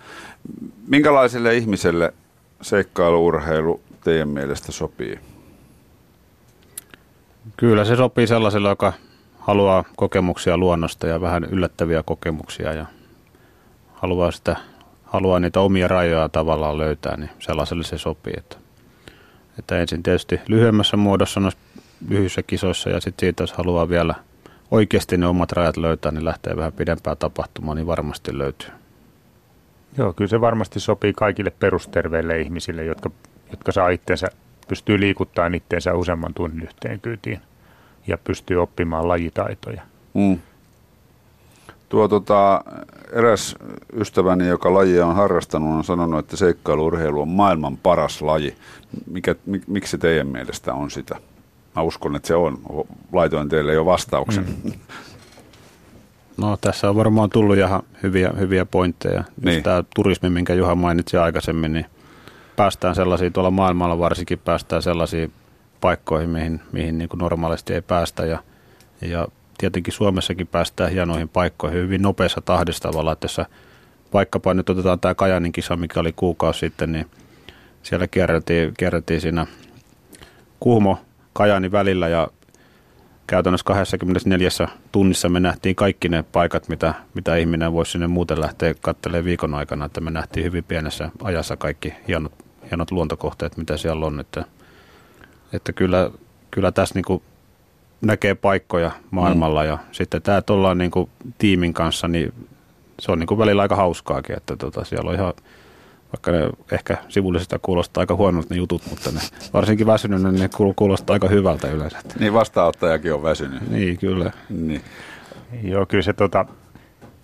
Minkälaiselle 0.87 1.57
ihmiselle 1.57 2.15
seikkailuurheilu 2.63 3.81
teidän 4.05 4.29
mielestä 4.29 4.73
sopii? 4.73 5.21
Kyllä 7.57 7.85
se 7.85 7.97
sopii 7.97 8.27
sellaiselle, 8.27 8.69
joka 8.69 8.93
haluaa 9.39 9.85
kokemuksia 9.97 10.57
luonnosta 10.57 11.07
ja 11.07 11.21
vähän 11.21 11.45
yllättäviä 11.45 12.03
kokemuksia 12.03 12.73
ja 12.73 12.87
haluaa, 13.95 14.31
sitä, 14.31 14.57
haluaa 15.05 15.41
niitä 15.41 15.61
omia 15.61 15.89
rajoja 15.89 16.29
tavallaan 16.29 16.79
löytää, 16.79 17.17
niin 17.17 17.31
sellaiselle 17.39 17.85
se 17.85 17.99
sopii. 17.99 18.35
Että, 18.37 18.57
että 19.59 19.79
ensin 19.79 20.03
tietysti 20.03 20.41
lyhyemmässä 20.49 20.97
muodossa 20.97 21.41
noissa 21.41 21.61
lyhyissä 22.09 22.43
kisoissa 22.43 22.91
ja 22.91 23.01
sitten 23.01 23.27
siitä, 23.27 23.43
jos 23.43 23.53
haluaa 23.53 23.89
vielä 23.89 24.15
oikeasti 24.71 25.17
ne 25.17 25.27
omat 25.27 25.53
rajat 25.53 25.77
löytää, 25.77 26.13
niin 26.13 26.25
lähtee 26.25 26.57
vähän 26.57 26.73
pidempään 26.73 27.17
tapahtumaan, 27.17 27.77
niin 27.77 27.87
varmasti 27.87 28.39
löytyy. 28.39 28.71
Joo, 29.99 30.13
kyllä 30.13 30.29
se 30.29 30.41
varmasti 30.41 30.81
sopii 30.81 31.13
kaikille 31.13 31.51
perusterveille 31.51 32.41
ihmisille, 32.41 32.85
jotka, 32.85 33.11
jotka 33.51 33.73
saa 33.73 33.89
itsensä, 33.89 34.29
pystyy 34.69 35.01
liikuttamaan 35.01 35.55
itseensä 35.55 35.95
useamman 35.95 36.35
tunnin 36.35 36.63
yhteen 36.63 37.01
kyytiin 37.01 37.41
ja 38.07 38.19
pystyy 38.19 38.63
oppimaan 38.63 39.09
lajitaitoja. 39.09 39.83
Mm. 40.15 40.39
Tuo 41.89 42.09
tota, 42.09 42.65
eräs 43.13 43.57
ystäväni, 43.93 44.49
joka 44.49 44.75
lajia 44.75 45.07
on 45.07 45.15
harrastanut, 45.15 45.77
on 45.77 45.85
sanonut, 45.85 46.19
että 46.19 46.37
seikkailurheilu 46.37 47.23
on 47.23 47.29
maailman 47.29 47.77
paras 47.77 48.23
laji. 48.23 48.57
Mikä, 49.11 49.35
mik, 49.47 49.63
miksi 49.67 49.99
teidän 49.99 50.27
mielestä 50.27 50.75
on 50.75 50.91
sitä? 50.91 51.17
Mä 51.79 51.83
uskon, 51.83 52.17
että 52.17 52.27
se 52.27 52.35
on. 52.35 52.59
Laitoin 53.13 53.49
teille 53.49 53.73
jo 53.73 53.87
vastauksen. 53.87 54.45
Mm. 54.65 54.73
No 56.37 56.57
tässä 56.57 56.89
on 56.89 56.97
varmaan 56.97 57.31
tullut 57.31 57.57
ihan 57.57 57.83
hyviä, 58.03 58.31
hyviä 58.39 58.65
pointteja. 58.65 59.25
Niin. 59.43 59.63
Tämä 59.63 59.85
turismi, 59.95 60.31
minkä 60.31 60.55
Juha 60.55 60.75
mainitsi 60.75 61.17
aikaisemmin, 61.17 61.73
niin 61.73 61.87
päästään 62.57 62.95
sellaisiin, 62.95 63.33
tuolla 63.33 63.51
maailmalla 63.51 63.99
varsinkin 63.99 64.39
päästään 64.39 64.83
sellaisiin 64.83 65.33
paikkoihin, 65.81 66.31
mihin, 66.31 66.61
mihin 66.73 66.99
niin 66.99 67.09
kuin 67.09 67.19
normaalisti 67.19 67.75
ei 67.75 67.83
päästä. 67.83 68.27
Ja, 68.27 68.39
ja 69.01 69.29
tietenkin 69.59 69.95
Suomessakin 69.95 70.47
päästään 70.47 70.91
hienoihin 70.91 71.29
paikkoihin 71.29 71.81
hyvin 71.83 72.03
nopeassa 72.03 72.41
tahdissa 72.41 72.83
tavalla, 72.83 73.13
että 73.13 73.25
jos 73.25 73.41
vaikkapa 74.13 74.55
nyt 74.55 74.71
otetaan 74.71 75.01
tämä 75.01 75.15
Kajanin 75.15 75.53
kisa, 75.53 75.77
mikä 75.77 76.01
oli 76.01 76.13
kuukausi 76.13 76.59
sitten, 76.59 76.93
niin 76.93 77.07
siellä 77.83 78.07
kierreltiin, 78.07 78.75
kierreltiin 78.79 79.21
siinä 79.21 79.47
Kuhmo 80.61 80.99
Kajani 81.39 81.73
välillä 81.73 82.09
ja 82.09 82.29
käytännössä 83.27 83.65
24 83.65 84.49
tunnissa 84.93 85.29
me 85.29 85.41
nähtiin 85.41 85.75
kaikki 85.77 86.09
ne 86.09 86.25
paikat, 86.33 86.69
mitä, 86.69 86.95
mitä 87.15 87.37
ihminen 87.37 87.73
voisi 87.73 87.93
sinne 87.93 88.07
muuten 88.07 88.41
lähteä 88.41 88.75
katselemaan 88.81 89.25
viikon 89.25 89.55
aikana, 89.55 89.85
että 89.85 90.01
me 90.01 90.11
nähtiin 90.11 90.45
hyvin 90.45 90.65
pienessä 90.65 91.11
ajassa 91.23 91.57
kaikki 91.57 91.95
hienot, 92.09 92.33
hienot 92.71 92.91
luontokohteet, 92.91 93.57
mitä 93.57 93.77
siellä 93.77 94.07
on. 94.07 94.21
Että, 94.21 94.45
että 95.53 95.73
kyllä, 95.73 96.11
kyllä 96.51 96.73
tässä 96.73 96.95
niin 96.95 97.05
kuin 97.05 97.23
näkee 98.01 98.35
paikkoja 98.35 98.91
maailmalla 99.11 99.63
mm. 99.63 99.69
ja 99.69 99.79
sitten 99.93 100.23
tämä, 100.23 100.39
että 100.39 100.53
ollaan 100.53 100.79
niin 100.79 100.91
kuin 100.91 101.11
tiimin 101.39 101.75
kanssa, 101.75 102.09
niin 102.09 102.35
se 103.01 103.13
on 103.13 103.19
niin 103.19 103.27
kuin 103.27 103.39
välillä 103.39 103.63
aika 103.63 103.77
hauskaakin, 103.77 104.37
että 104.37 104.57
tota, 104.57 104.85
siellä 104.85 105.09
on 105.09 105.15
ihan 105.15 105.35
vaikka 106.13 106.31
ne 106.31 106.51
ehkä 106.73 106.97
sivullisesta 107.09 107.59
kuulostaa 107.59 108.01
aika 108.01 108.15
huonolta 108.15 108.55
ne 108.55 108.57
jutut, 108.57 108.83
mutta 108.91 109.11
ne 109.11 109.21
varsinkin 109.53 109.87
väsynyt, 109.87 110.23
niin 110.23 110.35
ne 110.35 110.49
kuulostaa 110.77 111.15
aika 111.15 111.29
hyvältä 111.29 111.69
yleensä. 111.69 111.99
Niin 112.19 112.33
vastaanottajakin 112.33 113.15
on 113.15 113.23
väsynyt. 113.23 113.71
Niin, 113.71 113.99
kyllä. 113.99 114.33
Niin. 114.49 114.83
Joo, 115.63 115.87
kyllä 115.87 116.03
se 116.03 116.13
tota, 116.13 116.47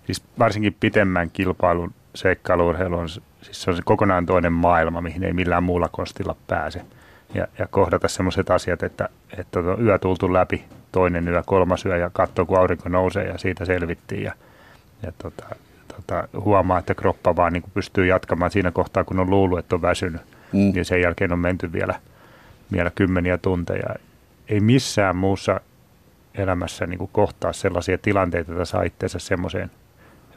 siis 0.05 0.23
varsinkin 0.39 0.75
pitemmän 0.79 1.29
kilpailun 1.31 1.93
seikkailuurheilu 2.15 2.97
on, 2.97 3.09
siis 3.09 3.23
se 3.51 3.69
on 3.69 3.75
se 3.75 3.81
kokonaan 3.85 4.25
toinen 4.25 4.53
maailma, 4.53 5.01
mihin 5.01 5.23
ei 5.23 5.33
millään 5.33 5.63
muulla 5.63 5.89
konstilla 5.91 6.35
pääse. 6.47 6.81
Ja, 7.33 7.47
ja 7.59 7.67
kohdata 7.67 8.07
sellaiset 8.07 8.49
asiat, 8.49 8.83
että, 8.83 9.09
että 9.37 9.61
tota, 9.61 9.81
yö 9.81 9.99
tultu 9.99 10.33
läpi 10.33 10.63
toinen 10.91 11.27
yö, 11.27 11.43
kolmas 11.45 11.85
yö 11.85 11.97
ja 11.97 12.09
katsoi, 12.13 12.45
kun 12.45 12.57
aurinko 12.57 12.89
nousee 12.89 13.27
ja 13.27 13.37
siitä 13.37 13.65
selvittiin. 13.65 14.23
Ja, 14.23 14.33
ja 15.03 15.11
tota, 15.17 15.45
tota, 16.07 16.27
huomaa, 16.39 16.79
että 16.79 16.95
kroppa 16.95 17.35
vaan 17.35 17.53
niin 17.53 17.63
pystyy 17.73 18.05
jatkamaan 18.05 18.51
siinä 18.51 18.71
kohtaa, 18.71 19.03
kun 19.03 19.19
on 19.19 19.29
luullut, 19.29 19.59
että 19.59 19.75
on 19.75 19.81
väsynyt. 19.81 20.21
Mm. 20.53 20.75
Ja 20.75 20.85
sen 20.85 21.01
jälkeen 21.01 21.33
on 21.33 21.39
menty 21.39 21.73
vielä, 21.73 21.99
vielä 22.71 22.91
kymmeniä 22.95 23.37
tunteja. 23.37 23.95
Ei 24.47 24.59
missään 24.59 25.15
muussa 25.15 25.61
elämässä 26.35 26.87
niin 26.87 27.09
kohtaa 27.11 27.53
sellaisia 27.53 27.97
tilanteita, 27.97 28.51
että 28.51 28.65
saa 28.65 28.83
itseensä 28.83 29.19
semmoiseen 29.19 29.71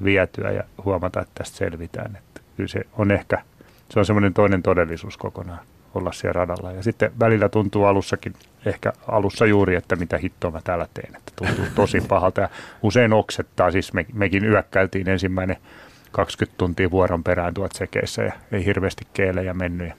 vietyä 0.04 0.50
ja 0.50 0.62
huomata, 0.84 1.20
että 1.20 1.32
tästä 1.34 1.56
selvitään. 1.56 2.16
Että 2.16 2.40
kyllä 2.56 2.68
se 2.68 2.80
on 2.92 3.10
ehkä, 3.10 3.42
se 3.90 3.98
on 3.98 4.06
semmoinen 4.06 4.34
toinen 4.34 4.62
todellisuus 4.62 5.16
kokonaan 5.16 5.60
olla 5.98 6.12
siellä 6.12 6.32
radalla. 6.32 6.72
Ja 6.72 6.82
sitten 6.82 7.12
välillä 7.20 7.48
tuntuu 7.48 7.84
alussakin, 7.84 8.32
ehkä 8.66 8.92
alussa 9.08 9.46
juuri, 9.46 9.74
että 9.74 9.96
mitä 9.96 10.18
hittoa 10.18 10.50
mä 10.50 10.60
täällä 10.64 10.88
teen, 10.94 11.16
että 11.16 11.32
tuntuu 11.36 11.64
tosi 11.74 12.00
pahalta. 12.00 12.40
Ja 12.40 12.48
usein 12.82 13.12
oksettaa, 13.12 13.70
siis 13.70 13.92
me, 13.92 14.06
mekin 14.12 14.44
yökkäiltiin 14.44 15.08
ensimmäinen 15.08 15.56
20 16.12 16.58
tuntia 16.58 16.90
vuoron 16.90 17.24
perään 17.24 17.54
tuot 17.54 17.72
sekeissä 17.72 18.22
ja 18.22 18.32
ei 18.52 18.64
hirveästi 18.64 19.06
keelejä 19.12 19.54
mennyt. 19.54 19.88
Ja, 19.88 19.94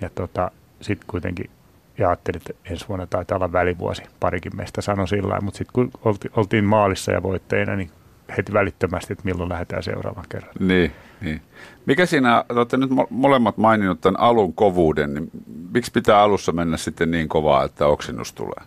ja 0.00 0.10
tota, 0.14 0.50
sitten 0.80 1.06
kuitenkin 1.06 1.50
ja 1.98 2.08
ajattelin, 2.08 2.40
että 2.46 2.70
ensi 2.72 2.88
vuonna 2.88 3.06
taitaa 3.06 3.36
olla 3.36 3.52
välivuosi, 3.52 4.02
parikin 4.20 4.56
meistä 4.56 4.80
sanoi 4.80 5.08
sillä 5.08 5.40
mutta 5.42 5.58
sitten 5.58 5.72
kun 5.72 5.90
olti, 6.04 6.28
oltiin 6.36 6.64
maalissa 6.64 7.12
ja 7.12 7.22
voitteina, 7.22 7.76
niin 7.76 7.90
heti 8.36 8.52
välittömästi, 8.52 9.12
että 9.12 9.24
milloin 9.24 9.48
lähdetään 9.48 9.82
seuraavan 9.82 10.24
kerran. 10.28 10.52
Niin, 10.60 10.92
niin. 11.20 11.42
Mikä 11.86 12.06
siinä, 12.06 12.44
olette 12.48 12.76
nyt 12.76 12.90
molemmat 13.10 13.56
maininnut 13.56 14.00
tämän 14.00 14.20
alun 14.20 14.54
kovuuden, 14.54 15.14
niin 15.14 15.30
miksi 15.74 15.92
pitää 15.92 16.20
alussa 16.20 16.52
mennä 16.52 16.76
sitten 16.76 17.10
niin 17.10 17.28
kovaa, 17.28 17.64
että 17.64 17.86
oksennus 17.86 18.32
tulee, 18.32 18.66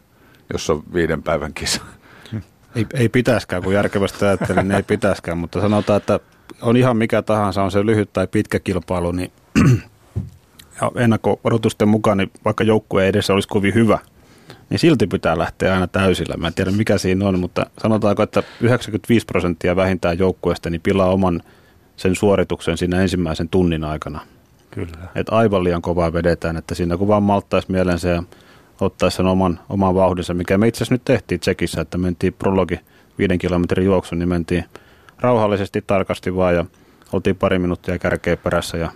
jos 0.54 0.70
on 0.70 0.84
viiden 0.94 1.24
päivän 1.24 1.54
kisa? 1.54 1.82
Ei, 2.76 2.86
ei 2.94 3.10
pitäiskään, 3.10 3.64
kun 3.64 3.74
järkevästi 3.74 4.26
ajattelin, 4.26 4.68
niin 4.68 4.76
ei 4.76 4.84
pitäiskään, 4.84 5.38
mutta 5.38 5.62
sanotaan, 5.62 5.98
että 5.98 6.20
on 6.62 6.78
ihan 6.78 6.98
mikä 6.98 7.22
tahansa, 7.22 7.64
on 7.64 7.72
se 7.72 7.86
lyhyt 7.86 8.14
tai 8.14 8.28
pitkä 8.28 8.60
kilpailu, 8.60 9.12
niin 9.12 9.32
ja 10.82 10.92
ennakko-odotusten 10.96 11.88
mukaan, 11.88 12.18
niin 12.18 12.32
vaikka 12.46 12.64
joukkue 12.64 13.04
ei 13.04 13.10
edes 13.10 13.30
olisi 13.30 13.48
kovin 13.48 13.74
hyvä, 13.74 14.00
niin 14.70 14.80
silti 14.80 15.08
pitää 15.08 15.38
lähteä 15.38 15.74
aina 15.74 15.88
täysillä. 15.88 16.38
Mä 16.38 16.48
en 16.48 16.54
tiedä 16.54 16.72
mikä 16.72 16.98
siinä 16.98 17.28
on, 17.28 17.40
mutta 17.40 17.66
sanotaanko, 17.82 18.24
että 18.24 18.44
95 18.62 19.26
prosenttia 19.26 19.76
vähintään 19.76 20.20
joukkueesta 20.20 20.70
niin 20.70 20.82
pilaa 20.82 21.10
oman 21.10 21.42
sen 21.96 22.16
suorituksen 22.16 22.78
siinä 22.78 23.02
ensimmäisen 23.02 23.50
tunnin 23.50 23.84
aikana. 23.84 24.20
Kyllä. 24.72 25.08
Että 25.16 25.36
aivan 25.36 25.64
liian 25.64 25.82
kovaa 25.82 26.14
vedetään, 26.14 26.58
että 26.58 26.76
siinä 26.76 26.98
kun 26.98 27.08
vaan 27.08 27.24
malttaisi 27.24 27.72
mielensä 27.72 28.10
ja 28.10 28.24
ottaisi 28.82 29.18
sen 29.18 29.26
oman, 29.26 29.60
oman 29.70 29.96
vauhdinsa, 29.96 30.34
mikä 30.34 30.58
me 30.58 30.68
itse 30.68 30.78
asiassa 30.78 30.94
nyt 30.94 31.06
tehtiin 31.06 31.40
Tsekissä, 31.40 31.82
että 31.82 31.98
mentiin 31.98 32.34
prologi 32.34 32.80
viiden 33.18 33.38
kilometrin 33.38 33.86
juoksun, 33.86 34.20
niin 34.20 34.30
mentiin 34.30 34.66
rauhallisesti 35.20 35.84
tarkasti 35.88 36.36
vaan 36.36 36.56
ja 36.56 36.66
oltiin 37.14 37.36
pari 37.36 37.60
minuuttia 37.60 38.00
kärkeä 38.00 38.38
perässä 38.38 38.78
ja 38.78 38.92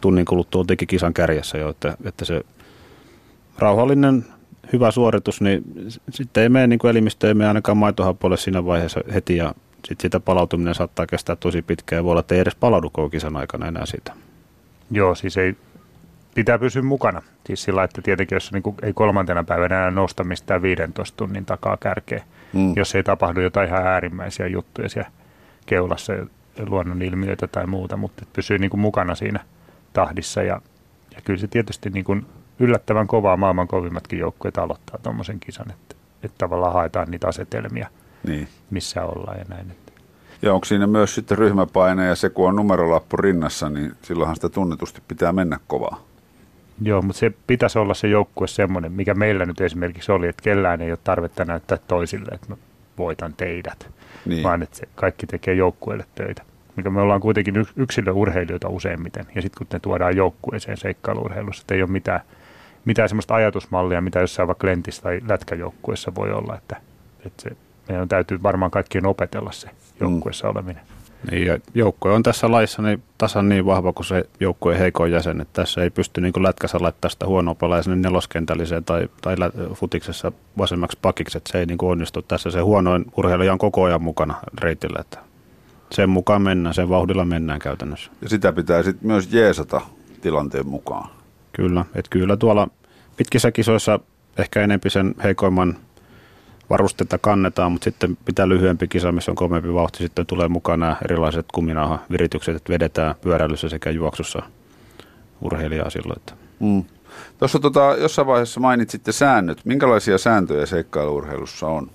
tunnin 0.00 0.24
kuluttua 0.24 0.58
oltiinkin 0.58 0.88
kisan 0.88 1.14
kärjessä 1.14 1.58
jo, 1.58 1.68
että, 1.68 1.96
että 2.04 2.24
se 2.24 2.40
rauhallinen 3.58 4.24
hyvä 4.72 4.90
suoritus, 4.90 5.40
niin 5.40 5.62
sitten 6.10 6.42
ei 6.42 6.48
mene 6.48 6.66
niin 6.66 6.78
kuin 6.78 6.90
elimistö, 6.90 7.28
ei 7.28 7.34
mene 7.34 7.48
ainakaan 7.48 7.76
maitohapoille 7.76 8.36
siinä 8.36 8.64
vaiheessa 8.64 9.00
heti 9.14 9.36
ja 9.36 9.54
sitten 9.88 10.02
sitä 10.02 10.20
palautuminen 10.20 10.74
saattaa 10.74 11.06
kestää 11.06 11.36
tosi 11.36 11.62
pitkään 11.62 11.98
ja 11.98 12.04
voi 12.04 12.10
olla, 12.10 12.20
että 12.20 12.34
ei 12.34 12.40
edes 12.40 12.54
palaudu 12.54 12.90
kisan 13.10 13.36
aikana 13.36 13.66
enää 13.66 13.86
siitä. 13.86 14.12
Joo, 14.90 15.14
siis 15.14 15.36
ei, 15.36 15.56
pitää 16.34 16.58
pysyä 16.58 16.82
mukana. 16.82 17.22
Siis 17.46 17.62
sillä, 17.62 17.84
että 17.84 18.02
tietenkin 18.02 18.36
jos 18.36 18.52
niin 18.52 18.62
kuin, 18.62 18.76
ei 18.82 18.92
kolmantena 18.92 19.44
päivänä 19.44 19.76
enää 19.76 19.90
nosta 19.90 20.24
mistään 20.24 20.62
15 20.62 21.16
tunnin 21.16 21.44
takaa 21.44 21.76
kärkeä, 21.76 22.24
mm. 22.52 22.72
jos 22.76 22.94
ei 22.94 23.02
tapahdu 23.02 23.40
jotain 23.40 23.68
ihan 23.68 23.86
äärimmäisiä 23.86 24.46
juttuja 24.46 24.88
siellä 24.88 25.10
keulassa, 25.66 26.12
luonnon 26.66 27.02
ilmiöitä 27.02 27.46
tai 27.46 27.66
muuta, 27.66 27.96
mutta 27.96 28.26
pysyy 28.32 28.58
niin 28.58 28.70
kuin 28.70 28.80
mukana 28.80 29.14
siinä 29.14 29.40
tahdissa 29.92 30.42
ja, 30.42 30.60
ja 31.14 31.20
kyllä 31.24 31.40
se 31.40 31.48
tietysti 31.48 31.90
niin 31.90 32.04
kuin 32.04 32.26
yllättävän 32.62 33.06
kovaa 33.06 33.36
maailman 33.36 33.68
kovimmatkin 33.68 34.18
joukkueet 34.18 34.58
aloittaa 34.58 34.98
tuommoisen 35.02 35.40
kisan, 35.40 35.70
että, 35.70 35.94
että 36.22 36.38
tavallaan 36.38 36.72
haetaan 36.72 37.10
niitä 37.10 37.28
asetelmia, 37.28 37.88
niin. 38.26 38.48
missä 38.70 39.04
ollaan 39.04 39.38
ja 39.38 39.44
näin. 39.48 39.70
Että. 39.70 39.92
Ja 40.42 40.54
onko 40.54 40.64
siinä 40.64 40.86
myös 40.86 41.14
sitten 41.14 41.38
ryhmäpaine 41.38 42.06
ja 42.06 42.14
se, 42.14 42.30
kun 42.30 42.48
on 42.48 42.56
numerolappu 42.56 43.16
rinnassa, 43.16 43.70
niin 43.70 43.92
silloinhan 44.02 44.36
sitä 44.36 44.48
tunnetusti 44.48 45.02
pitää 45.08 45.32
mennä 45.32 45.58
kovaa. 45.66 46.00
Joo, 46.82 47.02
mutta 47.02 47.20
se 47.20 47.32
pitäisi 47.46 47.78
olla 47.78 47.94
se 47.94 48.08
joukkue 48.08 48.48
semmoinen, 48.48 48.92
mikä 48.92 49.14
meillä 49.14 49.46
nyt 49.46 49.60
esimerkiksi 49.60 50.12
oli, 50.12 50.28
että 50.28 50.42
kellään 50.42 50.80
ei 50.80 50.90
ole 50.90 50.98
tarvetta 51.04 51.44
näyttää 51.44 51.78
toisille, 51.88 52.28
että 52.32 52.46
mä 52.48 52.56
voitan 52.98 53.34
teidät, 53.36 53.90
niin. 54.26 54.42
vaan 54.42 54.62
että 54.62 54.76
se 54.76 54.88
kaikki 54.94 55.26
tekee 55.26 55.54
joukkueelle 55.54 56.04
töitä 56.14 56.42
mikä 56.76 56.90
me 56.90 57.00
ollaan 57.00 57.20
kuitenkin 57.20 57.66
yksilöurheilijoita 57.76 58.68
useimmiten, 58.68 59.26
ja 59.34 59.42
sitten 59.42 59.58
kun 59.58 59.66
ne 59.72 59.80
tuodaan 59.80 60.16
joukkueeseen 60.16 60.76
seikkailuurheilussa, 60.76 61.62
että 61.62 61.74
ei 61.74 61.82
ole 61.82 61.90
mitään, 61.90 62.20
mitään 62.84 63.08
sellaista 63.08 63.34
ajatusmallia, 63.34 64.00
mitä 64.00 64.20
jossain 64.20 64.46
vaikka 64.46 64.66
lentissä 64.66 65.02
tai 65.02 65.20
lätkäjoukkueessa 65.28 66.14
voi 66.14 66.32
olla, 66.32 66.56
että, 66.56 66.76
että 67.26 67.42
se, 67.42 67.56
meidän 67.88 68.08
täytyy 68.08 68.42
varmaan 68.42 68.70
kaikkien 68.70 69.06
opetella 69.06 69.52
se 69.52 69.70
joukkueessa 70.00 70.46
mm. 70.46 70.50
oleminen. 70.50 70.82
Niin, 71.30 71.46
ja 71.46 71.58
joukkue 71.74 72.12
on 72.12 72.22
tässä 72.22 72.50
laissa 72.50 72.82
niin 72.82 73.02
tasan 73.18 73.48
niin 73.48 73.66
vahva 73.66 73.92
kuin 73.92 74.06
se 74.06 74.24
joukkueen 74.40 74.78
heikoin 74.78 75.12
jäsen, 75.12 75.40
että 75.40 75.62
tässä 75.62 75.82
ei 75.82 75.90
pysty 75.90 76.20
niin 76.20 76.32
kuin 76.32 76.42
lätkässä 76.42 76.78
laittaa 76.80 77.10
sitä 77.10 77.26
huonoa 77.26 77.54
pelaa 77.54 77.82
sinne 77.82 77.96
neloskentälliseen 77.96 78.84
tai, 78.84 79.08
tai 79.22 79.36
futiksessa 79.74 80.32
vasemmaksi 80.58 80.98
pakiksi, 81.02 81.38
että 81.38 81.52
se 81.52 81.58
ei 81.58 81.66
niin 81.66 81.78
kuin 81.78 81.90
onnistu. 81.90 82.22
Tässä 82.22 82.50
se 82.50 82.60
huonoin 82.60 83.04
urheilija 83.16 83.52
on 83.52 83.58
koko 83.58 83.82
ajan 83.82 84.02
mukana 84.02 84.34
reitillä, 84.60 85.00
että 85.00 85.18
sen 85.92 86.10
mukaan 86.10 86.42
mennään, 86.42 86.74
sen 86.74 86.88
vauhdilla 86.88 87.24
mennään 87.24 87.58
käytännössä. 87.58 88.10
Ja 88.22 88.28
sitä 88.28 88.52
pitää 88.52 88.82
sitten 88.82 89.06
myös 89.06 89.32
jeesata 89.32 89.80
tilanteen 90.20 90.66
mukaan. 90.66 91.08
Kyllä, 91.52 91.84
että 91.94 92.10
kyllä 92.10 92.36
tuolla 92.36 92.68
pitkissä 93.16 93.52
kisoissa 93.52 94.00
ehkä 94.38 94.62
enempi 94.62 94.90
sen 94.90 95.14
heikoimman 95.22 95.76
varustetta 96.70 97.18
kannetaan, 97.18 97.72
mutta 97.72 97.84
sitten 97.84 98.18
pitää 98.24 98.48
lyhyempi 98.48 98.88
kisa, 98.88 99.12
missä 99.12 99.32
on 99.32 99.36
kovempi 99.36 99.74
vauhti, 99.74 99.98
sitten 99.98 100.26
tulee 100.26 100.48
mukaan 100.48 100.80
nämä 100.80 100.96
erilaiset 101.04 101.46
kuminauha 101.54 101.98
viritykset, 102.10 102.56
että 102.56 102.72
vedetään 102.72 103.14
pyöräilyssä 103.20 103.68
sekä 103.68 103.90
juoksussa 103.90 104.42
urheilijaa 105.40 105.90
silloin. 105.90 106.18
Että. 106.18 106.32
Mm. 106.60 106.84
Tuossa 107.38 107.58
tota, 107.58 107.96
jossain 107.98 108.26
vaiheessa 108.26 108.60
mainitsitte 108.60 109.12
säännöt. 109.12 109.64
Minkälaisia 109.64 110.18
sääntöjä 110.18 110.66
seikkailuurheilussa 110.66 111.66
on? 111.66 111.90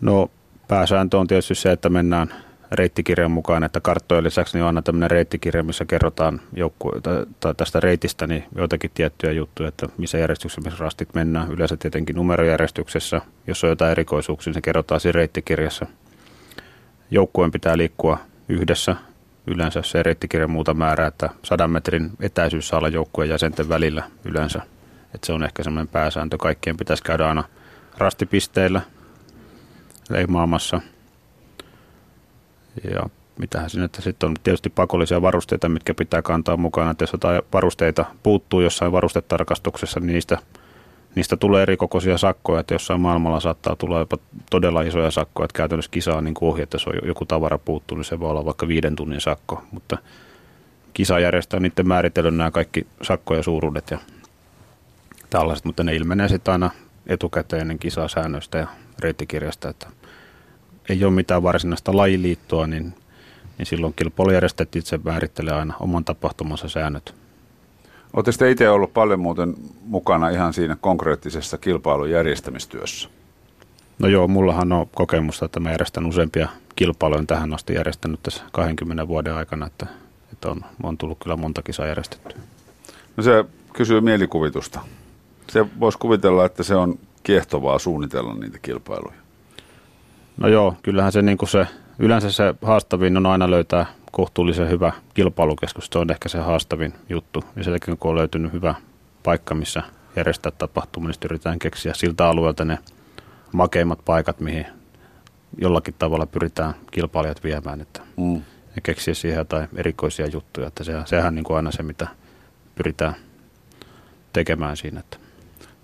No 0.00 0.30
pääsääntö 0.68 1.18
on 1.18 1.26
tietysti 1.26 1.54
se, 1.54 1.72
että 1.72 1.88
mennään 1.88 2.34
reittikirjan 2.78 3.30
mukaan, 3.30 3.64
että 3.64 3.80
karttojen 3.80 4.24
lisäksi 4.24 4.56
niin 4.56 4.62
on 4.62 4.66
aina 4.66 4.82
tämmöinen 4.82 5.10
reittikirja, 5.10 5.62
missä 5.62 5.84
kerrotaan 5.84 6.40
joukku- 6.56 6.92
tai 7.40 7.54
tästä 7.56 7.80
reitistä 7.80 8.26
niin 8.26 8.44
joitakin 8.56 8.90
tiettyjä 8.94 9.32
juttuja, 9.32 9.68
että 9.68 9.86
missä 9.98 10.18
järjestyksessä 10.18 10.60
missä 10.60 10.84
rastit 10.84 11.14
mennään. 11.14 11.52
Yleensä 11.52 11.76
tietenkin 11.76 12.16
numerojärjestyksessä, 12.16 13.20
jos 13.46 13.64
on 13.64 13.70
jotain 13.70 13.90
erikoisuuksia, 13.90 14.50
niin 14.50 14.54
se 14.54 14.60
kerrotaan 14.60 15.00
siinä 15.00 15.16
reittikirjassa. 15.16 15.86
Joukkueen 17.10 17.52
pitää 17.52 17.76
liikkua 17.76 18.18
yhdessä. 18.48 18.96
Yleensä 19.46 19.82
se 19.82 20.02
reittikirja 20.02 20.48
muuta 20.48 20.74
määrää, 20.74 21.06
että 21.06 21.30
sadan 21.42 21.70
metrin 21.70 22.10
etäisyys 22.20 22.68
saa 22.68 22.78
olla 22.78 22.88
joukkueen 22.88 23.30
jäsenten 23.30 23.68
välillä 23.68 24.02
yleensä. 24.24 24.62
Että 25.14 25.26
se 25.26 25.32
on 25.32 25.44
ehkä 25.44 25.62
semmoinen 25.62 25.88
pääsääntö. 25.88 26.38
Kaikkien 26.38 26.76
pitäisi 26.76 27.02
käydä 27.02 27.28
aina 27.28 27.44
rastipisteillä, 27.98 28.80
leimaamassa. 30.10 30.80
Ja 32.94 33.08
mitähän 33.38 33.70
sinne, 33.70 33.84
että 33.84 34.02
sitten 34.02 34.28
on 34.28 34.36
tietysti 34.42 34.70
pakollisia 34.70 35.22
varusteita, 35.22 35.68
mitkä 35.68 35.94
pitää 35.94 36.22
kantaa 36.22 36.56
mukana. 36.56 36.90
Että 36.90 37.02
jos 37.02 37.12
jotain 37.12 37.42
varusteita 37.52 38.04
puuttuu 38.22 38.60
jossain 38.60 38.92
varustetarkastuksessa, 38.92 40.00
niin 40.00 40.12
niistä, 40.12 40.38
niistä 41.14 41.36
tulee 41.36 41.62
eri 41.62 41.76
kokoisia 41.76 42.18
sakkoja. 42.18 42.60
Että 42.60 42.74
jossain 42.74 43.00
maailmalla 43.00 43.40
saattaa 43.40 43.76
tulla 43.76 43.98
jopa 43.98 44.16
todella 44.50 44.82
isoja 44.82 45.10
sakkoja. 45.10 45.44
Että 45.44 45.56
käytännössä 45.56 45.90
kisa 45.90 46.14
on 46.14 46.24
niin 46.24 46.34
kuin 46.34 46.48
ohje, 46.48 46.62
että 46.62 46.74
jos 46.74 46.86
on 46.86 46.94
joku 47.06 47.24
tavara 47.24 47.58
puuttuu, 47.58 47.96
niin 47.96 48.04
se 48.04 48.20
voi 48.20 48.30
olla 48.30 48.44
vaikka 48.44 48.68
viiden 48.68 48.96
tunnin 48.96 49.20
sakko. 49.20 49.62
Mutta 49.70 49.98
kisa 50.94 51.18
järjestää 51.18 51.60
niiden 51.60 51.88
määritellyn 51.88 52.36
nämä 52.36 52.50
kaikki 52.50 52.86
sakkoja 53.02 53.42
suuruudet 53.42 53.90
ja 53.90 53.98
tällaiset, 55.30 55.64
mutta 55.64 55.84
ne 55.84 55.94
ilmenee 55.94 56.28
sitten 56.28 56.52
aina 56.52 56.70
etukäteen 57.06 57.62
ennen 57.62 57.78
kisaa 57.78 58.08
säännöistä 58.08 58.58
ja 58.58 58.66
reittikirjasta, 58.98 59.68
että 59.68 59.86
ei 60.88 61.04
ole 61.04 61.12
mitään 61.12 61.42
varsinaista 61.42 61.96
lajiliittoa, 61.96 62.66
niin, 62.66 62.94
niin 63.58 63.66
silloin 63.66 63.94
kilpailujärjestöt 63.96 64.76
itse 64.76 65.00
määrittelee 65.04 65.54
aina 65.54 65.74
oman 65.80 66.04
tapahtumansa 66.04 66.68
säännöt. 66.68 67.14
Oletteko 68.12 68.36
te 68.38 68.50
itse 68.50 68.70
ollut 68.70 68.94
paljon 68.94 69.20
muuten 69.20 69.54
mukana 69.86 70.28
ihan 70.28 70.52
siinä 70.52 70.76
konkreettisessa 70.80 71.58
kilpailun 71.58 72.10
järjestämistyössä? 72.10 73.08
No 73.98 74.08
joo, 74.08 74.28
mullahan 74.28 74.72
on 74.72 74.86
kokemusta, 74.94 75.44
että 75.44 75.60
mä 75.60 75.70
järjestän 75.70 76.06
useampia 76.06 76.48
kilpailuja 76.76 77.24
tähän 77.26 77.54
asti 77.54 77.74
järjestänyt 77.74 78.22
tässä 78.22 78.42
20 78.52 79.08
vuoden 79.08 79.34
aikana, 79.34 79.66
että, 79.66 79.86
että 80.32 80.50
on, 80.50 80.60
on 80.82 80.98
tullut 80.98 81.18
kyllä 81.22 81.36
monta 81.36 81.62
kisaa 81.62 81.86
järjestettyä. 81.86 82.38
No 83.16 83.22
se 83.22 83.44
kysyy 83.72 84.00
mielikuvitusta. 84.00 84.80
Se 85.50 85.66
voisi 85.80 85.98
kuvitella, 85.98 86.44
että 86.44 86.62
se 86.62 86.74
on 86.74 86.98
kiehtovaa 87.22 87.78
suunnitella 87.78 88.34
niitä 88.34 88.58
kilpailuja. 88.62 89.23
No 90.36 90.48
joo, 90.48 90.76
kyllähän 90.82 91.12
se, 91.12 91.22
niin 91.22 91.38
kuin 91.38 91.48
se 91.48 91.66
yleensä 91.98 92.32
se 92.32 92.54
haastavin 92.62 93.16
on 93.16 93.26
aina 93.26 93.50
löytää 93.50 93.86
kohtuullisen 94.12 94.68
hyvä 94.68 94.92
kilpailukeskus. 95.14 95.88
Se 95.92 95.98
on 95.98 96.10
ehkä 96.10 96.28
se 96.28 96.38
haastavin 96.38 96.94
juttu. 97.08 97.44
Ja 97.56 97.64
sen 97.64 97.78
kun 97.98 98.10
on 98.10 98.16
löytynyt 98.16 98.52
hyvä 98.52 98.74
paikka, 99.22 99.54
missä 99.54 99.82
järjestää 100.16 100.52
tapahtuma, 100.58 101.08
niin 101.08 101.16
yritetään 101.24 101.58
keksiä 101.58 101.94
siltä 101.94 102.28
alueelta 102.28 102.64
ne 102.64 102.78
makeimmat 103.52 103.98
paikat, 104.04 104.40
mihin 104.40 104.66
jollakin 105.58 105.94
tavalla 105.98 106.26
pyritään 106.26 106.74
kilpailijat 106.90 107.44
viemään. 107.44 107.80
Että 107.80 108.00
mm. 108.16 108.42
Ja 108.76 108.82
keksiä 108.82 109.14
siihen 109.14 109.38
jotain 109.38 109.68
erikoisia 109.76 110.26
juttuja. 110.26 110.66
Että 110.66 110.84
sehän, 110.84 111.06
sehän 111.06 111.34
niin 111.34 111.44
kuin 111.44 111.56
aina 111.56 111.70
se, 111.70 111.82
mitä 111.82 112.08
pyritään 112.74 113.14
tekemään 114.32 114.76
siinä. 114.76 115.00
Että. 115.00 115.23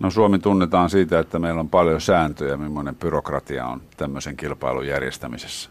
No 0.01 0.09
Suomi 0.09 0.39
tunnetaan 0.39 0.89
siitä, 0.89 1.19
että 1.19 1.39
meillä 1.39 1.59
on 1.59 1.69
paljon 1.69 2.01
sääntöjä, 2.01 2.57
millainen 2.57 2.95
byrokratia 2.95 3.65
on 3.65 3.81
tämmöisen 3.97 4.37
kilpailun 4.37 4.87
järjestämisessä. 4.87 5.69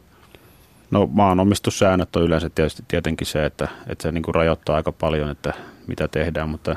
No 0.91 1.09
maanomistussäännöt 1.13 2.17
on 2.17 2.23
yleensä 2.23 2.51
tietysti 2.51 2.83
tietenkin 2.89 3.27
se, 3.27 3.47
että, 3.47 3.69
että 3.87 4.03
se 4.03 4.13
niin 4.13 4.23
kuin 4.23 4.35
rajoittaa 4.35 4.77
aika 4.77 4.93
paljon, 4.93 5.31
että 5.31 5.53
mitä 5.87 6.09
tehdään, 6.09 6.49
mutta 6.49 6.77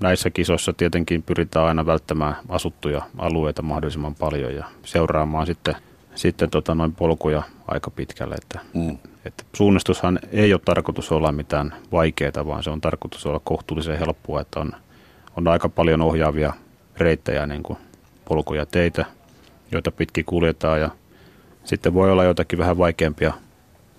näissä 0.00 0.30
kisoissa 0.30 0.72
tietenkin 0.72 1.22
pyritään 1.22 1.66
aina 1.66 1.86
välttämään 1.86 2.36
asuttuja 2.48 3.02
alueita 3.18 3.62
mahdollisimman 3.62 4.14
paljon 4.14 4.54
ja 4.54 4.64
seuraamaan 4.84 5.46
sitten, 5.46 5.76
sitten 6.14 6.50
tota 6.50 6.74
noin 6.74 6.92
polkuja 6.92 7.42
aika 7.68 7.90
pitkälle. 7.90 8.34
Että, 8.34 8.60
mm. 8.74 8.98
että 9.24 9.44
suunnistushan 9.52 10.18
ei 10.32 10.52
ole 10.52 10.60
tarkoitus 10.64 11.12
olla 11.12 11.32
mitään 11.32 11.74
vaikeaa, 11.92 12.46
vaan 12.46 12.62
se 12.62 12.70
on 12.70 12.80
tarkoitus 12.80 13.26
olla 13.26 13.40
kohtuullisen 13.44 13.98
helppoa, 13.98 14.40
että 14.40 14.60
on, 14.60 14.72
on 15.36 15.48
aika 15.48 15.68
paljon 15.68 16.02
ohjaavia 16.02 16.52
reittejä, 16.98 17.46
niin 17.46 17.62
kuin 17.62 17.78
polkuja 18.28 18.66
teitä, 18.66 19.04
joita 19.72 19.90
pitkin 19.90 20.24
kuljetaan 20.24 20.80
ja 20.80 20.90
sitten 21.64 21.94
voi 21.94 22.12
olla 22.12 22.24
jotakin 22.24 22.58
vähän 22.58 22.78
vaikeampia 22.78 23.32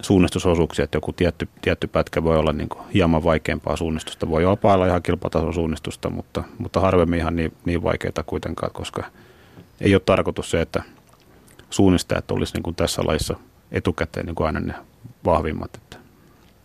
suunnistusosuuksia, 0.01 0.83
että 0.83 0.97
joku 0.97 1.13
tietty, 1.13 1.49
tietty 1.61 1.87
pätkä 1.87 2.23
voi 2.23 2.37
olla 2.37 2.53
niin 2.53 2.69
kuin 2.69 2.81
hieman 2.93 3.23
vaikeampaa 3.23 3.75
suunnistusta. 3.75 4.29
Voi 4.29 4.43
jopa 4.43 4.73
olla 4.73 4.87
ihan 4.87 5.03
kilpatason 5.03 5.53
suunnistusta, 5.53 6.09
mutta, 6.09 6.43
mutta 6.57 6.79
harvemmin 6.79 7.19
ihan 7.19 7.35
niin, 7.35 7.53
niin 7.65 7.83
vaikeaa 7.83 8.23
kuitenkaan, 8.25 8.71
koska 8.71 9.03
ei 9.81 9.95
ole 9.95 10.01
tarkoitus 10.05 10.51
se, 10.51 10.61
että 10.61 10.83
suunnistajat 11.69 12.31
olisi 12.31 12.53
niin 12.53 12.63
kuin 12.63 12.75
tässä 12.75 13.01
laissa 13.05 13.35
etukäteen 13.71 14.25
niin 14.25 14.35
kuin 14.35 14.47
aina 14.47 14.59
ne 14.59 14.73
vahvimmat. 15.25 15.75
Että. 15.75 15.97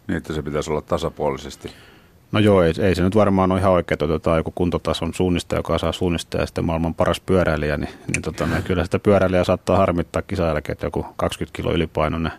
Niin, 0.09 0.17
että 0.17 0.33
se 0.33 0.43
pitäisi 0.43 0.71
olla 0.71 0.81
tasapuolisesti. 0.81 1.73
No 2.33 2.41
joo, 2.41 2.63
ei, 2.63 2.73
ei 2.79 2.95
se 2.95 3.03
nyt 3.03 3.15
varmaan 3.15 3.53
ole 3.53 3.61
ihan 3.61 3.73
oikein, 3.73 3.95
että 3.95 4.05
otetaan 4.05 4.37
joku 4.37 4.53
kuntotason 4.55 5.15
suunnistaja, 5.15 5.59
joka 5.59 5.79
saa 5.79 5.93
suunnistaa 5.93 6.41
ja 6.41 6.47
sitten 6.47 6.65
maailman 6.65 6.95
paras 6.95 7.21
pyöräilijä, 7.21 7.77
niin, 7.77 7.95
niin 8.15 8.23
tota, 8.23 8.47
niin 8.47 8.63
kyllä 8.63 8.85
sitä 8.85 8.99
pyöräilijää 8.99 9.45
saattaa 9.45 9.77
harmittaa 9.77 10.23
kisan 10.23 10.47
jälkeen, 10.47 10.73
että 10.73 10.87
joku 10.87 11.07
20 11.17 11.57
kilo 11.57 11.73
ylipainoinen 11.73 12.33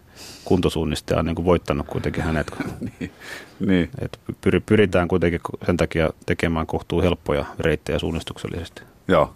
kuntosuunnistaja 0.45 1.19
on 1.19 1.25
niin 1.25 1.35
kuin 1.35 1.45
voittanut 1.45 1.87
kuitenkin 1.87 2.23
hänet. 2.23 2.51
niin, 2.99 3.11
niin. 3.59 3.89
Et 4.01 4.19
pyr, 4.41 4.61
pyritään 4.65 5.07
kuitenkin 5.07 5.41
sen 5.65 5.77
takia 5.77 6.09
tekemään 6.25 6.67
kohtuu 6.67 7.01
helppoja 7.01 7.45
reittejä 7.59 7.99
suunnistuksellisesti. 7.99 8.81
Joo. 9.07 9.33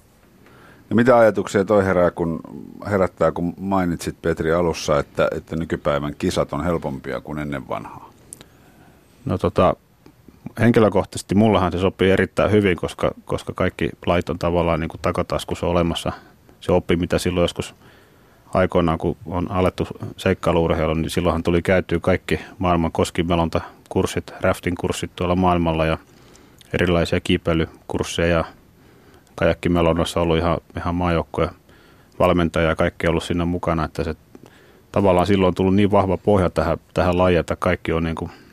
Ja 0.90 0.96
mitä 0.96 1.18
ajatuksia 1.18 1.66
toi 1.66 1.86
herää, 1.86 2.12
kun 2.12 2.40
herättää, 2.86 3.32
kun 3.32 3.54
mainitsit 3.60 4.22
Petri 4.22 4.54
alussa, 4.54 5.00
että, 5.00 5.28
että 5.36 5.56
nykypäivän 5.56 6.16
kisat 6.18 6.54
on 6.54 6.64
helpompia 6.64 7.22
kuin 7.22 7.40
ennen 7.40 7.68
vanhaa? 7.68 8.10
No 9.26 9.38
tota, 9.38 9.76
henkilökohtaisesti 10.60 11.36
mullahan 11.36 11.72
se 11.72 11.80
sopii 11.80 12.12
erittäin 12.12 12.52
hyvin, 12.52 12.78
koska, 12.78 13.12
koska 13.26 13.54
kaikki 13.54 13.90
lait 14.06 14.30
on 14.30 14.40
tavallaan 14.40 14.80
niin 14.80 14.90
kuin 14.90 15.02
takataskussa 15.02 15.68
olemassa. 15.68 16.12
Se 16.60 16.72
oppi, 16.72 16.96
mitä 16.96 17.18
silloin 17.18 17.44
joskus 17.44 17.76
aikoinaan, 18.54 18.98
kun 18.98 19.18
on 19.26 19.52
alettu 19.52 19.88
seikkailuurheilu, 20.18 20.94
niin 20.94 21.10
silloinhan 21.10 21.44
tuli 21.44 21.62
käytyä 21.62 22.00
kaikki 22.00 22.40
maailman 22.58 22.92
koskimelonta 22.92 23.62
kurssit, 23.90 24.34
rafting-kurssit 24.42 25.12
tuolla 25.16 25.36
maailmalla 25.36 25.86
ja 25.86 25.98
erilaisia 26.74 27.20
kiipeilykursseja 27.20 28.28
ja 28.28 28.46
on 30.16 30.22
ollut 30.22 30.38
ihan, 30.38 30.58
ihan 30.78 30.96
maajoukkoja 30.96 31.52
valmentajia 32.20 32.70
ja 32.70 32.76
kaikki 32.76 33.08
ollut 33.08 33.24
siinä 33.24 33.46
mukana, 33.46 33.86
että 33.86 34.04
se 34.04 34.16
tavallaan 34.92 35.28
silloin 35.28 35.48
on 35.48 35.56
tullut 35.56 35.76
niin 35.76 35.92
vahva 35.92 36.18
pohja 36.18 36.50
tähän, 36.50 36.78
tähän 36.94 37.18
lajiin, 37.18 37.40
että 37.40 37.56
kaikki 37.56 37.94
on 37.94 38.04
niin 38.04 38.16
kuin– 38.16 38.32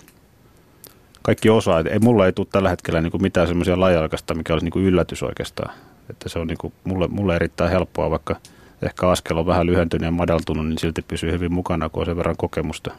kaikki 1.25 1.51
osaa. 1.51 1.81
Ei, 1.81 1.99
mulla 1.99 2.27
ei 2.27 2.33
tule 2.33 2.47
tällä 2.53 2.68
hetkellä 2.70 3.01
niin 3.01 3.11
kuin 3.11 3.22
mitään 3.22 3.49
semmoisia 3.49 3.81
lajiaikaista, 3.81 4.35
mikä 4.35 4.53
olisi 4.53 4.66
niin 4.66 4.72
kuin 4.72 4.85
yllätys 4.85 5.22
oikeastaan. 5.22 5.75
Että 6.11 6.29
se 6.29 6.39
on 6.39 6.47
niin 6.47 6.59
kuin 6.59 6.72
mulle, 6.85 7.09
mulle 7.09 7.37
erittäin 7.37 7.70
helppoa, 7.70 8.11
vaikka 8.11 8.37
ehkä 8.83 9.09
askel 9.09 9.37
on 9.37 9.47
vähän 9.47 9.66
lyhentynyt 9.66 10.05
ja 10.05 10.11
madaltunut, 10.11 10.68
niin 10.68 10.79
silti 10.79 11.03
pysyy 11.09 11.33
hyvin 11.33 11.53
mukana, 11.53 11.89
kun 11.89 12.01
on 12.01 12.07
sen 12.07 12.16
verran 12.16 12.37
kokemusta. 12.37 12.91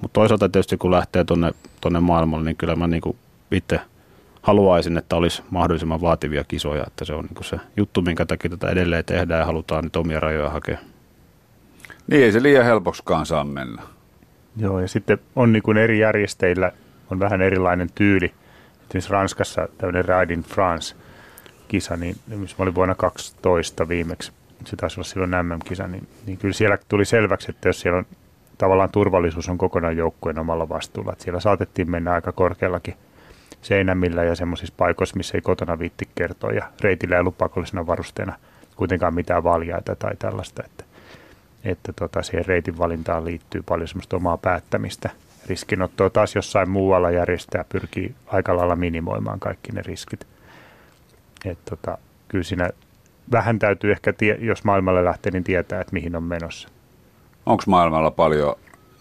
Mutta 0.00 0.12
toisaalta 0.12 0.48
tietysti 0.48 0.76
kun 0.76 0.90
lähtee 0.90 1.24
tuonne 1.24 1.52
tonne 1.80 2.00
maailmalle, 2.00 2.44
niin 2.44 2.56
kyllä 2.56 2.76
mä 2.76 2.86
niin 2.86 3.00
kuin 3.00 3.16
itse 3.50 3.80
haluaisin, 4.42 4.98
että 4.98 5.16
olisi 5.16 5.42
mahdollisimman 5.50 6.00
vaativia 6.00 6.44
kisoja. 6.44 6.84
Että 6.86 7.04
se 7.04 7.14
on 7.14 7.24
niin 7.24 7.34
kuin 7.34 7.44
se 7.44 7.56
juttu, 7.76 8.02
minkä 8.02 8.26
takia 8.26 8.50
tätä 8.50 8.68
edelleen 8.68 9.04
tehdään 9.04 9.40
ja 9.40 9.46
halutaan 9.46 9.84
nyt 9.84 9.96
omia 9.96 10.20
rajoja 10.20 10.50
hakea. 10.50 10.78
Niin 12.06 12.24
ei 12.24 12.32
se 12.32 12.42
liian 12.42 12.64
helpoksikaan 12.64 13.26
saa 13.26 13.44
mennä. 13.44 13.82
Joo, 14.56 14.80
ja 14.80 14.88
sitten 14.88 15.18
on 15.36 15.52
niin 15.52 15.62
kuin 15.62 15.76
eri 15.76 15.98
järjestäjillä 15.98 16.72
on 17.10 17.18
vähän 17.18 17.42
erilainen 17.42 17.88
tyyli. 17.94 18.34
Esimerkiksi 18.88 19.12
Ranskassa 19.12 19.68
tämmöinen 19.78 20.04
Ride 20.04 20.34
in 20.34 20.42
France-kisa, 20.42 21.96
niin 21.96 22.16
missä 22.26 22.56
mä 22.58 22.62
olin 22.62 22.74
vuonna 22.74 22.94
12 22.94 23.88
viimeksi, 23.88 24.32
se 24.66 24.76
taisi 24.76 25.00
olla 25.00 25.08
silloin 25.08 25.30
MM-kisa, 25.30 25.86
niin, 25.86 26.08
niin 26.26 26.38
kyllä 26.38 26.54
siellä 26.54 26.78
tuli 26.88 27.04
selväksi, 27.04 27.50
että 27.50 27.68
jos 27.68 27.80
siellä 27.80 27.98
on 27.98 28.06
tavallaan 28.58 28.90
turvallisuus 28.90 29.48
on 29.48 29.58
kokonaan 29.58 29.96
joukkueen 29.96 30.38
omalla 30.38 30.68
vastuulla, 30.68 31.12
että 31.12 31.24
siellä 31.24 31.40
saatettiin 31.40 31.90
mennä 31.90 32.12
aika 32.12 32.32
korkeallakin 32.32 32.94
seinämillä 33.62 34.24
ja 34.24 34.34
semmoisissa 34.34 34.74
paikoissa, 34.76 35.16
missä 35.16 35.38
ei 35.38 35.42
kotona 35.42 35.78
viitti 35.78 36.08
kertoa. 36.14 36.52
Ja 36.52 36.70
reitillä 36.80 37.16
ei 37.16 37.20
ollut 37.20 37.38
pakollisena 37.38 37.86
varusteena 37.86 38.36
kuitenkaan 38.76 39.14
mitään 39.14 39.44
valjaita 39.44 39.96
tai 39.96 40.16
tällaista, 40.18 40.62
että, 40.66 40.84
että 41.64 41.92
tota, 41.92 42.22
siihen 42.22 42.46
reitin 42.46 42.78
valintaan 42.78 43.24
liittyy 43.24 43.62
paljon 43.62 43.88
semmoista 43.88 44.16
omaa 44.16 44.36
päättämistä– 44.36 45.10
riskinottoa 45.46 46.10
taas 46.10 46.34
jossain 46.34 46.70
muualla 46.70 47.10
järjestää 47.10 47.64
pyrkii 47.68 48.14
aika 48.26 48.56
lailla 48.56 48.76
minimoimaan 48.76 49.40
kaikki 49.40 49.72
ne 49.72 49.82
riskit. 49.82 50.26
Et 51.44 51.58
tota, 51.64 51.98
kyllä 52.28 52.44
siinä 52.44 52.70
vähän 53.32 53.58
täytyy 53.58 53.92
ehkä, 53.92 54.12
tie, 54.12 54.38
jos 54.40 54.64
maailmalle 54.64 55.04
lähtee, 55.04 55.32
niin 55.32 55.44
tietää, 55.44 55.80
että 55.80 55.92
mihin 55.92 56.16
on 56.16 56.22
menossa. 56.22 56.68
Onko 57.46 57.62
maailmalla 57.66 58.10
paljon 58.10 58.54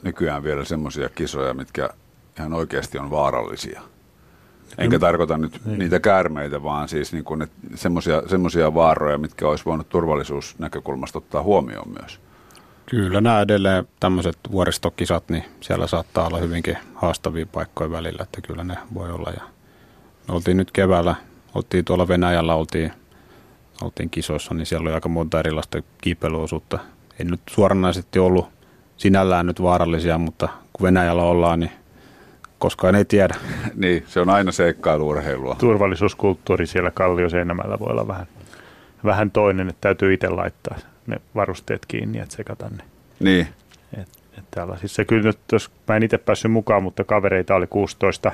nykyään 0.03 0.43
vielä 0.43 0.65
semmoisia 0.65 1.09
kisoja, 1.09 1.53
mitkä 1.53 1.89
ihan 2.39 2.53
oikeasti 2.53 2.97
on 2.97 3.11
vaarallisia? 3.11 3.81
Enkä 4.77 4.97
Kyllä. 4.97 4.99
tarkoita 4.99 5.37
nyt 5.37 5.61
niin. 5.65 5.79
niitä 5.79 5.99
käärmeitä, 5.99 6.63
vaan 6.63 6.87
siis 6.87 7.13
niin 7.13 7.25
semmoisia 8.27 8.73
vaaroja, 8.73 9.17
mitkä 9.17 9.47
olisi 9.47 9.65
voinut 9.65 9.89
turvallisuusnäkökulmasta 9.89 11.17
ottaa 11.17 11.43
huomioon 11.43 11.89
myös. 12.01 12.19
Kyllä 12.89 13.21
nämä 13.21 13.41
edelleen 13.41 13.87
tämmöiset 13.99 14.37
vuoristokisat, 14.51 15.29
niin 15.29 15.43
siellä 15.61 15.87
saattaa 15.87 16.27
olla 16.27 16.37
hyvinkin 16.37 16.77
haastavia 16.95 17.45
paikkoja 17.45 17.91
välillä, 17.91 18.23
että 18.23 18.41
kyllä 18.41 18.63
ne 18.63 18.77
voi 18.93 19.11
olla. 19.11 19.31
Ja 19.35 19.41
me 20.27 20.33
oltiin 20.33 20.57
nyt 20.57 20.71
keväällä, 20.71 21.15
oltiin 21.55 21.85
tuolla 21.85 22.07
Venäjällä, 22.07 22.55
oltiin, 22.55 22.91
oltiin 23.81 24.09
kisoissa, 24.09 24.53
niin 24.53 24.65
siellä 24.65 24.87
oli 24.87 24.93
aika 24.93 25.09
monta 25.09 25.39
erilaista 25.39 25.81
kiipeilyosuutta. 26.01 26.79
Ei 27.19 27.25
nyt 27.25 27.41
suoranaisesti 27.49 28.19
ollut 28.19 28.49
sinällään 28.97 29.45
nyt 29.45 29.61
vaarallisia, 29.61 30.17
mutta 30.17 30.49
kun 30.73 30.83
Venäjällä 30.83 31.23
ollaan, 31.23 31.59
niin 31.59 31.71
koskaan 32.59 32.95
ei 32.95 33.05
tiedä. 33.05 33.35
niin, 33.75 34.03
se 34.07 34.19
on 34.19 34.29
aina 34.29 34.51
seikkailuurheilua. 34.51 35.55
Turvallisuuskulttuuri 35.59 36.67
siellä 36.67 36.91
Kallioseinämällä 36.91 37.79
voi 37.79 37.91
olla 37.91 38.07
vähän, 38.07 38.27
vähän 39.05 39.31
toinen, 39.31 39.69
että 39.69 39.81
täytyy 39.81 40.13
itse 40.13 40.29
laittaa 40.29 40.77
ne 41.09 41.21
varusteet 41.35 41.85
kiinni, 41.87 42.19
että 42.19 42.35
sekata 42.35 42.69
ne. 42.69 42.83
Niin. 43.19 43.47
Et, 43.97 44.07
et 44.37 44.45
tällaisissa. 44.51 45.05
Kyllä 45.05 45.23
nyt, 45.23 45.39
jos 45.51 45.71
mä 45.87 45.95
en 45.95 46.03
itse 46.03 46.17
päässyt 46.17 46.51
mukaan, 46.51 46.83
mutta 46.83 47.03
kavereita 47.03 47.55
oli 47.55 47.67
16 47.67 48.31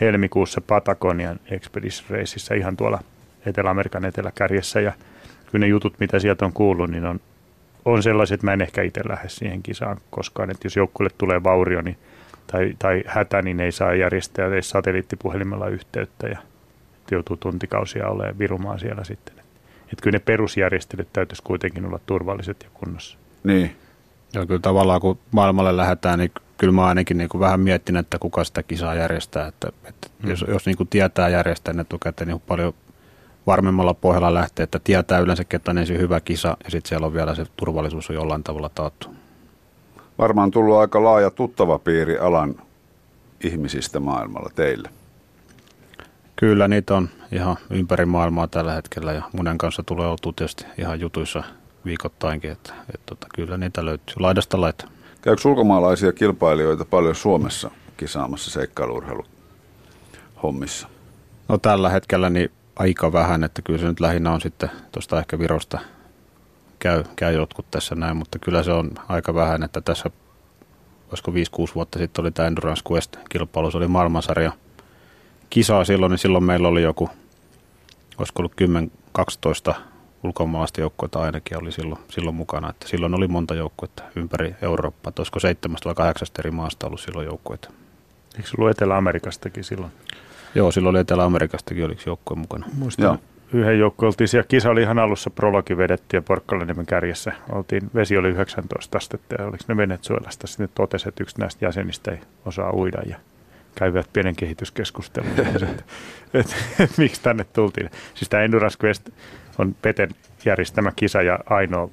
helmikuussa 0.00 0.60
Patagonian 0.60 1.40
Expedition 1.50 2.10
Raceissa 2.10 2.54
ihan 2.54 2.76
tuolla 2.76 2.98
Etelä-Amerikan 3.46 4.04
eteläkärjessä 4.04 4.80
ja 4.80 4.92
kyllä 5.50 5.66
ne 5.66 5.68
jutut, 5.68 5.94
mitä 6.00 6.18
sieltä 6.18 6.44
on 6.44 6.52
kuullut, 6.52 6.90
niin 6.90 7.04
on, 7.04 7.20
on 7.84 8.02
sellaiset, 8.02 8.34
että 8.34 8.46
mä 8.46 8.52
en 8.52 8.62
ehkä 8.62 8.82
itse 8.82 9.00
lähde 9.08 9.28
siihen 9.28 9.62
kisaan 9.62 9.98
koskaan, 10.10 10.50
että 10.50 10.66
jos 10.66 10.76
joukkueelle 10.76 11.14
tulee 11.18 11.42
vaurio 11.42 11.82
niin, 11.82 11.96
tai, 12.46 12.74
tai 12.78 13.02
hätä, 13.06 13.42
niin 13.42 13.60
ei 13.60 13.72
saa 13.72 13.94
järjestää 13.94 14.46
edes 14.46 14.70
satelliittipuhelimella 14.70 15.68
yhteyttä 15.68 16.26
ja 16.26 16.38
joutuu 17.10 17.36
tuntikausia 17.36 18.08
olemaan 18.08 18.38
virumaan 18.38 18.78
siellä 18.78 19.04
sitten. 19.04 19.41
Että 19.92 20.02
kyllä 20.02 20.14
ne 20.14 20.22
perusjärjestelyt 20.24 21.12
täytyisi 21.12 21.42
kuitenkin 21.42 21.86
olla 21.86 22.00
turvalliset 22.06 22.62
ja 22.62 22.70
kunnossa. 22.74 23.18
Niin. 23.44 23.76
Joo, 24.34 24.46
kyllä 24.46 24.60
tavallaan 24.60 25.00
kun 25.00 25.18
maailmalle 25.30 25.76
lähdetään, 25.76 26.18
niin 26.18 26.32
kyllä 26.58 26.72
mä 26.72 26.86
ainakin 26.86 27.18
niin 27.18 27.28
kuin 27.28 27.40
vähän 27.40 27.60
miettinyt, 27.60 28.06
että 28.06 28.18
kuka 28.18 28.44
sitä 28.44 28.62
kisaa 28.62 28.94
järjestää. 28.94 29.46
Että, 29.46 29.68
että 29.84 30.08
mm. 30.22 30.30
Jos, 30.30 30.44
jos 30.48 30.66
niin 30.66 30.76
kuin 30.76 30.88
tietää 30.88 31.28
järjestää 31.28 31.74
ne 31.74 31.80
etukäteen, 31.80 32.28
niin 32.28 32.34
on 32.34 32.40
paljon 32.40 32.74
varmemmalla 33.46 33.94
pohjalla 33.94 34.34
lähteä, 34.34 34.64
että 34.64 34.80
tietää 34.84 35.18
yleensä, 35.18 35.44
että 35.52 35.70
on 35.70 35.78
ensin 35.78 35.98
hyvä 35.98 36.20
kisa 36.20 36.56
ja 36.64 36.70
sitten 36.70 36.88
siellä 36.88 37.06
on 37.06 37.14
vielä 37.14 37.34
se 37.34 37.46
turvallisuus 37.56 38.10
on 38.10 38.16
jollain 38.16 38.42
tavalla 38.42 38.68
taattu. 38.68 39.08
Varmaan 40.18 40.50
tullut 40.50 40.76
aika 40.76 41.04
laaja 41.04 41.30
tuttava 41.30 41.78
piiri 41.78 42.18
alan 42.18 42.54
ihmisistä 43.44 44.00
maailmalla 44.00 44.50
teille. 44.54 44.88
Kyllä, 46.42 46.68
niitä 46.68 46.94
on 46.94 47.08
ihan 47.32 47.56
ympäri 47.70 48.06
maailmaa 48.06 48.46
tällä 48.46 48.72
hetkellä 48.72 49.12
ja 49.12 49.22
monen 49.36 49.58
kanssa 49.58 49.82
tulee 49.82 50.06
oltu 50.06 50.32
tietysti 50.32 50.64
ihan 50.78 51.00
jutuissa 51.00 51.42
viikoittainkin, 51.84 52.50
että, 52.50 52.72
että, 52.72 52.84
että 52.94 53.06
tota, 53.06 53.26
kyllä 53.34 53.56
niitä 53.56 53.84
löytyy 53.84 54.14
laidasta 54.18 54.60
laita. 54.60 54.88
Käykö 55.20 55.48
ulkomaalaisia 55.48 56.12
kilpailijoita 56.12 56.84
paljon 56.84 57.14
Suomessa 57.14 57.70
kisaamassa 57.96 58.50
seikkailuurheilu 58.50 59.24
hommissa? 60.42 60.88
No 61.48 61.58
tällä 61.58 61.90
hetkellä 61.90 62.30
niin 62.30 62.50
aika 62.76 63.12
vähän, 63.12 63.44
että 63.44 63.62
kyllä 63.62 63.78
se 63.78 63.86
nyt 63.86 64.00
lähinnä 64.00 64.32
on 64.32 64.40
sitten 64.40 64.70
tuosta 64.92 65.18
ehkä 65.18 65.38
Virosta 65.38 65.78
käy, 66.78 67.04
käy 67.16 67.34
jotkut 67.34 67.70
tässä 67.70 67.94
näin, 67.94 68.16
mutta 68.16 68.38
kyllä 68.38 68.62
se 68.62 68.72
on 68.72 68.90
aika 69.08 69.34
vähän, 69.34 69.62
että 69.62 69.80
tässä 69.80 70.10
olisiko 71.08 71.30
5-6 71.30 71.74
vuotta 71.74 71.98
sitten 71.98 72.22
oli 72.22 72.30
tämä 72.30 72.46
Endurance 72.46 72.82
Quest-kilpailu, 72.92 73.70
se 73.70 73.76
oli 73.76 73.88
maailmansarja 73.88 74.52
kisaa 75.52 75.84
silloin, 75.84 76.10
niin 76.10 76.18
silloin 76.18 76.44
meillä 76.44 76.68
oli 76.68 76.82
joku, 76.82 77.10
olisiko 78.18 78.42
ollut 78.42 78.52
10-12 79.70 79.74
ulkomaalaista 80.22 80.80
joukkoita 80.80 81.20
ainakin 81.20 81.58
oli 81.58 81.72
silloin, 81.72 82.00
silloin 82.10 82.36
mukana, 82.36 82.70
että 82.70 82.88
silloin 82.88 83.14
oli 83.14 83.28
monta 83.28 83.54
joukkuetta 83.54 84.02
ympäri 84.16 84.54
Eurooppaa, 84.62 85.08
että 85.08 85.20
olisiko 85.20 85.40
seitsemästä 85.40 85.84
vai 85.84 85.94
kahdeksasta 85.94 86.42
eri 86.42 86.50
maasta 86.50 86.86
ollut 86.86 87.00
silloin 87.00 87.26
joukkueita. 87.26 87.68
Eikö 88.36 88.48
ollut 88.58 88.70
Etelä-Amerikastakin 88.70 89.64
silloin? 89.64 89.92
Joo, 90.54 90.72
silloin 90.72 90.90
oli 90.90 91.00
Etelä-Amerikastakin 91.00 91.84
oliko 91.84 92.02
joukkue 92.06 92.36
mukana. 92.36 92.66
Muistan, 92.78 93.04
Joo. 93.04 93.18
yhden 93.52 93.78
joukkueen 93.78 94.08
oltiin 94.08 94.28
siellä, 94.28 94.48
kisa 94.48 94.70
oli 94.70 94.82
ihan 94.82 94.98
alussa, 94.98 95.30
prologi 95.30 95.76
vedettiin 95.76 96.18
ja 96.18 96.22
Porkkalaniemen 96.22 96.86
kärjessä. 96.86 97.32
Oltiin, 97.52 97.90
vesi 97.94 98.16
oli 98.16 98.28
19 98.28 98.98
astetta 98.98 99.34
ja 99.38 99.46
oliko 99.46 99.64
ne 99.68 99.76
Venezuelasta. 99.76 100.46
Sitten 100.46 100.68
totesi, 100.74 101.08
että 101.08 101.22
yksi 101.22 101.38
näistä 101.38 101.64
jäsenistä 101.64 102.10
ei 102.10 102.18
osaa 102.44 102.72
uida 102.72 103.02
ja 103.06 103.16
käyvät 103.74 104.10
pienen 104.12 104.36
kehityskeskustelun, 104.36 105.30
että, 105.38 105.66
että, 106.34 106.54
että, 106.80 106.94
miksi 106.98 107.22
tänne 107.22 107.44
tultiin. 107.44 107.90
Siis 108.14 108.28
tämä 108.28 108.42
Endurance 108.42 108.78
Quest 108.84 109.08
on 109.58 109.74
Peten 109.82 110.10
järjestämä 110.44 110.92
kisa 110.96 111.22
ja 111.22 111.38
ainoa, 111.46 111.90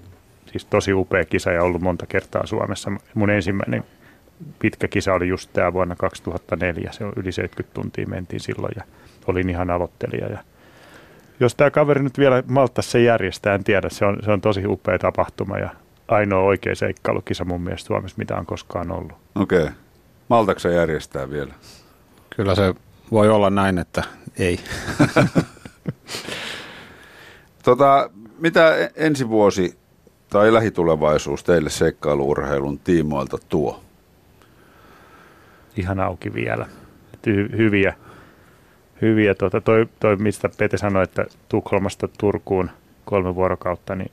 siis 0.51 0.65
tosi 0.65 0.93
upea 0.93 1.25
kisa 1.25 1.51
ja 1.51 1.63
ollut 1.63 1.81
monta 1.81 2.05
kertaa 2.05 2.45
Suomessa. 2.45 2.91
Mun 3.13 3.29
ensimmäinen 3.29 3.83
pitkä 4.59 4.87
kisa 4.87 5.13
oli 5.13 5.27
just 5.27 5.49
tämä 5.53 5.73
vuonna 5.73 5.95
2004. 5.95 6.91
Se 6.91 7.05
on 7.05 7.13
yli 7.15 7.31
70 7.31 7.73
tuntia 7.73 8.07
mentiin 8.07 8.39
silloin 8.39 8.73
ja 8.75 8.83
olin 9.27 9.49
ihan 9.49 9.69
aloittelija. 9.69 10.27
Ja 10.27 10.37
jos 11.39 11.55
tämä 11.55 11.71
kaveri 11.71 12.03
nyt 12.03 12.17
vielä 12.17 12.43
malttaisi 12.47 12.89
se 12.89 13.01
järjestää, 13.01 13.55
en 13.55 13.63
tiedä. 13.63 13.89
Se 13.89 14.05
on, 14.05 14.17
se 14.25 14.31
on 14.31 14.41
tosi 14.41 14.65
upea 14.65 14.99
tapahtuma 14.99 15.57
ja 15.57 15.69
ainoa 16.07 16.43
oikea 16.43 16.75
seikkailukisa 16.75 17.45
mun 17.45 17.61
mielestä 17.61 17.87
Suomessa, 17.87 18.17
mitä 18.17 18.35
on 18.35 18.45
koskaan 18.45 18.91
ollut. 18.91 19.17
Okei. 19.35 19.61
Okay. 19.61 19.73
Maltaako 20.29 20.59
se 20.59 20.73
järjestää 20.73 21.29
vielä? 21.29 21.53
Kyllä 22.35 22.55
se 22.55 22.75
voi 23.11 23.29
olla 23.29 23.49
näin, 23.49 23.77
että 23.77 24.03
ei. 24.39 24.59
tota, 27.63 28.09
mitä 28.39 28.75
e- 28.75 28.91
ensi 28.95 29.29
vuosi 29.29 29.77
tai 30.29 30.53
lähitulevaisuus 30.53 31.43
teille 31.43 31.69
seikkailuurheilun 31.69 32.79
tiimoilta 32.79 33.37
tuo? 33.49 33.83
Ihan 35.77 35.99
auki 35.99 36.33
vielä. 36.33 36.65
Hy- 37.27 37.57
hyviä, 37.57 37.93
hyviä 39.01 39.35
tuota, 39.35 39.61
toi, 39.61 39.89
toi, 39.99 40.15
mistä 40.15 40.49
Pete 40.57 40.77
sanoi, 40.77 41.03
että 41.03 41.25
Tukholmasta 41.49 42.07
Turkuun 42.07 42.69
kolme 43.05 43.35
vuorokautta, 43.35 43.95
niin 43.95 44.11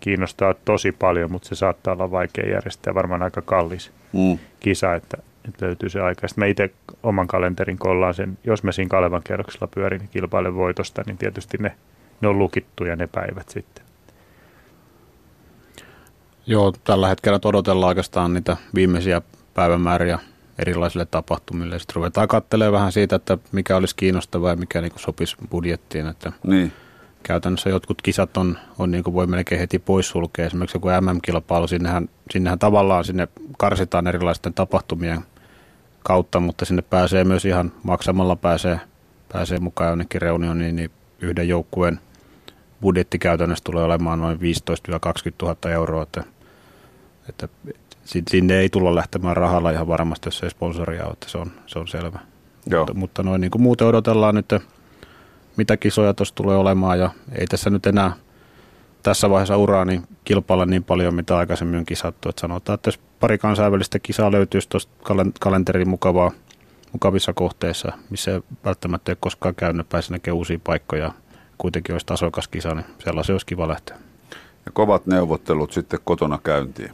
kiinnostaa 0.00 0.54
tosi 0.54 0.92
paljon, 0.92 1.30
mutta 1.30 1.48
se 1.48 1.54
saattaa 1.54 1.94
olla 1.94 2.10
vaikea 2.10 2.50
järjestää, 2.50 2.94
varmaan 2.94 3.22
aika 3.22 3.42
kallis 3.42 3.92
mm. 4.12 4.38
kisa, 4.60 4.94
että 4.94 5.16
että 5.48 5.66
löytyy 5.66 5.88
se 5.88 6.00
aika. 6.00 6.28
Sitten 6.28 6.42
mä 6.42 6.46
itse 6.46 6.70
oman 7.02 7.26
kalenterin 7.26 7.78
kollaan 7.78 8.14
sen, 8.14 8.38
jos 8.44 8.62
mä 8.62 8.72
siinä 8.72 8.88
Kalevan 8.88 9.22
kerroksella 9.24 9.66
pyörin 9.66 9.98
niin 9.98 10.08
kilpailen 10.08 10.54
voitosta, 10.54 11.02
niin 11.06 11.18
tietysti 11.18 11.58
ne, 11.60 11.76
ne 12.20 12.28
on 12.28 12.38
lukittuja 12.38 12.96
ne 12.96 13.06
päivät 13.06 13.48
sitten. 13.48 13.84
Joo, 16.46 16.72
tällä 16.84 17.08
hetkellä 17.08 17.38
odotellaan 17.44 17.88
oikeastaan 17.88 18.34
niitä 18.34 18.56
viimeisiä 18.74 19.22
päivämääriä 19.54 20.18
erilaisille 20.58 21.06
tapahtumille. 21.06 21.78
Sitten 21.78 21.96
ruvetaan 21.96 22.28
katselemaan 22.28 22.72
vähän 22.72 22.92
siitä, 22.92 23.16
että 23.16 23.38
mikä 23.52 23.76
olisi 23.76 23.96
kiinnostavaa 23.96 24.50
ja 24.50 24.56
mikä 24.56 24.80
niin 24.80 24.92
sopisi 24.96 25.36
budjettiin. 25.50 26.06
Että 26.06 26.32
niin. 26.46 26.72
Käytännössä 27.22 27.70
jotkut 27.70 28.02
kisat 28.02 28.36
on, 28.36 28.58
on 28.78 28.90
niin 28.90 29.04
kuin 29.04 29.14
voi 29.14 29.26
melkein 29.26 29.58
heti 29.58 29.78
poissulkea. 29.78 30.46
Esimerkiksi 30.46 30.76
joku 30.76 30.88
MM-kilpailu, 30.88 31.66
sinnehän, 31.66 32.08
sinnehän 32.30 32.58
tavallaan 32.58 33.04
sinne 33.04 33.28
karsitaan 33.58 34.06
erilaisten 34.06 34.54
tapahtumien– 34.54 35.20
kautta, 36.06 36.40
mutta 36.40 36.64
sinne 36.64 36.82
pääsee 36.82 37.24
myös 37.24 37.44
ihan 37.44 37.72
maksamalla 37.82 38.36
pääsee, 38.36 38.80
pääsee 39.32 39.58
mukaan 39.58 39.90
jonnekin 39.90 40.22
reunioniin, 40.22 40.76
niin 40.76 40.90
yhden 41.20 41.48
joukkueen 41.48 42.00
budjetti 42.80 43.18
käytännössä 43.18 43.64
tulee 43.64 43.84
olemaan 43.84 44.18
noin 44.18 44.38
15-20 44.38 44.40
000 45.42 45.70
euroa, 45.70 46.02
että, 46.02 46.24
että 47.28 47.48
sinne 48.28 48.58
ei 48.58 48.68
tulla 48.68 48.94
lähtemään 48.94 49.36
rahalla 49.36 49.70
ihan 49.70 49.88
varmasti, 49.88 50.26
jos 50.26 50.42
ei 50.42 50.50
sponsoria 50.50 51.04
ole, 51.04 51.12
että 51.12 51.28
se 51.28 51.38
on, 51.38 51.50
se 51.66 51.78
on 51.78 51.88
selvä. 51.88 52.18
Joo. 52.66 52.80
Mutta, 52.80 52.94
mutta 52.94 53.22
noin 53.22 53.40
niin 53.40 53.50
kuin 53.50 53.62
muuten 53.62 53.86
odotellaan 53.86 54.34
nyt, 54.34 54.54
mitä 55.56 55.76
kisoja 55.76 56.14
tuossa 56.14 56.34
tulee 56.34 56.56
olemaan 56.56 56.98
ja 56.98 57.10
ei 57.38 57.46
tässä 57.46 57.70
nyt 57.70 57.86
enää– 57.86 58.12
tässä 59.06 59.30
vaiheessa 59.30 59.56
uraa 59.56 59.84
niin 59.84 60.02
kilpailla 60.24 60.66
niin 60.66 60.84
paljon, 60.84 61.14
mitä 61.14 61.36
aikaisemmin 61.36 61.78
on 61.78 61.86
kisattu. 61.86 62.28
Että 62.28 62.40
sanotaan, 62.40 62.74
että 62.74 62.88
jos 62.88 63.00
pari 63.20 63.38
kansainvälistä 63.38 63.98
kisaa 63.98 64.32
löytyisi 64.32 64.68
tuosta 64.68 64.92
kalenterin 65.40 65.88
mukavaa, 65.88 66.30
mukavissa 66.92 67.32
kohteissa, 67.32 67.92
missä 68.10 68.30
ei 68.30 68.40
välttämättä 68.64 69.10
ole 69.10 69.16
koskaan 69.20 69.54
käynyt, 69.54 69.88
pääsi 69.88 70.12
näkemään 70.12 70.36
uusia 70.36 70.58
paikkoja, 70.64 71.12
kuitenkin 71.58 71.94
olisi 71.94 72.06
tasokas 72.06 72.48
kisa, 72.48 72.74
niin 72.74 72.86
sellaisen 72.98 73.34
olisi 73.34 73.46
kiva 73.46 73.68
lähteä. 73.68 73.96
Ja 74.66 74.72
kovat 74.72 75.06
neuvottelut 75.06 75.72
sitten 75.72 76.00
kotona 76.04 76.38
käyntiin. 76.44 76.90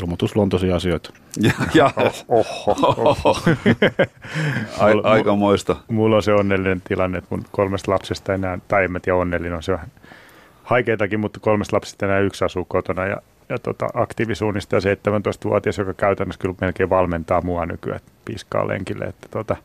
Ilmoitusluontoisia 0.00 0.76
asioita. 0.76 1.10
Ja, 1.40 1.52
ja 1.74 1.90
oho, 2.28 2.76
oho. 2.96 3.36
Ai, 4.78 4.94
aikamoista. 5.02 5.76
Mulla 5.88 6.16
on 6.16 6.22
se 6.22 6.32
onnellinen 6.32 6.82
tilanne, 6.88 7.18
että 7.18 7.28
mun 7.30 7.44
kolmesta 7.50 7.92
lapsesta 7.92 8.34
enää, 8.34 8.58
tai 8.68 8.84
en 8.84 8.92
mä 8.92 9.00
tiedä 9.00 9.16
onnellinen 9.16 9.56
on 9.56 9.62
se 9.62 9.72
vähän 9.72 9.88
haikeitakin, 10.62 11.20
mutta 11.20 11.40
kolmesta 11.40 11.76
lapsesta 11.76 12.06
enää 12.06 12.18
yksi 12.18 12.44
asuu 12.44 12.64
kotona 12.64 13.06
ja, 13.06 13.16
ja 13.50 13.58
tota, 13.58 13.86
aktiivisuunnista 13.94 14.76
17-vuotias, 14.76 15.78
joka 15.78 15.94
käytännössä 15.94 16.40
kyllä 16.40 16.54
melkein 16.60 16.90
valmentaa 16.90 17.40
mua 17.40 17.66
nykyään, 17.66 18.00
piskaa 18.24 18.68
lenkille, 18.68 19.04
että, 19.04 19.28
tota, 19.30 19.56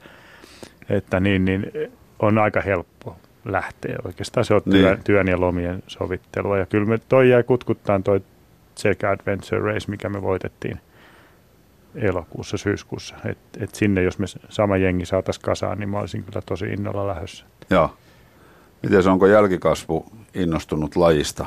että 0.89 1.19
niin, 1.19 1.45
niin, 1.45 1.71
on 2.19 2.37
aika 2.37 2.61
helppo 2.61 3.15
lähteä. 3.45 3.95
Oikeastaan 4.05 4.45
se 4.45 4.53
on 4.53 4.61
työn, 4.63 4.93
niin. 4.93 5.03
työn 5.03 5.27
ja 5.27 5.39
lomien 5.39 5.83
sovittelua. 5.87 6.57
Ja 6.57 6.65
kyllä 6.65 6.85
me 6.85 6.97
toi 7.09 7.29
jäi 7.29 7.43
kutkuttaan 7.43 8.03
toi 8.03 8.21
Sekä 8.75 9.09
Adventure 9.11 9.73
Race, 9.73 9.91
mikä 9.91 10.09
me 10.09 10.21
voitettiin 10.21 10.79
elokuussa, 11.95 12.57
syyskuussa. 12.57 13.15
Et, 13.25 13.37
et 13.59 13.75
sinne, 13.75 14.03
jos 14.03 14.19
me 14.19 14.25
sama 14.49 14.77
jengi 14.77 15.05
saataisiin 15.05 15.43
kasaan, 15.43 15.79
niin 15.79 15.89
mä 15.89 15.99
olisin 15.99 16.23
kyllä 16.23 16.41
tosi 16.45 16.65
innolla 16.65 17.07
lähdössä. 17.07 17.45
Joo. 17.69 17.93
Miten 18.83 19.07
onko 19.07 19.27
jälkikasvu 19.27 20.05
innostunut 20.33 20.95
lajista? 20.95 21.45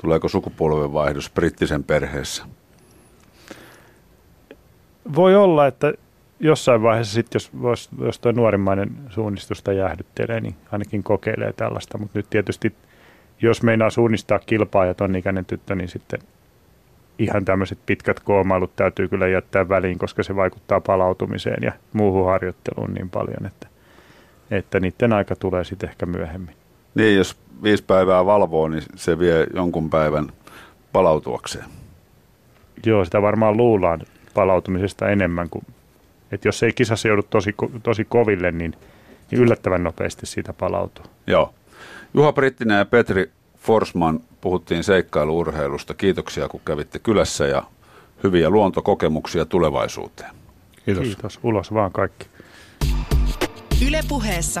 Tuleeko 0.00 0.28
sukupolvenvaihdos 0.28 1.30
brittisen 1.30 1.84
perheessä? 1.84 2.44
Voi 5.14 5.36
olla, 5.36 5.66
että 5.66 5.92
jossain 6.40 6.82
vaiheessa 6.82 7.14
sitten, 7.14 7.36
jos, 7.36 7.50
jos, 7.62 7.88
jos 8.00 8.18
tuo 8.18 8.32
nuorimmainen 8.32 8.90
suunnistusta 9.08 9.72
jäähdyttelee, 9.72 10.40
niin 10.40 10.56
ainakin 10.72 11.02
kokeilee 11.02 11.52
tällaista. 11.52 11.98
Mutta 11.98 12.18
nyt 12.18 12.30
tietysti, 12.30 12.74
jos 13.42 13.62
meinaa 13.62 13.90
suunnistaa 13.90 14.38
kilpaa 14.38 14.86
ja 14.86 14.94
ton 14.94 15.16
ikäinen 15.16 15.44
tyttö, 15.44 15.74
niin 15.74 15.88
sitten 15.88 16.20
ihan 17.18 17.44
tämmöiset 17.44 17.78
pitkät 17.86 18.20
koomailut 18.20 18.76
täytyy 18.76 19.08
kyllä 19.08 19.28
jättää 19.28 19.68
väliin, 19.68 19.98
koska 19.98 20.22
se 20.22 20.36
vaikuttaa 20.36 20.80
palautumiseen 20.80 21.62
ja 21.62 21.72
muuhun 21.92 22.26
harjoitteluun 22.26 22.94
niin 22.94 23.10
paljon, 23.10 23.46
että, 23.46 23.68
että 24.50 24.80
niiden 24.80 25.12
aika 25.12 25.36
tulee 25.36 25.64
sitten 25.64 25.88
ehkä 25.88 26.06
myöhemmin. 26.06 26.59
Niin, 26.94 27.16
jos 27.16 27.36
viisi 27.62 27.84
päivää 27.84 28.26
valvoo, 28.26 28.68
niin 28.68 28.82
se 28.96 29.18
vie 29.18 29.46
jonkun 29.54 29.90
päivän 29.90 30.32
palautuakseen. 30.92 31.64
Joo, 32.86 33.04
sitä 33.04 33.22
varmaan 33.22 33.56
luullaan 33.56 34.00
palautumisesta 34.34 35.08
enemmän 35.08 35.48
kuin, 35.50 35.66
että 36.32 36.48
jos 36.48 36.62
ei 36.62 36.72
kisassa 36.72 37.08
joudu 37.08 37.22
tosi, 37.22 37.54
tosi 37.82 38.04
koville, 38.04 38.52
niin, 38.52 38.74
niin 39.30 39.40
yllättävän 39.40 39.84
nopeasti 39.84 40.26
siitä 40.26 40.52
palautuu. 40.52 41.04
Joo. 41.26 41.54
Juha 42.14 42.32
Brittinen 42.32 42.78
ja 42.78 42.84
Petri 42.84 43.30
Forsman 43.56 44.20
puhuttiin 44.40 44.84
seikkailuurheilusta. 44.84 45.94
Kiitoksia, 45.94 46.48
kun 46.48 46.60
kävitte 46.64 46.98
kylässä 46.98 47.46
ja 47.46 47.62
hyviä 48.24 48.50
luontokokemuksia 48.50 49.44
tulevaisuuteen. 49.44 50.30
Kiitos. 50.84 51.04
Kiitos. 51.04 51.40
Ulos 51.42 51.74
vaan 51.74 51.92
kaikki. 51.92 52.26
Ylepuheessa 53.88 54.60